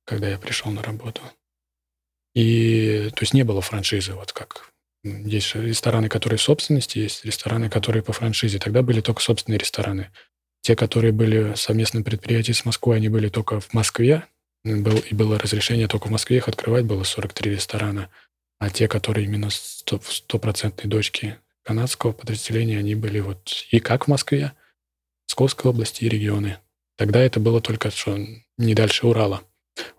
когда 0.07 0.29
я 0.29 0.39
пришел 0.39 0.71
на 0.73 0.83
работу. 0.83 1.21
И, 2.35 3.11
то 3.15 3.23
есть, 3.23 3.35
не 3.35 3.43
было 3.43 3.61
франшизы, 3.61 4.15
вот 4.15 4.33
как 4.33 4.71
есть 5.03 5.49
же 5.49 5.67
рестораны, 5.67 6.09
которые 6.09 6.39
в 6.39 6.43
собственности, 6.43 6.99
есть 6.99 7.25
рестораны, 7.25 7.71
которые 7.71 8.03
по 8.03 8.13
франшизе. 8.13 8.59
Тогда 8.59 8.83
были 8.83 9.01
только 9.01 9.23
собственные 9.23 9.59
рестораны. 9.59 10.11
Те, 10.63 10.77
которые 10.77 11.13
были 11.13 11.55
в 11.55 11.57
совместном 11.57 12.05
предприятии 12.05 12.53
с 12.53 12.65
Москвой, 12.65 12.97
они 12.97 13.09
были 13.09 13.29
только 13.29 13.61
в 13.61 13.73
Москве. 13.73 14.25
Был, 14.63 14.99
и 14.99 15.15
было 15.15 15.39
разрешение 15.39 15.89
только 15.89 16.09
в 16.09 16.11
Москве 16.11 16.37
их 16.37 16.49
открывать, 16.49 16.85
было 16.85 17.03
43 17.03 17.53
ресторана. 17.53 18.11
А 18.59 18.69
те, 18.69 18.89
которые 18.89 19.25
именно 19.25 19.49
в 19.49 20.13
стопроцентной 20.13 20.89
дочке 20.91 21.39
канадского 21.63 22.13
подразделения, 22.13 22.79
они 22.79 22.95
были 22.95 23.21
вот 23.21 23.67
и 23.71 23.81
как 23.81 24.05
в 24.05 24.09
Москве, 24.09 24.53
Московской 25.29 25.71
области 25.71 26.05
и 26.05 26.09
регионы. 26.09 26.59
Тогда 26.97 27.21
это 27.21 27.41
было 27.41 27.63
только 27.63 27.91
что 27.91 28.19
не 28.59 28.75
дальше 28.75 29.07
Урала. 29.07 29.43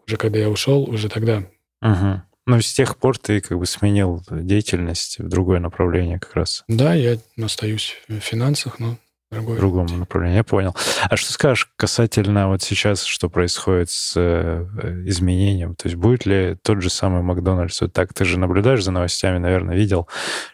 Уже 0.06 0.18
когда 0.18 0.38
я 0.38 0.50
ушел, 0.50 0.84
уже 0.84 1.10
тогда 1.10 1.44
Мгм. 1.82 2.24
Ну, 2.46 2.62
с 2.62 2.74
тех 2.74 2.98
пор 2.98 3.18
ты 3.18 3.40
как 3.42 3.58
бы 3.58 3.66
сменил 3.66 4.24
деятельность 4.30 5.20
в 5.20 5.28
другое 5.28 5.60
направление 5.60 6.20
как 6.20 6.36
раз, 6.36 6.64
Да, 6.68 6.94
я 6.94 7.18
остаюсь 7.42 7.96
в 8.08 8.20
финансах, 8.20 8.80
но 8.80 8.98
другой. 9.32 9.58
другому 9.58 9.98
направлению. 9.98 10.38
Я 10.38 10.44
понял. 10.44 10.76
А 11.10 11.18
что 11.18 11.32
скажешь 11.34 11.72
касательно 11.76 12.50
вот 12.50 12.62
сейчас, 12.62 13.04
что 13.04 13.30
происходит 13.30 13.90
с 13.90 14.14
э, 14.16 14.66
изменением? 15.06 15.76
То 15.76 15.88
есть 15.88 15.96
будет 15.96 16.26
ли 16.26 16.58
тот 16.62 16.82
же 16.82 16.90
самый 16.90 17.22
Макдональдс 17.22 17.82
вот 17.82 17.94
так? 17.94 18.14
Ты 18.14 18.26
же 18.26 18.38
наблюдаешь 18.38 18.84
за 18.84 18.92
новостями, 18.92 19.38
наверное, 19.38 19.76
видел, 19.76 20.08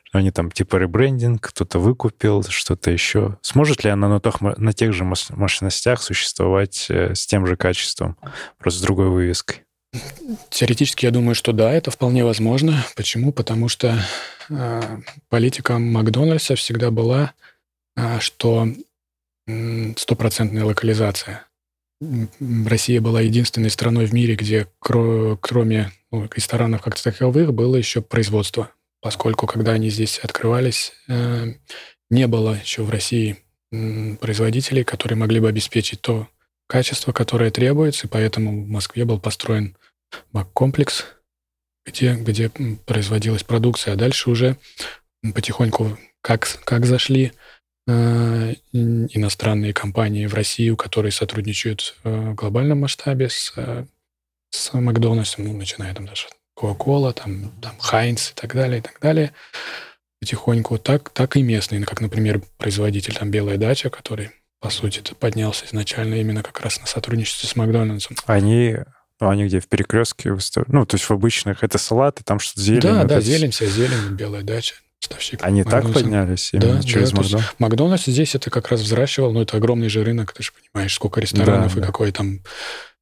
что 0.03 0.19
они 0.19 0.31
там 0.31 0.51
типа 0.51 0.77
ребрендинг, 0.77 1.41
кто-то 1.41 1.79
выкупил, 1.79 2.43
что-то 2.43 2.91
еще. 2.91 3.37
Сможет 3.41 3.83
ли 3.83 3.89
она 3.89 4.07
на, 4.07 4.19
тох- 4.19 4.57
на 4.57 4.73
тех 4.73 4.93
же 4.93 5.03
мощ- 5.03 5.35
мощностях 5.35 6.01
существовать 6.01 6.87
э, 6.89 7.15
с 7.15 7.25
тем 7.25 7.45
же 7.45 7.57
качеством, 7.57 8.15
просто 8.57 8.79
с 8.79 8.83
другой 8.83 9.09
вывеской? 9.09 9.63
Теоретически 10.49 11.05
я 11.05 11.11
думаю, 11.11 11.33
что 11.33 11.53
да, 11.53 11.71
это 11.71 11.91
вполне 11.91 12.23
возможно. 12.23 12.83
Почему? 12.95 13.31
Потому 13.31 13.69
что 13.69 13.97
э, 14.49 14.81
политика 15.29 15.79
Макдональдса 15.79 16.55
всегда 16.55 16.91
была, 16.91 17.31
что 18.19 18.67
м, 19.47 19.97
стопроцентная 19.97 20.65
локализация. 20.65 21.45
Россия 22.65 23.01
была 23.01 23.21
единственной 23.21 23.69
страной 23.71 24.05
в 24.05 24.13
мире, 24.13 24.35
где 24.35 24.67
кро- 24.83 25.37
кроме 25.41 25.91
ну, 26.11 26.29
ресторанов 26.33 26.81
как 26.81 26.99
таковых 26.99 27.53
было 27.53 27.75
еще 27.75 28.01
производство. 28.01 28.71
Поскольку 29.01 29.47
когда 29.47 29.73
они 29.73 29.89
здесь 29.89 30.19
открывались, 30.19 30.93
э, 31.07 31.53
не 32.09 32.27
было 32.27 32.57
еще 32.61 32.83
в 32.83 32.89
России 32.89 33.37
производителей, 34.21 34.83
которые 34.83 35.17
могли 35.17 35.39
бы 35.39 35.49
обеспечить 35.49 36.01
то 36.01 36.27
качество, 36.67 37.11
которое 37.11 37.51
требуется, 37.51 38.07
и 38.07 38.09
поэтому 38.09 38.63
в 38.63 38.67
Москве 38.67 39.03
был 39.05 39.19
построен 39.19 39.75
Мак-комплекс, 40.31 41.05
где, 41.85 42.15
где 42.15 42.49
производилась 42.85 43.43
продукция, 43.43 43.93
а 43.93 43.97
дальше 43.97 44.29
уже 44.29 44.57
потихоньку, 45.33 45.97
как, 46.21 46.47
как 46.63 46.85
зашли 46.85 47.33
иностранные 47.87 49.73
компании 49.73 50.25
в 50.25 50.33
Россию, 50.33 50.75
которые 50.75 51.11
сотрудничают 51.11 51.95
э, 52.03 52.31
в 52.31 52.35
глобальном 52.35 52.81
масштабе 52.81 53.29
с, 53.29 53.53
э, 53.55 53.85
с 54.49 54.73
Макдональдсом, 54.73 55.45
ну, 55.45 55.53
начиная 55.53 55.93
там 55.93 56.05
даже 56.05 56.27
Кока-Кола, 56.53 57.13
там, 57.13 57.51
там 57.61 57.77
Хайнц 57.79 58.31
и 58.31 58.33
так 58.33 58.53
далее, 58.55 58.79
и 58.79 58.81
так 58.81 58.99
далее, 58.99 59.31
потихоньку, 60.19 60.77
так, 60.77 61.09
так 61.11 61.37
и 61.37 61.41
местные, 61.41 61.85
как, 61.85 62.01
например, 62.01 62.41
производитель 62.57 63.15
там 63.15 63.31
Белая 63.31 63.57
дача, 63.57 63.89
который, 63.89 64.31
по 64.59 64.69
сути, 64.69 65.01
поднялся 65.17 65.65
изначально 65.65 66.15
именно 66.15 66.43
как 66.43 66.59
раз 66.59 66.81
на 66.81 66.87
сотрудничестве 66.87 67.47
с 67.47 67.55
Макдональдсом. 67.55 68.17
Они, 68.25 68.75
ну, 69.21 69.29
они 69.29 69.45
где 69.45 69.61
в 69.61 69.67
перекрестке 69.67 70.33
выставляют? 70.33 70.73
Ну, 70.73 70.85
то 70.85 70.95
есть 70.95 71.05
в 71.05 71.11
обычных 71.11 71.63
это 71.63 71.77
салаты, 71.77 72.23
там 72.25 72.39
что-то 72.39 72.59
зелень. 72.59 72.81
да, 72.81 72.97
вот 72.99 73.07
да, 73.07 73.15
это 73.15 73.25
зелень, 73.25 73.51
вся 73.51 73.67
зелень, 73.67 74.15
белая 74.15 74.43
дача, 74.43 74.75
поставщик. 75.01 75.39
Они 75.43 75.63
так 75.63 75.83
Макдональдса. 75.85 76.03
поднялись 76.03 76.49
именно 76.53 76.73
Да, 76.75 76.83
через 76.83 77.11
да, 77.11 77.17
Макдональдс? 77.17 77.51
Макдональдс 77.59 78.05
здесь 78.05 78.35
это 78.35 78.49
как 78.49 78.69
раз 78.69 78.81
взращивал, 78.81 79.31
но 79.33 79.41
это 79.41 79.57
огромный 79.57 79.89
же 79.89 80.03
рынок, 80.03 80.33
ты 80.33 80.43
же 80.43 80.51
понимаешь, 80.51 80.93
сколько 80.93 81.19
ресторанов 81.19 81.73
Да, 81.73 81.79
и 81.79 81.81
да. 81.81 81.87
какое 81.87 82.11
там 82.11 82.41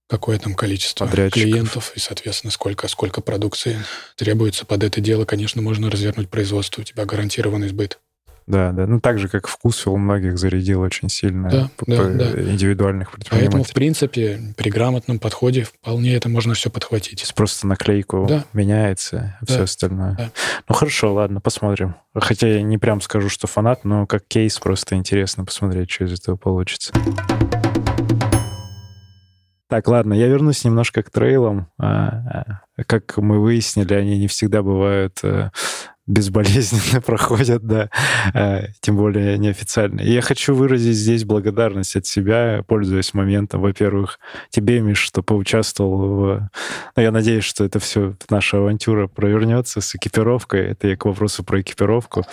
какое 0.07 0.37
там 0.37 0.53
количество 0.53 1.07
клиентов 1.07 1.91
и, 1.95 1.99
соответственно, 1.99 2.51
сколько, 2.51 2.87
сколько 2.87 3.21
продукции 3.21 3.79
требуется 4.15 4.63
под 4.63 4.83
это 4.83 5.01
дело. 5.01 5.25
Конечно, 5.25 5.63
можно 5.63 5.89
развернуть 5.89 6.29
производство, 6.29 6.81
у 6.81 6.83
тебя 6.83 7.05
гарантированный 7.05 7.69
сбыт. 7.69 7.99
Да, 8.47 8.71
да. 8.73 8.85
Ну, 8.85 8.99
так 8.99 9.17
же, 9.17 9.27
как 9.27 9.47
вкус 9.47 9.87
у 9.87 9.97
многих 9.97 10.37
зарядил 10.37 10.81
очень 10.81 11.09
сильно 11.09 11.49
Да, 11.49 11.69
да, 11.87 12.03
да. 12.09 12.41
индивидуальных 12.51 13.09
Поэтому, 13.11 13.31
в 13.31 13.39
предпринимателей. 13.39 13.73
принципе, 13.73 14.39
при 14.55 14.69
грамотном 14.69 15.17
подходе 15.17 15.63
вполне 15.63 16.15
это 16.15 16.29
можно 16.29 16.53
все 16.53 16.69
подхватить. 16.69 17.33
просто 17.35 17.65
наклейку 17.65 18.27
Да. 18.29 18.45
меняется, 18.53 19.35
а 19.41 19.45
Да, 19.45 19.53
все 19.53 19.63
остальное. 19.63 20.15
да. 20.15 20.29
Ну, 20.69 20.75
хорошо, 20.75 21.13
ладно, 21.13 21.41
посмотрим. 21.41 21.95
Хотя 22.13 22.47
я 22.47 22.61
не 22.61 22.77
прям 22.77 23.01
скажу, 23.01 23.29
что 23.29 23.47
фанат, 23.47 23.83
но 23.83 24.05
как 24.05 24.23
кейс 24.27 24.59
просто 24.59 24.95
интересно 24.95 25.43
посмотреть, 25.43 25.89
что 25.89 26.03
из 26.05 26.13
этого 26.19 26.35
получится. 26.35 26.93
Так, 29.67 29.87
ладно, 29.87 30.13
я 30.13 30.27
вернусь 30.27 30.63
немножко 30.63 31.01
к 31.01 31.09
трейлам. 31.09 31.67
А, 31.79 32.59
а, 32.77 32.83
Как 32.85 33.17
мы 33.17 33.41
выяснили, 33.41 33.93
они 33.95 34.19
не 34.19 34.27
всегда 34.27 34.61
бывают 34.61 35.17
э, 35.23 35.49
безболезненно 36.07 37.01
проходят, 37.05 37.63
да, 37.63 37.89
э, 38.33 38.67
тем 38.79 38.97
более 38.97 39.37
неофициально. 39.37 40.01
И 40.01 40.11
я 40.11 40.21
хочу 40.21 40.53
выразить 40.53 40.95
здесь 40.95 41.25
благодарность 41.25 41.95
от 41.95 42.05
себя, 42.05 42.63
пользуясь 42.67 43.13
моментом, 43.13 43.61
во-первых, 43.61 44.19
тебе, 44.49 44.79
Миш, 44.81 44.99
что 44.99 45.23
поучаствовал 45.23 45.97
в... 45.97 46.49
Ну, 46.95 47.01
я 47.01 47.11
надеюсь, 47.11 47.43
что 47.43 47.63
это 47.63 47.79
все, 47.79 48.15
наша 48.29 48.57
авантюра 48.57 49.07
провернется 49.07 49.81
с 49.81 49.95
экипировкой. 49.95 50.71
Это 50.71 50.87
я 50.87 50.97
к 50.97 51.05
вопросу 51.05 51.43
про 51.43 51.61
экипировку. 51.61 52.23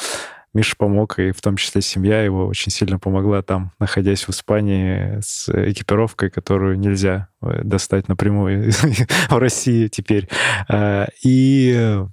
Миша 0.55 0.77
помог, 0.77 1.19
и 1.19 1.31
в 1.31 1.41
том 1.41 1.57
числе 1.57 1.81
семья 1.81 2.23
его 2.23 2.47
очень 2.47 2.71
сильно 2.71 2.99
помогла 2.99 3.41
там, 3.41 3.73
находясь 3.79 4.25
в 4.25 4.31
Испании 4.31 5.19
с 5.23 5.49
экипировкой, 5.49 6.31
которую 6.31 6.79
нельзя 6.79 7.29
э, 7.41 7.63
достать 7.65 8.09
напрямую 8.09 8.71
в 9.31 9.39
России 9.39 9.89
теперь. 9.89 10.29
А, 10.69 11.07
И 11.25 11.73
э, 11.75 12.07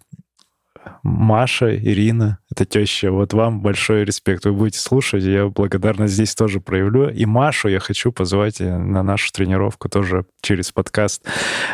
Маша, 1.04 1.76
Ирина, 1.76 2.40
это 2.52 2.66
теща, 2.66 3.12
вот 3.12 3.34
вам 3.34 3.62
большой 3.62 4.04
респект. 4.04 4.46
Вы 4.46 4.54
будете 4.54 4.80
слушать, 4.80 5.24
я 5.24 5.48
благодарность 5.48 6.14
здесь 6.14 6.36
тоже 6.36 6.60
проявлю. 6.60 7.10
И 7.10 7.26
Машу 7.26 7.68
я 7.70 7.80
хочу 7.80 8.12
позвать 8.12 8.60
э, 8.62 8.78
на 8.78 9.04
нашу 9.04 9.32
тренировку 9.32 9.90
тоже 9.90 10.26
через 10.42 10.72
подкаст. 10.72 11.26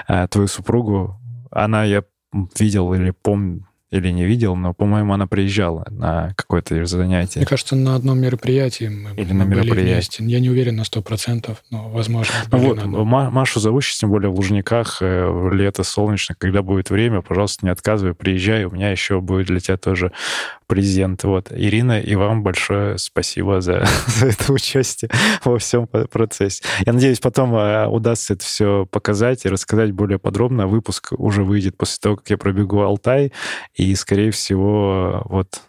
А, 0.08 0.28
Твою 0.28 0.47
супругу, 0.47 1.20
она, 1.51 1.84
я 1.86 2.03
видел 2.60 2.93
или 2.93 3.12
помню, 3.12 3.68
или 3.96 4.12
не 4.12 4.26
видел, 4.26 4.56
но, 4.56 4.74
по-моему, 4.74 5.14
она 5.14 5.28
приезжала 5.28 5.86
на 5.89 6.34
какое-то 6.36 6.86
занятие. 6.86 7.39
Мне 7.39 7.48
кажется, 7.48 7.76
на 7.76 7.96
одном 7.96 8.20
мероприятии 8.20 8.88
мы, 8.89 9.12
Или 9.16 9.34
на 9.34 9.46
были 9.46 9.62
мероприятии. 9.62 10.22
вместе. 10.22 10.24
Я 10.26 10.39
не 10.39 10.50
уверен 10.50 10.76
на 10.76 10.82
100%, 10.82 11.56
но, 11.72 11.89
возможно, 11.89 12.34
Ну 12.52 12.58
вот, 12.60 12.86
Машу 12.86 13.60
зову 13.60 13.82
сейчас, 13.82 14.00
тем 14.00 14.10
более 14.10 14.30
в 14.30 14.36
Лужниках, 14.36 14.98
э, 15.02 15.50
лето 15.54 15.84
солнечно, 15.84 16.36
когда 16.38 16.62
будет 16.62 16.89
время, 16.89 17.22
пожалуйста, 17.22 17.66
не 17.66 17.72
отказывай, 17.72 18.14
приезжай, 18.14 18.66
у 18.66 18.72
меня 18.72 18.91
еще 18.91 19.22
будет 19.22 19.48
для 19.48 19.60
тебя 19.60 19.78
тоже 19.78 20.12
презент. 20.68 21.24
Вот, 21.24 21.52
Ирина, 21.52 22.00
и 22.00 22.16
вам 22.16 22.43
большое 22.43 22.98
спасибо 22.98 23.62
за, 23.62 23.86
за 24.08 24.28
это 24.28 24.52
участие 24.52 25.10
во 25.43 25.58
всем 25.60 25.88
процессе. 25.88 26.64
Я 26.86 26.93
надеюсь, 26.93 27.20
потом 27.20 27.56
э, 27.56 27.88
удастся 27.88 28.34
это 28.34 28.43
все 28.43 28.86
показать 28.89 29.46
и 29.46 29.50
рассказать 29.50 29.91
более 29.91 30.20
подробно. 30.20 30.68
Выпуск 30.68 31.14
уже 31.18 31.43
выйдет 31.43 31.78
после 31.78 31.98
того, 32.02 32.16
как 32.18 32.30
я 32.30 32.38
пробегу 32.38 32.82
Алтай, 32.82 33.32
и, 33.76 33.84
скорее 33.93 34.31
всего, 34.31 35.21
вот, 35.25 35.61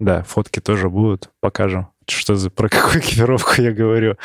да, 0.00 0.22
фотки 0.24 0.60
тоже 0.60 0.90
будут, 0.90 1.30
покажем, 1.40 1.88
что 2.08 2.34
за, 2.34 2.50
про 2.50 2.68
какую 2.68 3.00
экипировку 3.02 3.60
я 3.62 3.72
говорю. 3.72 4.16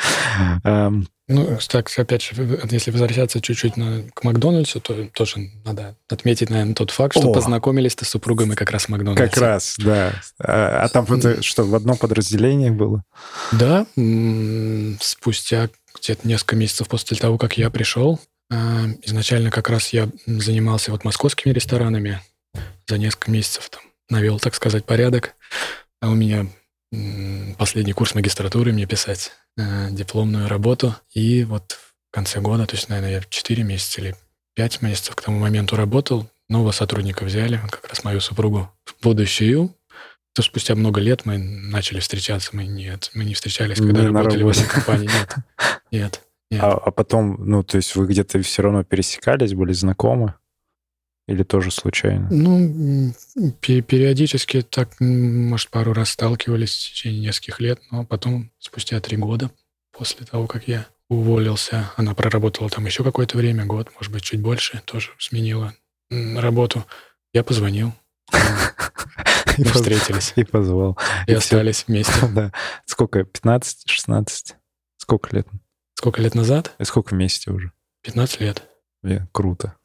Эм, 0.64 1.06
Ну, 1.28 1.58
так, 1.68 1.90
опять 1.96 2.22
же, 2.22 2.60
если 2.70 2.90
возвращаться 2.90 3.40
чуть-чуть 3.40 3.76
на, 3.76 4.02
к 4.14 4.24
Макдональдсу, 4.24 4.80
то 4.80 5.06
тоже 5.14 5.50
надо 5.64 5.96
отметить, 6.08 6.50
наверное, 6.50 6.74
тот 6.74 6.90
факт, 6.90 7.16
что 7.16 7.30
О! 7.30 7.32
познакомились-то 7.32 8.04
с 8.04 8.08
супругой 8.08 8.46
мы 8.46 8.54
как 8.54 8.70
раз 8.70 8.84
в 8.84 8.88
Макдональдсе. 8.90 9.30
Как 9.30 9.40
раз, 9.40 9.76
да. 9.78 10.12
А, 10.38 10.84
а 10.84 10.88
там 10.88 11.04
это 11.12 11.42
что, 11.42 11.64
в 11.64 11.74
одном 11.74 11.96
подразделении 11.96 12.70
было? 12.70 13.02
Да, 13.52 13.86
спустя 15.00 15.70
где-то 15.98 16.26
несколько 16.26 16.56
месяцев 16.56 16.88
после 16.88 17.16
того, 17.16 17.38
как 17.38 17.56
я 17.56 17.70
пришел, 17.70 18.20
а, 18.50 18.86
изначально 19.02 19.50
как 19.50 19.70
раз 19.70 19.92
я 19.92 20.08
занимался 20.26 20.90
вот 20.90 21.04
московскими 21.04 21.52
ресторанами, 21.52 22.20
за 22.86 22.98
несколько 22.98 23.30
месяцев 23.30 23.68
там 23.70 23.82
навел, 24.08 24.38
так 24.38 24.54
сказать, 24.54 24.84
порядок. 24.84 25.34
А 26.00 26.08
у 26.08 26.14
меня 26.14 26.46
последний 27.58 27.92
курс 27.92 28.14
магистратуры 28.14 28.72
мне 28.72 28.86
писать, 28.86 29.32
э, 29.56 29.90
дипломную 29.90 30.48
работу. 30.48 30.94
И 31.14 31.44
вот 31.44 31.72
в 31.72 32.14
конце 32.14 32.40
года, 32.40 32.66
то 32.66 32.76
есть, 32.76 32.88
наверное, 32.88 33.12
я 33.12 33.22
4 33.28 33.62
месяца 33.62 34.00
или 34.00 34.16
5 34.54 34.82
месяцев 34.82 35.16
к 35.16 35.22
тому 35.22 35.38
моменту 35.38 35.76
работал, 35.76 36.28
нового 36.48 36.72
сотрудника 36.72 37.24
взяли, 37.24 37.60
как 37.70 37.88
раз 37.88 38.04
мою 38.04 38.20
супругу, 38.20 38.70
в 38.84 39.02
будущую. 39.02 39.74
То 40.34 40.42
спустя 40.42 40.74
много 40.74 41.00
лет 41.00 41.26
мы 41.26 41.38
начали 41.38 42.00
встречаться. 42.00 42.50
Мы 42.52 42.66
нет, 42.66 43.10
мы 43.14 43.24
не 43.24 43.34
встречались, 43.34 43.78
когда 43.78 44.00
не 44.00 44.06
работали 44.06 44.42
в 44.42 44.48
этой 44.48 44.66
компании. 44.66 45.08
Нет, 45.08 45.34
нет. 45.90 46.20
нет. 46.50 46.62
А, 46.62 46.72
а 46.72 46.90
потом, 46.90 47.36
ну, 47.38 47.62
то 47.62 47.76
есть 47.76 47.94
вы 47.96 48.06
где-то 48.06 48.40
все 48.42 48.62
равно 48.62 48.82
пересекались, 48.82 49.54
были 49.54 49.72
знакомы? 49.72 50.34
Или 51.32 51.44
тоже 51.44 51.70
случайно? 51.70 52.28
Ну, 52.30 53.14
периодически 53.62 54.60
так, 54.60 55.00
может, 55.00 55.70
пару 55.70 55.94
раз 55.94 56.10
сталкивались 56.10 56.74
в 56.74 56.90
течение 56.90 57.22
нескольких 57.22 57.58
лет, 57.58 57.80
но 57.90 58.04
потом, 58.04 58.50
спустя 58.58 59.00
три 59.00 59.16
года, 59.16 59.50
после 59.92 60.26
того, 60.26 60.46
как 60.46 60.68
я 60.68 60.86
уволился, 61.08 61.90
она 61.96 62.12
проработала 62.12 62.68
там 62.68 62.84
еще 62.84 63.02
какое-то 63.02 63.38
время, 63.38 63.64
год, 63.64 63.88
может 63.94 64.12
быть, 64.12 64.22
чуть 64.22 64.42
больше, 64.42 64.82
тоже 64.84 65.12
сменила 65.18 65.72
работу. 66.10 66.84
Я 67.32 67.44
позвонил. 67.44 67.94
Мы 69.56 69.64
встретились. 69.64 70.34
И 70.36 70.44
позвал. 70.44 70.98
И 71.26 71.32
остались 71.32 71.86
вместе. 71.88 72.12
Да. 72.34 72.52
Сколько? 72.84 73.24
15, 73.24 73.88
16? 73.88 74.56
Сколько 74.98 75.34
лет? 75.34 75.48
Сколько 75.94 76.20
лет 76.20 76.34
назад? 76.34 76.74
И 76.78 76.84
сколько 76.84 77.14
вместе 77.14 77.50
уже? 77.50 77.72
15 78.02 78.40
лет. 78.40 78.68
Круто. 79.32 79.76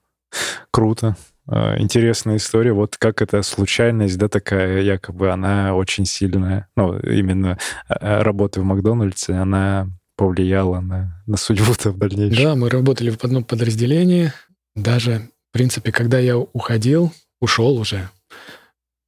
Круто. 0.72 1.16
А, 1.48 1.80
интересная 1.80 2.38
история. 2.38 2.74
Вот 2.74 2.98
как 2.98 3.22
эта 3.22 3.41
случайность, 3.41 4.18
да, 4.18 4.28
такая, 4.28 4.82
якобы 4.82 5.32
она 5.32 5.76
очень 5.76 6.06
сильная, 6.06 6.68
ну, 6.76 7.00
именно 7.00 7.58
а, 7.88 8.24
работа 8.24 8.62
в 8.62 8.64
Макдональдсе, 8.64 9.34
она 9.34 9.88
повлияла 10.18 10.82
на, 10.82 11.24
на 11.26 11.38
судьбу-то 11.38 11.91
в 11.91 11.98
дальнейшем. 11.98 12.43
Да, 12.43 12.56
мы 12.56 12.70
работали 12.70 13.12
в 13.12 13.24
одном 13.24 13.43
подразделении. 13.43 14.34
Даже, 14.76 15.30
в 15.50 15.54
принципе, 15.54 15.91
когда 15.91 16.20
я 16.20 16.38
уходил, 16.38 17.14
ушел 17.39 17.78
уже, 17.78 18.10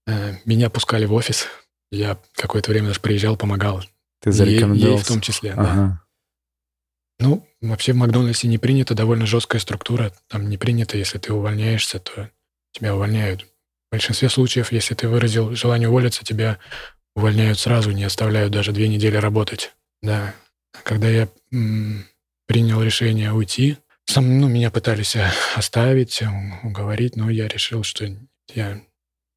э, 0.07 0.35
меня 0.45 0.69
пускали 0.69 1.05
в 1.05 1.13
офис. 1.13 1.47
Я 1.91 2.17
какое-то 2.35 2.71
время 2.71 2.87
даже 2.87 3.01
приезжал, 3.01 3.35
помогал. 3.35 3.83
Ты 4.21 4.31
зарекомендовал? 4.31 4.97
Ей 4.97 5.03
в 5.03 5.07
том 5.07 5.19
числе, 5.21 5.53
ага. 5.53 5.63
да. 5.63 6.01
Ну, 7.19 7.48
вообще 7.61 7.93
в 7.93 7.97
Макдональдсе 7.97 8.47
не 8.47 8.57
принято, 8.57 8.95
довольно 8.95 9.25
жесткая 9.25 9.59
структура. 9.61 10.13
Там 10.27 10.49
не 10.49 10.57
принято, 10.57 10.97
если 10.97 11.17
ты 11.17 11.33
увольняешься, 11.33 11.99
то 11.99 12.29
тебя 12.71 12.95
увольняют. 12.95 13.43
В 13.43 13.93
большинстве 13.93 14.29
случаев, 14.29 14.71
если 14.71 14.93
ты 14.95 15.07
выразил 15.07 15.55
желание 15.55 15.89
уволиться, 15.89 16.23
тебя 16.23 16.59
увольняют 17.15 17.59
сразу, 17.59 17.91
не 17.91 18.03
оставляют 18.03 18.51
даже 18.51 18.71
две 18.71 18.87
недели 18.87 19.17
работать. 19.17 19.73
Да. 20.01 20.33
Когда 20.83 21.09
я 21.09 21.27
м, 21.51 22.05
принял 22.47 22.81
решение 22.81 23.33
уйти, 23.33 23.77
сам, 24.05 24.39
ну, 24.39 24.47
меня 24.47 24.71
пытались 24.71 25.15
э, 25.15 25.31
оставить, 25.55 26.21
уговорить, 26.63 27.15
но 27.15 27.29
я 27.29 27.47
решил, 27.47 27.83
что 27.83 28.07
я 28.53 28.81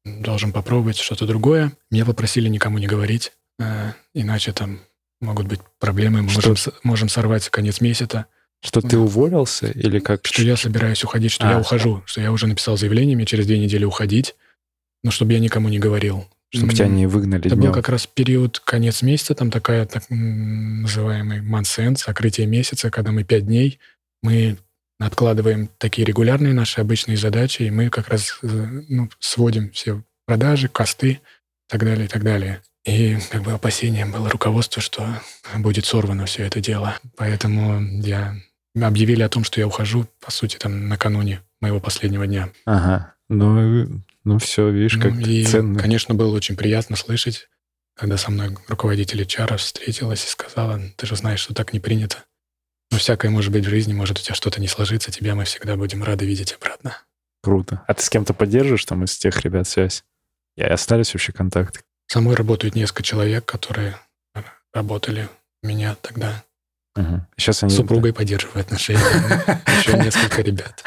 должен 0.05 0.51
попробовать 0.51 0.97
что-то 0.97 1.25
другое. 1.25 1.73
Меня 1.91 2.05
попросили 2.05 2.49
никому 2.49 2.77
не 2.77 2.87
говорить, 2.87 3.33
э, 3.59 3.93
иначе 4.13 4.51
там 4.51 4.81
могут 5.23 5.47
быть 5.47 5.59
проблемы, 5.79 6.21
мы 6.21 6.31
можем, 6.31 6.55
можем 6.83 7.09
сорвать 7.09 7.49
конец 7.49 7.81
месяца. 7.81 8.27
Что 8.61 8.81
ты 8.81 8.97
уволился 8.97 9.67
или 9.67 9.99
как? 9.99 10.25
Что 10.25 10.43
я 10.43 10.55
собираюсь 10.55 11.03
уходить, 11.03 11.31
что 11.31 11.47
а, 11.47 11.51
я 11.53 11.59
ухожу, 11.59 12.01
что 12.05 12.21
я 12.21 12.31
уже 12.31 12.47
написал 12.47 12.77
заявление, 12.77 13.15
мне 13.15 13.25
через 13.25 13.45
две 13.45 13.59
недели 13.59 13.83
уходить, 13.83 14.35
но 15.03 15.11
чтобы 15.11 15.33
я 15.33 15.39
никому 15.39 15.67
не 15.69 15.79
говорил. 15.79 16.25
Чтобы 16.53 16.73
тебя 16.73 16.87
не 16.87 17.07
выгнали 17.07 17.47
Это 17.47 17.55
днем. 17.55 17.67
был 17.67 17.73
как 17.73 17.89
раз 17.89 18.05
период 18.05 18.59
конец 18.59 19.01
месяца, 19.01 19.33
там 19.33 19.49
такая 19.49 19.85
так 19.87 20.03
называемый 20.09 21.41
мансен, 21.41 21.95
закрытие 21.95 22.45
месяца, 22.45 22.91
когда 22.91 23.11
мы 23.11 23.23
пять 23.23 23.47
дней, 23.47 23.79
мы 24.21 24.57
откладываем 24.99 25.67
такие 25.79 26.05
регулярные 26.05 26.53
наши 26.53 26.79
обычные 26.79 27.17
задачи, 27.17 27.63
и 27.63 27.71
мы 27.71 27.89
как 27.89 28.09
раз 28.09 28.37
э, 28.43 28.47
ну, 28.87 29.09
сводим 29.19 29.71
все 29.71 30.03
продажи, 30.25 30.67
косты 30.67 31.11
и 31.11 31.19
так 31.67 31.83
далее, 31.83 32.05
и 32.05 32.07
так 32.07 32.23
далее. 32.23 32.61
И 32.85 33.17
как 33.29 33.43
бы 33.43 33.53
опасением 33.53 34.11
было 34.11 34.29
руководство, 34.29 34.81
что 34.81 35.07
будет 35.57 35.85
сорвано 35.85 36.25
все 36.25 36.43
это 36.43 36.59
дело. 36.59 36.97
Поэтому 37.15 37.81
я 38.01 38.35
объявили 38.75 39.23
о 39.23 39.29
том, 39.29 39.43
что 39.43 39.59
я 39.59 39.67
ухожу, 39.67 40.05
по 40.19 40.31
сути, 40.31 40.57
там 40.57 40.89
накануне 40.89 41.41
моего 41.61 41.79
последнего 41.79 42.27
дня. 42.27 42.49
Ага. 42.65 43.15
Ну, 43.29 44.03
ну 44.25 44.37
все, 44.37 44.69
видишь, 44.69 44.97
как 44.97 45.13
ну, 45.13 45.21
и, 45.21 45.45
ценно. 45.45 45.79
конечно, 45.79 46.13
было 46.13 46.35
очень 46.35 46.57
приятно 46.57 46.95
слышать, 46.97 47.47
когда 47.95 48.17
со 48.17 48.31
мной 48.31 48.57
руководитель 48.67 49.21
HR 49.21 49.57
встретилась 49.57 50.25
и 50.25 50.27
сказала, 50.29 50.81
ты 50.97 51.05
же 51.05 51.15
знаешь, 51.15 51.39
что 51.39 51.53
так 51.53 51.71
не 51.73 51.79
принято. 51.79 52.17
Но 52.91 52.97
всякое 52.97 53.31
может 53.31 53.51
быть 53.51 53.65
в 53.65 53.69
жизни, 53.69 53.93
может 53.93 54.19
у 54.19 54.21
тебя 54.21 54.35
что-то 54.35 54.59
не 54.59 54.67
сложится, 54.67 55.09
тебя 55.09 55.35
мы 55.35 55.45
всегда 55.45 55.75
будем 55.77 56.03
рады 56.03 56.25
видеть 56.25 56.53
обратно. 56.53 56.97
Круто. 57.41 57.83
А 57.87 57.93
ты 57.93 58.03
с 58.03 58.09
кем-то 58.09 58.33
поддерживаешь 58.33 58.85
там 58.85 59.03
из 59.03 59.17
тех 59.17 59.39
ребят 59.41 59.67
связь? 59.67 60.03
И 60.55 60.61
остались 60.63 61.13
вообще 61.13 61.31
контакты? 61.31 61.79
Со 62.13 62.21
мной 62.21 62.35
работают 62.35 62.75
несколько 62.75 63.01
человек, 63.01 63.43
которые 63.43 63.95
работали 64.71 65.29
у 65.63 65.67
меня 65.67 65.95
тогда. 65.99 66.43
Угу. 66.95 67.21
Сейчас 67.37 67.63
они... 67.63 67.71
С 67.71 67.75
супругой 67.75 68.13
поддерживаю 68.13 68.61
отношения. 68.61 68.99
Еще 69.79 69.97
несколько 69.97 70.43
ребят. 70.43 70.83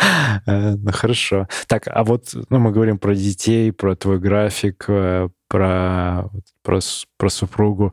Э, 0.47 0.77
ну, 0.77 0.93
хорошо. 0.93 1.49
Так, 1.67 1.89
а 1.89 2.05
вот 2.05 2.29
ну, 2.49 2.61
мы 2.61 2.71
говорим 2.71 3.01
про 3.01 3.13
детей, 3.17 3.73
про 3.73 3.97
твой 3.97 4.21
график, 4.21 4.85
э, 4.87 5.29
про, 5.49 6.31
про, 6.63 6.79
про 7.17 7.29
супругу. 7.29 7.93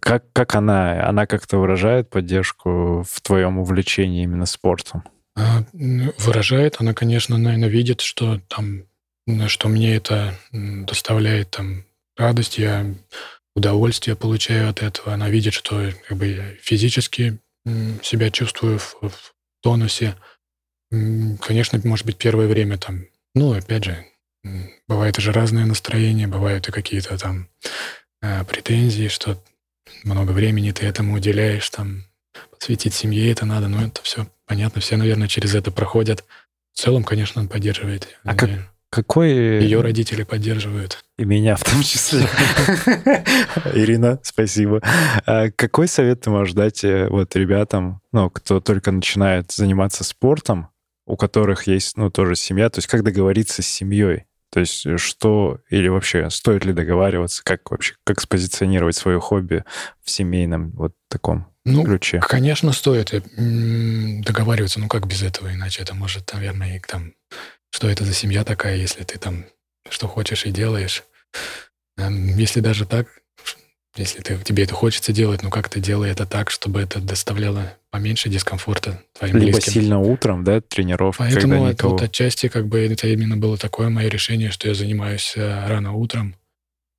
Как, 0.00 0.24
как 0.32 0.56
она? 0.56 1.08
Она 1.08 1.26
как-то 1.26 1.58
выражает 1.58 2.10
поддержку 2.10 3.06
в 3.08 3.20
твоем 3.20 3.58
увлечении 3.60 4.24
именно 4.24 4.46
спортом? 4.46 5.04
А, 5.36 5.62
выражает. 5.72 6.78
Она, 6.80 6.92
конечно, 6.92 7.38
наверное, 7.38 7.68
видит, 7.68 8.00
что 8.00 8.40
там 8.48 8.82
что 9.46 9.68
мне 9.68 9.94
это 9.94 10.34
доставляет 10.52 11.52
там 11.52 11.84
радость, 12.16 12.58
я 12.58 12.86
удовольствие 13.54 14.16
получаю 14.16 14.70
от 14.70 14.82
этого. 14.82 15.14
Она 15.14 15.28
видит, 15.28 15.54
что 15.54 15.90
как 16.08 16.16
бы, 16.18 16.26
я 16.26 16.54
физически 16.60 17.38
себя 18.02 18.30
чувствую 18.30 18.78
в, 18.78 18.96
в 19.00 19.34
тонусе. 19.62 20.16
Конечно, 20.90 21.80
может 21.84 22.06
быть, 22.06 22.18
первое 22.18 22.46
время 22.46 22.78
там, 22.78 23.06
ну, 23.34 23.52
опять 23.52 23.84
же, 23.84 24.04
бывает 24.86 25.16
же 25.16 25.32
разное 25.32 25.64
настроение, 25.64 26.26
бывают 26.26 26.68
и 26.68 26.72
какие-то 26.72 27.16
там 27.16 27.48
э, 28.20 28.44
претензии, 28.44 29.08
что 29.08 29.42
много 30.04 30.32
времени 30.32 30.70
ты 30.72 30.86
этому 30.86 31.14
уделяешь, 31.14 31.68
там, 31.70 32.04
посвятить 32.50 32.94
семье 32.94 33.32
это 33.32 33.46
надо, 33.46 33.68
но 33.68 33.86
это 33.86 34.02
все 34.02 34.28
понятно, 34.46 34.80
все, 34.80 34.96
наверное, 34.96 35.28
через 35.28 35.54
это 35.54 35.70
проходят. 35.70 36.24
В 36.72 36.80
целом, 36.80 37.04
конечно, 37.04 37.40
он 37.40 37.48
поддерживает. 37.48 38.08
А 38.24 38.34
как, 38.34 38.50
какой... 38.94 39.32
Ее 39.32 39.80
родители 39.80 40.22
поддерживают. 40.22 41.04
И 41.18 41.24
меня 41.24 41.56
в 41.56 41.64
том 41.64 41.82
числе. 41.82 42.20
Ирина, 43.74 44.20
спасибо. 44.22 44.80
А 45.26 45.50
какой 45.50 45.88
совет 45.88 46.20
ты 46.20 46.30
можешь 46.30 46.54
дать 46.54 46.84
э, 46.84 47.08
вот 47.08 47.34
ребятам, 47.34 48.00
ну, 48.12 48.30
кто 48.30 48.60
только 48.60 48.92
начинает 48.92 49.50
заниматься 49.50 50.04
спортом, 50.04 50.68
у 51.06 51.16
которых 51.16 51.66
есть, 51.66 51.96
ну, 51.96 52.08
тоже 52.08 52.36
семья, 52.36 52.70
то 52.70 52.78
есть 52.78 52.86
как 52.86 53.02
договориться 53.02 53.62
с 53.62 53.66
семьей? 53.66 54.26
То 54.50 54.60
есть 54.60 54.86
э, 54.86 54.96
что 54.96 55.58
или 55.70 55.88
вообще 55.88 56.30
стоит 56.30 56.64
ли 56.64 56.72
договариваться, 56.72 57.42
как 57.42 57.68
вообще, 57.72 57.94
как 58.04 58.20
спозиционировать 58.20 58.94
свое 58.94 59.18
хобби 59.18 59.64
в 60.04 60.10
семейном 60.10 60.70
вот 60.70 60.94
таком 61.08 61.48
ну, 61.64 61.82
ключе? 61.82 62.20
конечно, 62.20 62.70
стоит 62.70 63.12
э, 63.12 63.22
договариваться, 64.22 64.78
ну 64.78 64.86
как 64.86 65.08
без 65.08 65.24
этого, 65.24 65.52
иначе 65.52 65.82
это 65.82 65.96
может, 65.96 66.32
наверное, 66.32 66.76
и 66.76 66.80
там 66.80 67.14
что 67.74 67.88
это 67.88 68.04
за 68.04 68.14
семья 68.14 68.44
такая, 68.44 68.76
если 68.76 69.02
ты 69.02 69.18
там 69.18 69.46
что 69.90 70.06
хочешь 70.06 70.46
и 70.46 70.52
делаешь. 70.52 71.02
Эм, 71.98 72.36
если 72.38 72.60
даже 72.60 72.86
так, 72.86 73.08
если 73.96 74.20
ты, 74.20 74.38
тебе 74.38 74.62
это 74.62 74.74
хочется 74.74 75.12
делать, 75.12 75.42
ну 75.42 75.50
как 75.50 75.68
ты 75.68 75.80
делай 75.80 76.08
это 76.12 76.24
так, 76.24 76.50
чтобы 76.50 76.80
это 76.80 77.00
доставляло 77.00 77.76
поменьше 77.90 78.28
дискомфорта 78.28 79.02
твоим 79.12 79.38
Либо 79.38 79.52
близким. 79.54 79.72
сильно 79.72 79.98
утром, 79.98 80.44
да, 80.44 80.60
тренировка, 80.60 81.24
Поэтому 81.24 81.54
когда 81.54 81.70
это, 81.70 81.88
вот 81.88 82.02
отчасти 82.02 82.48
как 82.48 82.68
бы 82.68 82.78
это 82.78 83.08
именно 83.08 83.36
было 83.36 83.58
такое 83.58 83.88
мое 83.88 84.08
решение, 84.08 84.52
что 84.52 84.68
я 84.68 84.74
занимаюсь 84.74 85.32
э, 85.34 85.66
рано 85.66 85.94
утром, 85.94 86.36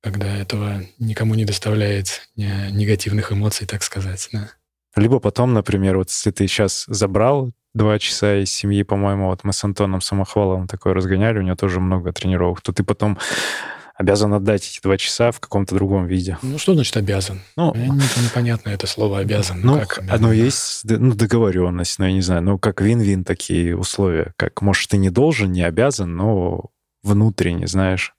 когда 0.02 0.26
этого 0.36 0.82
никому 0.98 1.34
не 1.36 1.46
доставляет 1.46 2.28
негативных 2.36 3.32
эмоций, 3.32 3.66
так 3.66 3.82
сказать. 3.82 4.28
Да. 4.30 4.50
Либо 4.94 5.20
потом, 5.20 5.54
например, 5.54 5.96
вот 5.96 6.10
если 6.10 6.32
ты 6.32 6.46
сейчас 6.46 6.84
забрал 6.86 7.52
два 7.76 7.98
часа 7.98 8.36
из 8.42 8.50
семьи, 8.50 8.82
по-моему, 8.82 9.26
вот 9.26 9.44
мы 9.44 9.52
с 9.52 9.62
Антоном 9.62 10.00
Самохваловым 10.00 10.66
такое 10.66 10.94
разгоняли, 10.94 11.38
у 11.38 11.42
него 11.42 11.56
тоже 11.56 11.78
много 11.78 12.12
тренировок, 12.12 12.62
то 12.62 12.72
ты 12.72 12.82
потом 12.82 13.18
обязан 13.94 14.34
отдать 14.34 14.66
эти 14.68 14.80
два 14.82 14.98
часа 14.98 15.30
в 15.30 15.40
каком-то 15.40 15.74
другом 15.74 16.06
виде. 16.06 16.38
Ну, 16.42 16.58
что 16.58 16.74
значит 16.74 16.96
обязан? 16.96 17.40
Ну, 17.56 17.72
Мне 17.74 17.88
непонятно 17.88 18.70
это 18.70 18.86
слово 18.86 19.20
«обязан». 19.20 19.60
Ну, 19.62 19.78
как 19.78 20.02
оно 20.10 20.32
есть 20.32 20.82
ну, 20.84 21.14
договоренность, 21.14 21.98
ну, 21.98 22.06
я 22.06 22.12
не 22.12 22.20
знаю, 22.20 22.42
ну, 22.42 22.58
как 22.58 22.80
вин-вин 22.80 23.24
такие 23.24 23.76
условия. 23.76 24.32
Как, 24.36 24.60
может, 24.60 24.90
ты 24.90 24.96
не 24.96 25.10
должен, 25.10 25.52
не 25.52 25.62
обязан, 25.62 26.14
но 26.14 26.70
внутренне, 27.02 27.66
знаешь, 27.66 28.14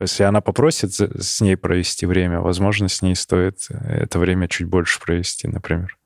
Если 0.00 0.22
она 0.22 0.40
попросит 0.40 0.92
с 0.94 1.40
ней 1.40 1.56
провести 1.56 2.06
время, 2.06 2.40
возможно, 2.40 2.88
с 2.88 3.02
ней 3.02 3.16
стоит 3.16 3.66
это 3.68 4.18
время 4.18 4.48
чуть 4.48 4.68
больше 4.68 5.00
провести, 5.00 5.48
например. 5.48 5.97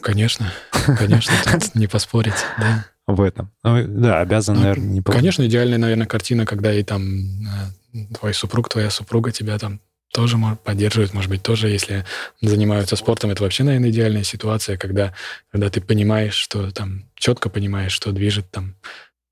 Конечно, 0.00 0.52
конечно, 0.98 1.32
тут 1.50 1.74
не 1.74 1.86
поспорить, 1.86 2.44
да. 2.58 2.86
В 3.06 3.22
этом. 3.22 3.50
Ну, 3.64 3.84
да, 3.88 4.20
обязан, 4.20 4.56
ну, 4.56 4.62
наверное, 4.62 4.88
не 4.88 5.02
Конечно, 5.02 5.44
идеальная, 5.44 5.78
наверное, 5.78 6.06
картина, 6.06 6.46
когда 6.46 6.72
и 6.72 6.84
там 6.84 7.02
э, 7.92 8.14
твой 8.16 8.34
супруг, 8.34 8.68
твоя 8.68 8.88
супруга 8.90 9.32
тебя 9.32 9.58
там 9.58 9.80
тоже 10.12 10.36
поддерживают, 10.64 11.14
может 11.14 11.30
быть, 11.30 11.42
тоже, 11.42 11.68
если 11.68 12.04
занимаются 12.40 12.96
спортом, 12.96 13.30
это 13.30 13.42
вообще, 13.42 13.62
наверное, 13.64 13.90
идеальная 13.90 14.24
ситуация, 14.24 14.76
когда, 14.76 15.14
когда 15.50 15.70
ты 15.70 15.80
понимаешь, 15.80 16.34
что 16.34 16.70
там, 16.72 17.04
четко 17.14 17.48
понимаешь, 17.48 17.92
что 17.92 18.12
движет 18.12 18.50
там 18.50 18.74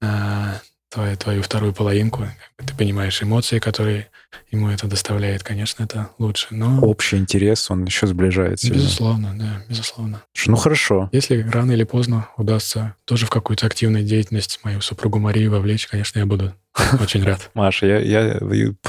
а, 0.00 0.60
твою, 0.88 1.16
твою 1.16 1.42
вторую 1.42 1.72
половинку, 1.72 2.26
ты 2.56 2.74
понимаешь 2.76 3.22
эмоции, 3.22 3.58
которые 3.58 4.08
ему 4.50 4.68
это 4.68 4.86
доставляет, 4.86 5.42
конечно, 5.42 5.84
это 5.84 6.10
лучше. 6.18 6.48
Но... 6.50 6.80
Общий 6.80 7.16
интерес, 7.16 7.70
он 7.70 7.84
еще 7.84 8.06
сближает. 8.06 8.58
Безусловно, 8.64 9.34
да, 9.38 9.64
безусловно. 9.68 10.22
Ну, 10.46 10.56
хорошо. 10.56 11.08
Если 11.12 11.42
рано 11.50 11.72
или 11.72 11.84
поздно 11.84 12.28
удастся 12.36 12.94
тоже 13.04 13.26
в 13.26 13.30
какую-то 13.30 13.66
активную 13.66 14.04
деятельность 14.04 14.60
мою 14.64 14.80
супругу 14.80 15.18
Марию 15.18 15.50
вовлечь, 15.50 15.86
конечно, 15.86 16.18
я 16.18 16.26
буду 16.26 16.54
очень 17.00 17.24
рад. 17.24 17.50
Маша, 17.54 17.86
я, 17.86 17.98
я, 17.98 18.40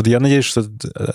я 0.05 0.19
надеюсь, 0.19 0.45
что 0.45 0.65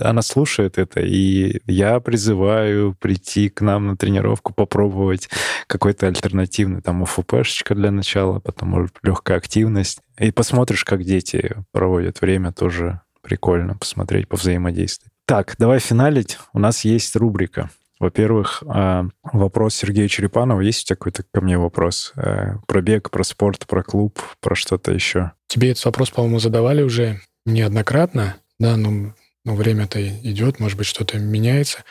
она 0.00 0.22
слушает 0.22 0.78
это, 0.78 1.00
и 1.00 1.60
я 1.66 2.00
призываю 2.00 2.94
прийти 2.94 3.48
к 3.48 3.60
нам 3.60 3.88
на 3.88 3.96
тренировку, 3.96 4.52
попробовать 4.52 5.28
какой-то 5.66 6.06
альтернативный, 6.06 6.82
там, 6.82 7.02
УФПшечка 7.02 7.74
для 7.74 7.90
начала, 7.90 8.40
потом, 8.40 8.70
может, 8.70 8.96
легкая 9.02 9.38
активность. 9.38 10.00
И 10.18 10.30
посмотришь, 10.30 10.84
как 10.84 11.04
дети 11.04 11.56
проводят 11.72 12.20
время, 12.20 12.52
тоже 12.52 13.00
прикольно 13.24 13.76
посмотреть, 13.76 14.28
повзаимодействовать. 14.28 15.12
Так, 15.26 15.54
давай 15.58 15.80
финалить. 15.80 16.38
У 16.52 16.58
нас 16.58 16.84
есть 16.84 17.16
рубрика. 17.16 17.70
Во-первых, 17.98 18.62
а, 18.66 19.06
вопрос 19.22 19.74
Сергея 19.74 20.08
Черепанова. 20.08 20.60
Есть 20.60 20.82
у 20.82 20.86
тебя 20.86 20.96
какой-то 20.96 21.24
ко 21.32 21.40
мне 21.40 21.56
вопрос? 21.56 22.12
Э, 22.16 22.56
про 22.66 22.82
бег, 22.82 23.10
про 23.10 23.24
спорт, 23.24 23.66
про 23.66 23.82
клуб, 23.82 24.20
про 24.40 24.54
что-то 24.54 24.92
еще? 24.92 25.32
Тебе 25.46 25.70
этот 25.70 25.84
вопрос, 25.86 26.10
по-моему, 26.10 26.38
задавали 26.38 26.82
уже 26.82 27.20
неоднократно. 27.46 28.36
Да, 28.58 28.76
ну, 28.76 29.14
ну 29.44 29.54
время-то 29.54 30.06
идет, 30.06 30.60
может 30.60 30.76
быть, 30.76 30.86
что-то 30.86 31.18
меняется. 31.18 31.84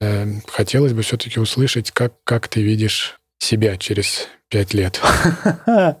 Э, 0.00 0.26
хотелось 0.48 0.92
бы 0.92 1.02
все-таки 1.02 1.38
услышать, 1.38 1.90
как, 1.92 2.14
как 2.24 2.48
ты 2.48 2.62
видишь 2.62 3.20
себя 3.38 3.76
через 3.76 4.26
пять 4.48 4.74
лет. 4.74 5.00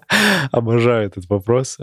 Обожаю 0.50 1.06
этот 1.06 1.28
вопрос. 1.28 1.78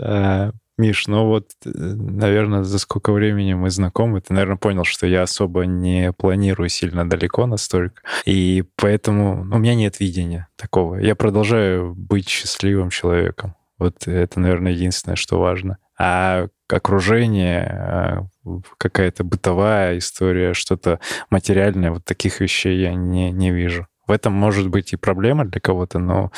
Миш, 0.78 1.08
ну 1.08 1.26
вот, 1.26 1.50
э, 1.66 1.70
наверное, 1.70 2.62
за 2.62 2.78
сколько 2.78 3.12
времени 3.12 3.52
мы 3.52 3.68
знакомы, 3.68 4.20
ты, 4.20 4.32
наверное, 4.32 4.56
понял, 4.56 4.84
что 4.84 5.08
я 5.08 5.22
особо 5.22 5.66
не 5.66 6.12
планирую 6.12 6.68
сильно 6.68 7.08
далеко 7.08 7.46
настолько. 7.46 8.02
И 8.24 8.64
поэтому 8.76 9.44
ну, 9.44 9.56
у 9.56 9.58
меня 9.58 9.74
нет 9.74 9.98
видения 9.98 10.46
такого. 10.54 10.96
Я 10.96 11.16
продолжаю 11.16 11.94
быть 11.96 12.28
счастливым 12.28 12.90
человеком. 12.90 13.56
Вот 13.76 14.06
это, 14.06 14.38
наверное, 14.38 14.72
единственное, 14.72 15.16
что 15.16 15.40
важно. 15.40 15.78
А 15.98 16.46
окружение, 16.68 17.66
а, 17.66 18.26
какая-то 18.78 19.24
бытовая 19.24 19.98
история, 19.98 20.54
что-то 20.54 21.00
материальное, 21.28 21.90
вот 21.90 22.04
таких 22.04 22.40
вещей 22.40 22.78
я 22.80 22.94
не, 22.94 23.32
не 23.32 23.50
вижу. 23.50 23.88
В 24.06 24.12
этом 24.12 24.32
может 24.32 24.68
быть 24.68 24.92
и 24.92 24.96
проблема 24.96 25.44
для 25.44 25.60
кого-то, 25.60 25.98
но 25.98 26.30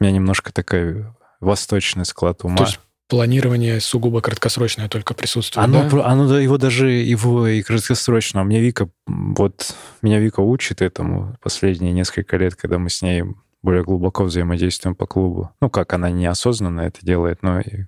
у 0.00 0.04
меня 0.04 0.14
немножко 0.14 0.50
такой 0.50 1.04
восточный 1.40 2.06
склад 2.06 2.44
ума. 2.44 2.56
То 2.56 2.64
есть 2.64 2.80
планирование 3.12 3.78
сугубо 3.78 4.22
краткосрочное 4.22 4.88
только 4.88 5.12
присутствует, 5.12 5.68
оно, 5.68 5.86
да? 5.90 6.06
Оно, 6.06 6.38
его 6.38 6.56
даже 6.56 6.88
его 6.88 7.46
и 7.46 7.60
краткосрочно. 7.60 8.40
Меня 8.40 8.60
Вика, 8.60 8.88
вот 9.06 9.76
меня 10.00 10.18
Вика 10.18 10.40
учит 10.40 10.80
этому 10.80 11.36
последние 11.42 11.92
несколько 11.92 12.38
лет, 12.38 12.54
когда 12.54 12.78
мы 12.78 12.88
с 12.88 13.02
ней 13.02 13.24
более 13.60 13.84
глубоко 13.84 14.24
взаимодействуем 14.24 14.94
по 14.94 15.06
клубу. 15.06 15.50
Ну, 15.60 15.68
как 15.68 15.92
она 15.92 16.08
неосознанно 16.08 16.80
это 16.80 17.00
делает, 17.02 17.42
но 17.42 17.60
и 17.60 17.84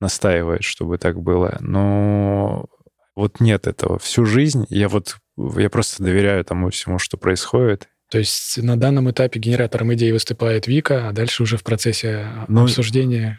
настаивает, 0.00 0.64
чтобы 0.64 0.96
так 0.96 1.20
было. 1.20 1.58
Но 1.60 2.64
вот 3.14 3.40
нет 3.40 3.66
этого. 3.66 3.98
Всю 3.98 4.24
жизнь 4.24 4.64
я 4.70 4.88
вот 4.88 5.18
я 5.58 5.68
просто 5.68 6.02
доверяю 6.02 6.42
тому 6.42 6.70
всему, 6.70 6.98
что 6.98 7.18
происходит. 7.18 7.90
То 8.10 8.16
есть 8.16 8.56
на 8.62 8.78
данном 8.78 9.10
этапе 9.10 9.40
генератором 9.40 9.92
идеи 9.92 10.12
выступает 10.12 10.66
Вика, 10.68 11.06
а 11.06 11.12
дальше 11.12 11.42
уже 11.42 11.58
в 11.58 11.64
процессе 11.64 12.28
ну, 12.48 12.62
обсуждения 12.62 13.38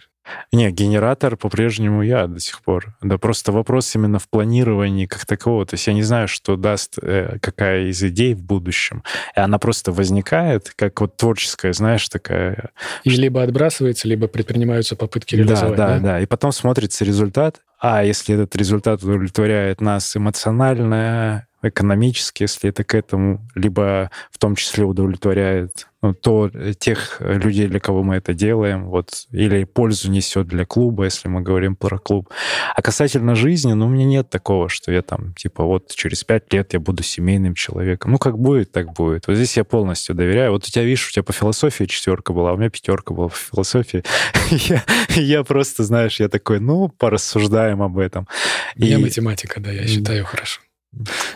не, 0.52 0.72
генератор 0.72 1.38
по-прежнему 1.38 2.02
я 2.02 2.28
до 2.28 2.40
сих 2.40 2.62
пор. 2.62 2.96
Да 3.02 3.18
просто 3.18 3.52
вопрос 3.52 3.96
именно 3.96 4.20
в 4.20 4.28
планировании 4.30 5.06
как 5.06 5.26
такового. 5.26 5.66
То 5.66 5.76
есть 5.76 5.88
я 5.88 5.94
не 5.94 6.04
знаю, 6.04 6.28
что 6.28 6.56
даст 6.56 6.98
э, 7.02 7.38
какая 7.42 7.88
из 7.88 8.02
идей 8.04 8.34
в 8.34 8.42
будущем. 8.42 9.04
И 9.36 9.40
она 9.40 9.60
просто 9.60 9.92
возникает, 9.92 10.72
как 10.76 11.00
вот 11.02 11.18
творческая, 11.18 11.74
знаешь, 11.74 12.08
такая... 12.10 12.72
И 13.04 13.10
либо 13.10 13.44
отбрасывается, 13.44 14.08
либо 14.08 14.28
предпринимаются 14.28 14.96
попытки 14.96 15.36
реализовать. 15.36 15.78
Да, 15.78 15.88
да, 15.88 15.94
да. 15.96 16.00
да. 16.00 16.22
И 16.22 16.26
потом 16.26 16.52
смотрится 16.52 17.06
результат. 17.06 17.62
А 17.80 18.04
если 18.04 18.36
этот 18.36 18.56
результат 18.56 19.04
удовлетворяет 19.04 19.82
нас 19.82 20.16
эмоционально, 20.16 21.48
экономически, 21.62 22.44
если 22.44 22.70
это 22.70 22.84
к 22.84 22.96
этому, 22.96 23.46
либо 23.56 24.10
в 24.32 24.38
том 24.38 24.56
числе 24.56 24.86
удовлетворяет 24.86 25.88
то 26.14 26.50
э, 26.54 26.74
тех 26.78 27.18
э, 27.20 27.38
людей, 27.38 27.68
для 27.68 27.80
кого 27.80 28.04
мы 28.04 28.16
это 28.16 28.34
делаем, 28.34 28.86
вот, 28.86 29.28
или 29.32 29.64
пользу 29.64 30.12
несет 30.12 30.48
для 30.48 30.66
клуба, 30.66 31.06
если 31.06 31.28
мы 31.28 31.42
говорим 31.42 31.76
про 31.76 31.98
клуб. 31.98 32.30
А 32.76 32.82
касательно 32.82 33.36
жизни, 33.36 33.74
ну, 33.74 33.88
у 33.88 33.90
меня 33.90 34.06
нет 34.06 34.30
такого, 34.30 34.70
что 34.70 34.92
я 34.92 35.02
там, 35.02 35.34
типа, 35.34 35.64
вот 35.64 35.94
через 35.96 36.24
пять 36.24 36.52
лет 36.54 36.74
я 36.74 36.80
буду 36.80 37.04
семейным 37.04 37.56
человеком. 37.56 38.12
Ну, 38.12 38.18
как 38.18 38.38
будет, 38.38 38.72
так 38.72 38.94
будет. 38.94 39.28
Вот 39.28 39.36
здесь 39.36 39.58
я 39.58 39.64
полностью 39.64 40.16
доверяю. 40.16 40.52
Вот 40.52 40.68
у 40.68 40.70
тебя, 40.70 40.84
видишь, 40.84 41.08
у 41.08 41.12
тебя 41.12 41.24
по 41.24 41.34
философии 41.34 41.86
четверка 41.86 42.34
была, 42.34 42.52
а 42.52 42.54
у 42.54 42.58
меня 42.58 42.70
пятерка 42.70 43.14
была 43.14 43.30
по 43.30 43.36
философии. 43.36 44.04
я, 44.52 44.84
я 45.16 45.44
просто, 45.44 45.84
знаешь, 45.84 46.20
я 46.20 46.30
такой, 46.30 46.60
ну, 46.60 46.90
порассуждаем 46.90 47.82
об 47.82 47.98
этом. 47.98 48.28
У 48.76 48.82
меня 48.82 48.98
и... 48.98 49.02
математика, 49.02 49.60
да, 49.60 49.72
я 49.72 49.88
считаю 49.88 50.26
хорошо. 50.26 50.62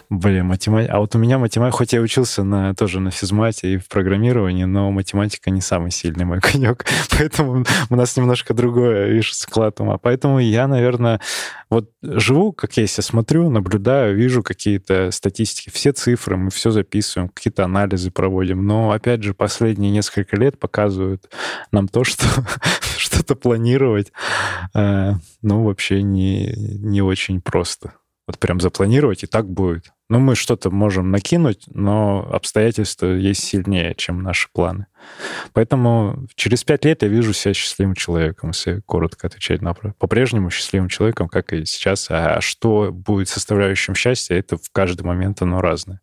Блин, 0.10 0.46
математика. 0.46 0.94
А 0.94 1.00
вот 1.00 1.16
у 1.16 1.20
меня 1.20 1.38
математика, 1.38 1.78
хоть 1.78 1.94
я 1.94 2.02
учился 2.02 2.44
на, 2.44 2.74
тоже 2.74 3.00
на 3.00 3.12
физмате 3.12 3.74
и 3.74 3.78
в 3.78 3.88
программировании, 3.88 4.64
но 4.64 4.90
математика 4.92 5.50
не 5.52 5.62
самый 5.62 5.92
сильный 5.92 6.26
мой 6.26 6.40
конек. 6.42 6.86
Поэтому 7.18 7.66
у 7.90 7.96
нас 7.96 8.16
немножко 8.16 8.54
другое, 8.54 9.08
видишь, 9.08 9.36
склад 9.36 9.80
ума. 9.82 9.98
Поэтому 9.98 10.40
я, 10.40 10.68
наверное, 10.68 11.20
вот 11.70 11.92
живу, 12.02 12.54
как 12.54 12.78
я 12.78 12.88
себя 12.88 13.04
смотрю, 13.04 13.50
наблюдаю, 13.50 14.16
вижу 14.16 14.42
какие-то 14.42 15.12
статистики, 15.12 15.70
все 15.70 15.92
цифры, 15.92 16.38
мы 16.38 16.50
все 16.50 16.72
записываем, 16.72 17.30
какие-то 17.30 17.66
анализы 17.66 18.12
проводим. 18.12 18.66
Но, 18.66 18.92
опять 18.92 19.24
же, 19.24 19.34
последние 19.34 19.92
несколько 19.92 20.38
лет 20.38 20.58
показывают 20.58 21.30
нам 21.72 21.88
то, 21.88 22.04
что 22.04 22.26
что-то 22.98 23.36
планировать, 23.36 24.12
э, 24.74 25.14
ну, 25.42 25.64
вообще 25.64 26.02
не, 26.02 26.54
не 26.56 27.02
очень 27.02 27.42
просто 27.42 27.94
вот 28.30 28.38
прям 28.38 28.60
запланировать, 28.60 29.24
и 29.24 29.28
так 29.28 29.50
будет. 29.50 29.92
Ну, 30.08 30.20
мы 30.20 30.36
что-то 30.36 30.70
можем 30.70 31.10
накинуть, 31.10 31.64
но 31.66 32.30
обстоятельства 32.32 33.08
есть 33.08 33.44
сильнее, 33.44 33.96
чем 33.96 34.22
наши 34.22 34.50
планы. 34.54 34.86
Поэтому 35.54 36.28
через 36.36 36.64
пять 36.64 36.86
лет 36.86 37.02
я 37.02 37.08
вижу 37.08 37.34
себя 37.34 37.56
счастливым 37.56 37.96
человеком, 37.96 38.52
если 38.52 38.82
коротко 38.86 39.26
отвечать 39.26 39.64
на 39.64 39.70
вопрос. 39.70 39.94
По-прежнему 39.98 40.52
счастливым 40.52 40.90
человеком, 40.90 41.28
как 41.28 41.54
и 41.54 41.66
сейчас. 41.66 42.06
А 42.12 42.40
что 42.40 42.92
будет 42.92 43.30
составляющим 43.30 43.96
счастья, 43.96 44.36
это 44.36 44.58
в 44.58 44.70
каждый 44.72 45.02
момент 45.02 45.42
оно 45.42 45.60
разное. 45.60 46.00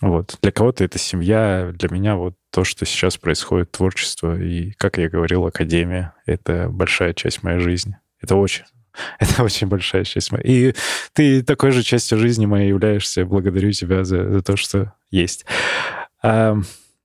Вот. 0.00 0.38
Для 0.40 0.50
кого-то 0.50 0.82
это 0.82 0.98
семья, 0.98 1.72
для 1.74 1.90
меня 1.90 2.16
вот 2.16 2.36
то, 2.50 2.64
что 2.64 2.86
сейчас 2.86 3.18
происходит, 3.18 3.70
творчество 3.70 4.40
и, 4.40 4.70
как 4.78 4.96
я 4.96 5.10
говорил, 5.10 5.44
академия— 5.44 6.14
это 6.24 6.70
большая 6.70 7.12
часть 7.12 7.42
моей 7.42 7.58
жизни. 7.58 7.98
Это 8.18 8.34
очень 8.36 8.64
Это 9.18 9.42
очень 9.42 9.66
большая 9.66 10.04
часть 10.04 10.32
моей. 10.32 10.70
И 10.70 10.74
ты 11.12 11.42
такой 11.42 11.72
же 11.72 11.82
частью 11.82 12.18
жизни 12.18 12.46
моей 12.46 12.68
являешься. 12.68 13.24
Благодарю 13.24 13.72
тебя 13.72 14.04
за, 14.04 14.30
за 14.30 14.42
то, 14.42 14.56
что 14.56 14.94
есть. 15.10 15.44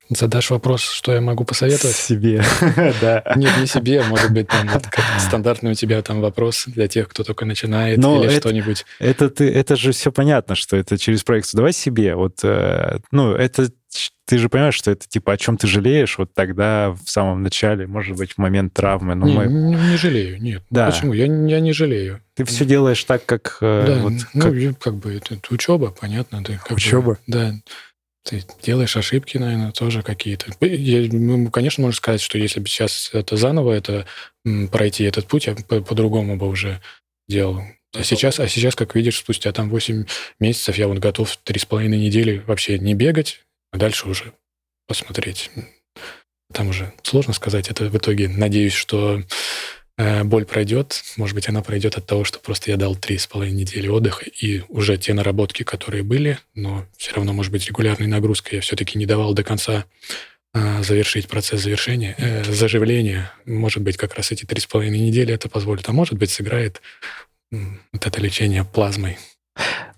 Задашь 0.10 0.52
вопрос, 0.52 0.82
что 0.84 1.14
я 1.14 1.22
могу 1.22 1.44
посоветовать? 1.44 1.96
Себе, 1.96 2.42
да. 3.02 3.24
Нет, 3.36 3.52
не 3.60 3.68
себе, 3.68 4.04
может 4.04 4.32
быть, 4.32 4.48
там 4.48 4.68
вот, 4.68 4.84
стандартный 5.20 5.72
у 5.72 5.74
тебя 5.74 6.02
там 6.02 6.22
вопрос 6.22 6.64
для 6.68 6.88
тех, 6.88 7.10
кто 7.10 7.24
только 7.24 7.46
начинает 7.46 7.98
Но 7.98 8.24
или 8.24 8.40
что-нибудь. 8.40 8.86
Это, 9.00 9.30
ты, 9.30 9.52
это 9.52 9.76
же 9.76 9.92
все 9.92 10.12
понятно, 10.12 10.56
что 10.56 10.78
это 10.78 10.98
через 10.98 11.24
проекцию. 11.24 11.58
Давай 11.58 11.74
себе. 11.74 12.16
Вот, 12.16 12.40
э, 12.44 13.00
ну, 13.12 13.34
это 13.34 13.70
ты 14.26 14.38
же 14.38 14.50
понимаешь, 14.50 14.76
что 14.76 14.92
это 14.92 15.08
типа 15.08 15.34
о 15.34 15.38
чем 15.38 15.58
ты 15.58 15.68
жалеешь 15.68 16.18
вот 16.18 16.34
тогда 16.34 16.92
в 16.92 17.10
самом 17.10 17.44
начале, 17.44 17.88
может 17.88 18.18
быть, 18.18 18.34
в 18.34 18.38
момент 18.38 18.74
травмы. 18.74 19.16
Но 19.16 19.26
не, 19.26 19.34
мы... 19.34 19.46
не, 19.48 19.76
не 19.76 19.98
жалею, 19.98 20.42
нет. 20.42 20.64
Да. 20.70 20.92
Почему? 20.92 21.14
Я, 21.14 21.26
я 21.26 21.60
не 21.62 21.72
жалею. 21.72 22.22
Ты 22.36 22.44
все 22.44 22.66
делаешь 22.66 23.04
так, 23.06 23.26
как... 23.26 23.58
Э, 23.62 23.86
да, 23.88 23.96
вот, 24.00 24.14
ну, 24.34 24.42
как... 24.42 24.80
как 24.80 24.96
бы 24.96 25.16
это, 25.16 25.36
это 25.36 25.54
учеба, 25.54 25.96
понятно. 25.98 26.44
Ты, 26.44 26.60
как 26.62 26.78
учеба? 26.78 27.14
Бы, 27.14 27.18
да. 27.26 27.54
Ты 28.28 28.44
делаешь 28.62 28.98
ошибки, 28.98 29.38
наверное, 29.38 29.72
тоже 29.72 30.04
какие-то. 30.04 30.48
Ну, 30.60 31.50
конечно, 31.50 31.82
можно 31.82 31.96
сказать, 31.96 32.20
что 32.20 32.38
если 32.38 32.60
бы 32.60 32.68
сейчас 32.68 33.10
это 33.14 33.38
заново, 33.38 33.72
это 33.72 34.06
пройти 34.70 35.06
этот 35.06 35.28
путь, 35.28 35.48
я 35.48 35.56
по-другому 35.56 36.36
бы 36.36 36.48
уже 36.48 36.82
делал 37.30 37.62
А 37.96 38.04
сейчас, 38.04 38.40
а 38.40 38.48
сейчас, 38.48 38.76
как 38.76 38.96
видишь, 38.96 39.18
спустя 39.18 39.52
там 39.54 39.70
8 39.70 40.06
месяцев 40.40 40.78
я 40.78 40.88
вот 40.88 40.98
готов 41.00 41.40
3,5 41.46 41.88
недели 41.88 42.44
вообще 42.46 42.78
не 42.78 42.94
бегать, 42.94 43.46
а 43.72 43.78
дальше 43.78 44.10
уже 44.10 44.34
посмотреть. 44.88 45.50
Там 46.54 46.70
уже 46.70 46.94
сложно 47.04 47.34
сказать 47.34 47.70
это 47.70 47.86
в 47.86 47.98
итоге. 47.98 48.28
Надеюсь, 48.28 48.74
что 48.74 49.22
боль 50.24 50.46
пройдет. 50.46 51.02
Может 51.18 51.36
быть, 51.36 51.50
она 51.50 51.62
пройдет 51.62 51.98
от 51.98 52.06
того, 52.06 52.24
что 52.24 52.40
просто 52.40 52.70
я 52.70 52.78
дал 52.78 52.96
три 52.96 53.18
с 53.18 53.26
половиной 53.26 53.62
недели 53.62 53.88
отдыха, 53.88 54.26
и 54.26 54.62
уже 54.70 54.98
те 54.98 55.14
наработки, 55.14 55.64
которые 55.64 56.04
были, 56.04 56.40
но 56.54 56.86
все 56.98 57.14
равно, 57.16 57.34
может 57.34 57.52
быть, 57.52 57.66
регулярной 57.68 58.08
нагрузкой 58.08 58.58
я 58.58 58.62
все-таки 58.62 58.98
не 59.00 59.08
давал 59.08 59.34
до 59.34 59.44
конца 59.44 59.86
э, 60.54 60.84
завершить 60.84 61.28
процесс 61.28 61.64
завершения, 61.64 62.14
э, 62.20 62.44
заживления. 62.44 63.32
Может 63.46 63.82
быть, 63.82 63.98
как 63.98 64.14
раз 64.14 64.32
эти 64.32 64.46
три 64.46 64.62
с 64.62 64.68
половиной 64.68 65.00
недели 65.00 65.34
это 65.34 65.50
позволит, 65.50 65.90
а 65.90 65.94
может 65.94 66.14
быть, 66.14 66.30
сыграет 66.30 66.82
вот 67.50 68.06
это 68.06 68.22
лечение 68.22 68.64
плазмой. 68.66 69.18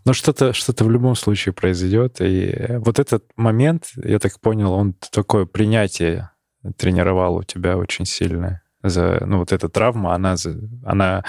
Но 0.05 0.13
что-то 0.13 0.53
что 0.53 0.73
в 0.83 0.89
любом 0.89 1.15
случае 1.15 1.53
произойдет. 1.53 2.17
И 2.21 2.55
вот 2.77 2.99
этот 2.99 3.25
момент, 3.35 3.91
я 3.95 4.19
так 4.19 4.39
понял, 4.39 4.71
он 4.71 4.93
такое 5.11 5.45
принятие 5.45 6.29
тренировал 6.77 7.35
у 7.35 7.43
тебя 7.43 7.77
очень 7.77 8.05
сильное. 8.05 8.61
За, 8.83 9.21
ну, 9.25 9.39
вот 9.39 9.51
эта 9.51 9.67
травма, 9.67 10.15
она, 10.15 10.35
она 10.85 11.23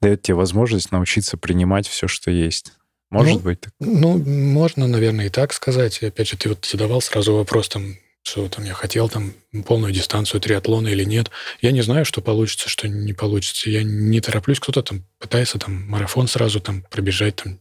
дает 0.00 0.22
тебе 0.22 0.36
возможность 0.36 0.90
научиться 0.90 1.36
принимать 1.36 1.86
все, 1.86 2.08
что 2.08 2.30
есть. 2.30 2.72
Может 3.10 3.34
ну, 3.34 3.40
быть 3.40 3.60
так? 3.60 3.72
Ну, 3.78 4.18
можно, 4.18 4.86
наверное, 4.86 5.26
и 5.26 5.30
так 5.30 5.52
сказать. 5.52 6.02
И 6.02 6.06
опять 6.06 6.28
же, 6.28 6.36
ты 6.36 6.48
вот 6.48 6.64
задавал 6.64 7.00
сразу 7.00 7.34
вопрос, 7.34 7.68
там, 7.68 7.96
что 8.22 8.48
там 8.48 8.64
я 8.64 8.72
хотел 8.72 9.08
там 9.08 9.34
полную 9.66 9.92
дистанцию 9.92 10.40
триатлона 10.40 10.88
или 10.88 11.04
нет. 11.04 11.30
Я 11.60 11.72
не 11.72 11.82
знаю, 11.82 12.04
что 12.06 12.22
получится, 12.22 12.68
что 12.68 12.88
не 12.88 13.12
получится. 13.12 13.68
Я 13.68 13.82
не 13.82 14.20
тороплюсь. 14.20 14.60
Кто-то 14.60 14.82
там 14.82 15.04
пытается 15.18 15.58
там 15.58 15.86
марафон 15.88 16.26
сразу 16.26 16.58
там 16.60 16.82
пробежать 16.90 17.36
там 17.36 17.60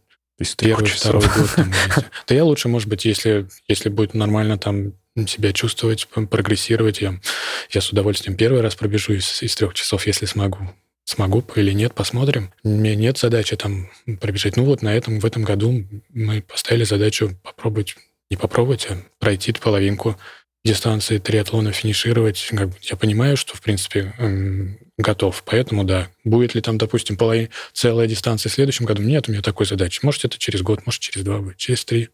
первый, 0.57 0.87
второй 0.87 1.21
год. 1.21 1.49
Там, 1.55 1.71
да 2.27 2.35
я 2.35 2.43
лучше, 2.43 2.67
может 2.67 2.87
быть, 2.89 3.05
если, 3.05 3.47
если 3.67 3.89
будет 3.89 4.13
нормально 4.13 4.57
там 4.57 4.93
себя 5.27 5.53
чувствовать, 5.53 6.07
прогрессировать, 6.07 7.01
я, 7.01 7.19
я 7.69 7.81
с 7.81 7.89
удовольствием 7.89 8.35
первый 8.35 8.61
раз 8.61 8.75
пробежу 8.75 9.13
из, 9.13 9.41
из 9.41 9.55
трех 9.55 9.73
часов, 9.73 10.07
если 10.07 10.25
смогу. 10.25 10.57
Смогу 11.05 11.43
или 11.55 11.71
нет, 11.71 11.93
посмотрим. 11.93 12.51
У 12.63 12.69
меня 12.69 12.95
нет 12.95 13.17
задачи 13.17 13.55
там 13.55 13.89
пробежать. 14.21 14.55
Ну 14.55 14.63
вот 14.63 14.81
на 14.81 14.95
этом, 14.95 15.19
в 15.19 15.25
этом 15.25 15.43
году 15.43 15.85
мы 16.09 16.41
поставили 16.41 16.85
задачу 16.85 17.37
попробовать, 17.43 17.95
не 18.29 18.37
попробовать, 18.37 18.87
а 18.89 18.97
пройти 19.19 19.51
половинку 19.51 20.17
дистанции 20.63 21.17
триатлона 21.17 21.73
финишировать. 21.73 22.49
Я 22.81 22.95
понимаю, 22.95 23.35
что, 23.35 23.55
в 23.55 23.61
принципе, 23.61 24.13
эм, 24.17 24.79
готов. 24.97 25.43
Поэтому, 25.45 25.83
да, 25.83 26.09
будет 26.23 26.55
ли 26.55 26.61
там, 26.61 26.77
допустим, 26.77 27.17
половина, 27.17 27.49
целая 27.73 28.07
дистанция 28.07 28.49
в 28.49 28.53
следующем 28.53 28.85
году? 28.85 29.01
Нет 29.01 29.27
у 29.27 29.31
меня 29.31 29.41
такой 29.41 29.65
задачи. 29.65 29.99
Может, 30.03 30.25
это 30.25 30.37
через 30.37 30.61
год, 30.61 30.85
может, 30.85 31.01
через 31.01 31.25
два 31.25 31.39
будет, 31.39 31.57
через 31.57 31.83
три. 31.85 32.09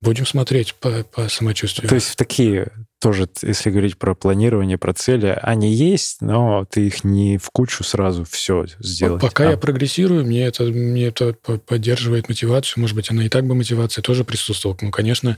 Будем 0.00 0.26
смотреть 0.26 0.74
по, 0.74 1.04
по 1.04 1.28
самочувствию. 1.28 1.88
То 1.88 1.94
есть 1.94 2.08
в 2.08 2.16
такие 2.16 2.72
тоже, 3.00 3.28
если 3.42 3.70
говорить 3.70 3.98
про 3.98 4.14
планирование, 4.14 4.78
про 4.78 4.94
цели, 4.94 5.38
они 5.42 5.72
есть, 5.72 6.20
но 6.20 6.64
ты 6.68 6.86
их 6.86 7.04
не 7.04 7.38
в 7.38 7.50
кучу 7.50 7.84
сразу 7.84 8.24
все 8.24 8.66
сделать. 8.80 9.20
Пока 9.20 9.48
а. 9.48 9.50
я 9.52 9.56
прогрессирую, 9.56 10.24
мне 10.24 10.44
это, 10.44 10.64
мне 10.64 11.06
это 11.06 11.34
поддерживает 11.34 12.28
мотивацию. 12.28 12.80
Может 12.80 12.96
быть, 12.96 13.10
она 13.10 13.26
и 13.26 13.28
так 13.28 13.46
бы 13.46 13.54
мотивация 13.54 14.02
тоже 14.02 14.24
присутствовала. 14.24 14.76
Ну, 14.80 14.90
конечно, 14.90 15.36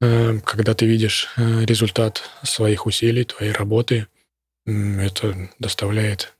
э, 0.00 0.38
когда 0.44 0.74
ты 0.74 0.86
видишь 0.86 1.28
э, 1.36 1.64
результат 1.64 2.22
своих 2.44 2.86
усилий, 2.86 3.24
твоей 3.24 3.52
работы, 3.52 4.06
это 4.66 5.50
доставляет 5.58 6.34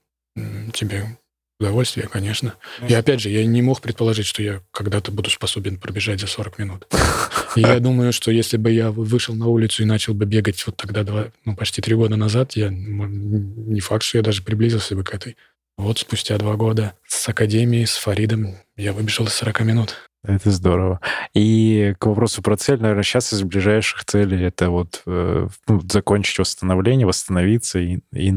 тебе 0.73 1.17
Удовольствие, 1.59 2.07
конечно. 2.07 2.53
И 2.87 2.93
опять 2.93 3.19
же, 3.19 3.29
я 3.29 3.43
не 3.43 3.63
мог 3.63 3.81
предположить, 3.81 4.27
что 4.27 4.43
я 4.43 4.61
когда-то 4.71 5.11
буду 5.11 5.31
способен 5.31 5.79
пробежать 5.79 6.19
за 6.19 6.27
40 6.27 6.59
минут. 6.59 6.87
И 7.55 7.61
я 7.61 7.79
думаю, 7.79 8.13
что 8.13 8.29
если 8.29 8.57
бы 8.57 8.69
я 8.69 8.91
вышел 8.91 9.33
на 9.33 9.47
улицу 9.47 9.81
и 9.81 9.87
начал 9.87 10.13
бы 10.13 10.25
бегать 10.25 10.63
вот 10.67 10.77
тогда, 10.77 11.03
два, 11.03 11.31
ну, 11.45 11.55
почти 11.55 11.81
три 11.81 11.95
года 11.95 12.15
назад, 12.15 12.55
я 12.55 12.69
не 12.69 13.79
факт, 13.79 14.03
что 14.03 14.19
я 14.19 14.23
даже 14.23 14.43
приблизился 14.43 14.95
бы 14.95 15.03
к 15.03 15.11
этой. 15.15 15.35
Вот 15.77 15.97
спустя 15.97 16.37
два 16.37 16.55
года 16.55 16.93
с 17.07 17.27
академией, 17.27 17.87
с 17.87 17.95
Фаридом 17.95 18.57
я 18.75 18.93
выбежал 18.93 19.25
из 19.25 19.33
40 19.33 19.61
минут. 19.61 19.95
Это 20.27 20.51
здорово. 20.51 20.99
И 21.33 21.95
к 21.99 22.05
вопросу 22.05 22.41
про 22.41 22.57
цель, 22.57 22.81
наверное, 22.81 23.03
сейчас 23.03 23.31
из 23.31 23.43
ближайших 23.43 24.03
целей 24.03 24.43
это 24.43 24.69
вот 24.69 25.01
э, 25.05 25.47
ну, 25.67 25.81
закончить 25.89 26.37
восстановление, 26.37 27.07
восстановиться 27.07 27.79
и, 27.79 27.99
и 28.11 28.33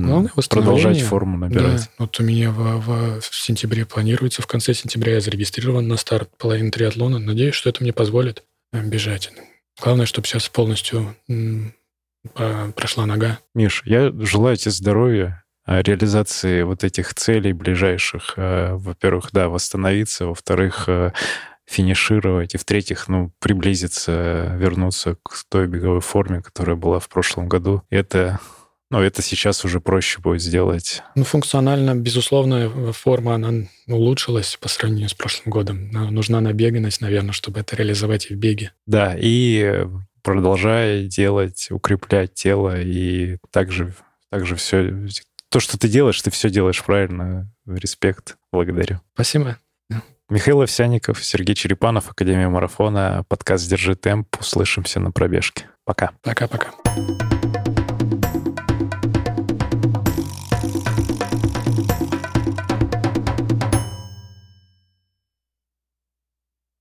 продолжать 0.49 1.01
форму 1.03 1.36
набирать. 1.36 1.80
Да. 1.80 1.88
Вот 1.99 2.20
у 2.20 2.22
меня 2.22 2.53
в, 2.53 2.78
в, 2.78 3.20
в 3.20 3.34
сентябре 3.34 3.84
планируется, 3.84 4.41
в 4.41 4.47
конце 4.47 4.72
сентября 4.72 5.14
я 5.14 5.20
зарегистрирован 5.20 5.88
на 5.88 5.97
старт 5.97 6.30
половины 6.38 6.70
триатлона. 6.70 7.18
Надеюсь, 7.18 7.57
что 7.57 7.68
это 7.68 7.82
мне 7.82 7.93
позволит 7.93 8.45
бежать. 8.72 9.32
Главное, 9.82 10.07
чтобы 10.07 10.28
сейчас 10.28 10.49
полностью 10.49 11.16
прошла 12.76 13.07
нога. 13.07 13.41
Миш, 13.53 13.82
я 13.84 14.12
желаю 14.12 14.57
тебе 14.57 14.70
здоровья, 14.70 15.43
э, 15.66 15.82
реализации 15.82 16.62
вот 16.62 16.84
этих 16.84 17.14
целей 17.14 17.53
ближайших. 17.53 18.34
Во-первых, 18.36 19.30
да, 19.32 19.49
восстановиться. 19.49 20.26
Во-вторых, 20.26 20.88
финишировать, 21.70 22.54
и 22.54 22.58
в-третьих, 22.58 23.08
ну, 23.08 23.32
приблизиться, 23.38 24.56
вернуться 24.56 25.16
к 25.22 25.44
той 25.48 25.68
беговой 25.68 26.00
форме, 26.00 26.42
которая 26.42 26.74
была 26.74 26.98
в 26.98 27.08
прошлом 27.08 27.48
году. 27.48 27.82
Это 27.90 28.40
ну, 28.92 29.00
это 29.00 29.22
сейчас 29.22 29.64
уже 29.64 29.80
проще 29.80 30.20
будет 30.20 30.42
сделать. 30.42 31.02
Ну, 31.14 31.22
функционально, 31.22 31.94
безусловно, 31.94 32.92
форма, 32.92 33.36
она 33.36 33.68
улучшилась 33.86 34.58
по 34.60 34.68
сравнению 34.68 35.08
с 35.08 35.14
прошлым 35.14 35.52
годом. 35.52 35.90
Нужна 35.92 36.40
набеганность, 36.40 37.00
наверное, 37.00 37.30
чтобы 37.30 37.60
это 37.60 37.76
реализовать 37.76 38.30
и 38.30 38.34
в 38.34 38.38
беге. 38.38 38.72
Да, 38.86 39.14
и 39.16 39.86
продолжай 40.22 41.04
делать, 41.04 41.68
укреплять 41.70 42.34
тело, 42.34 42.80
и 42.80 43.38
также, 43.52 43.94
также 44.28 44.56
все... 44.56 45.06
То, 45.50 45.60
что 45.60 45.78
ты 45.78 45.88
делаешь, 45.88 46.20
ты 46.20 46.32
все 46.32 46.50
делаешь 46.50 46.82
правильно. 46.82 47.48
Респект. 47.66 48.38
Благодарю. 48.52 49.00
Спасибо. 49.14 49.56
Михаил 50.30 50.62
Овсяников, 50.62 51.24
Сергей 51.24 51.56
Черепанов, 51.56 52.08
Академия 52.08 52.48
марафона, 52.48 53.24
подкаст 53.26 53.68
«Держи 53.68 53.96
темп». 53.96 54.36
Услышимся 54.38 55.00
на 55.00 55.10
пробежке. 55.10 55.68
Пока. 55.84 56.12
Пока-пока. 56.22 56.70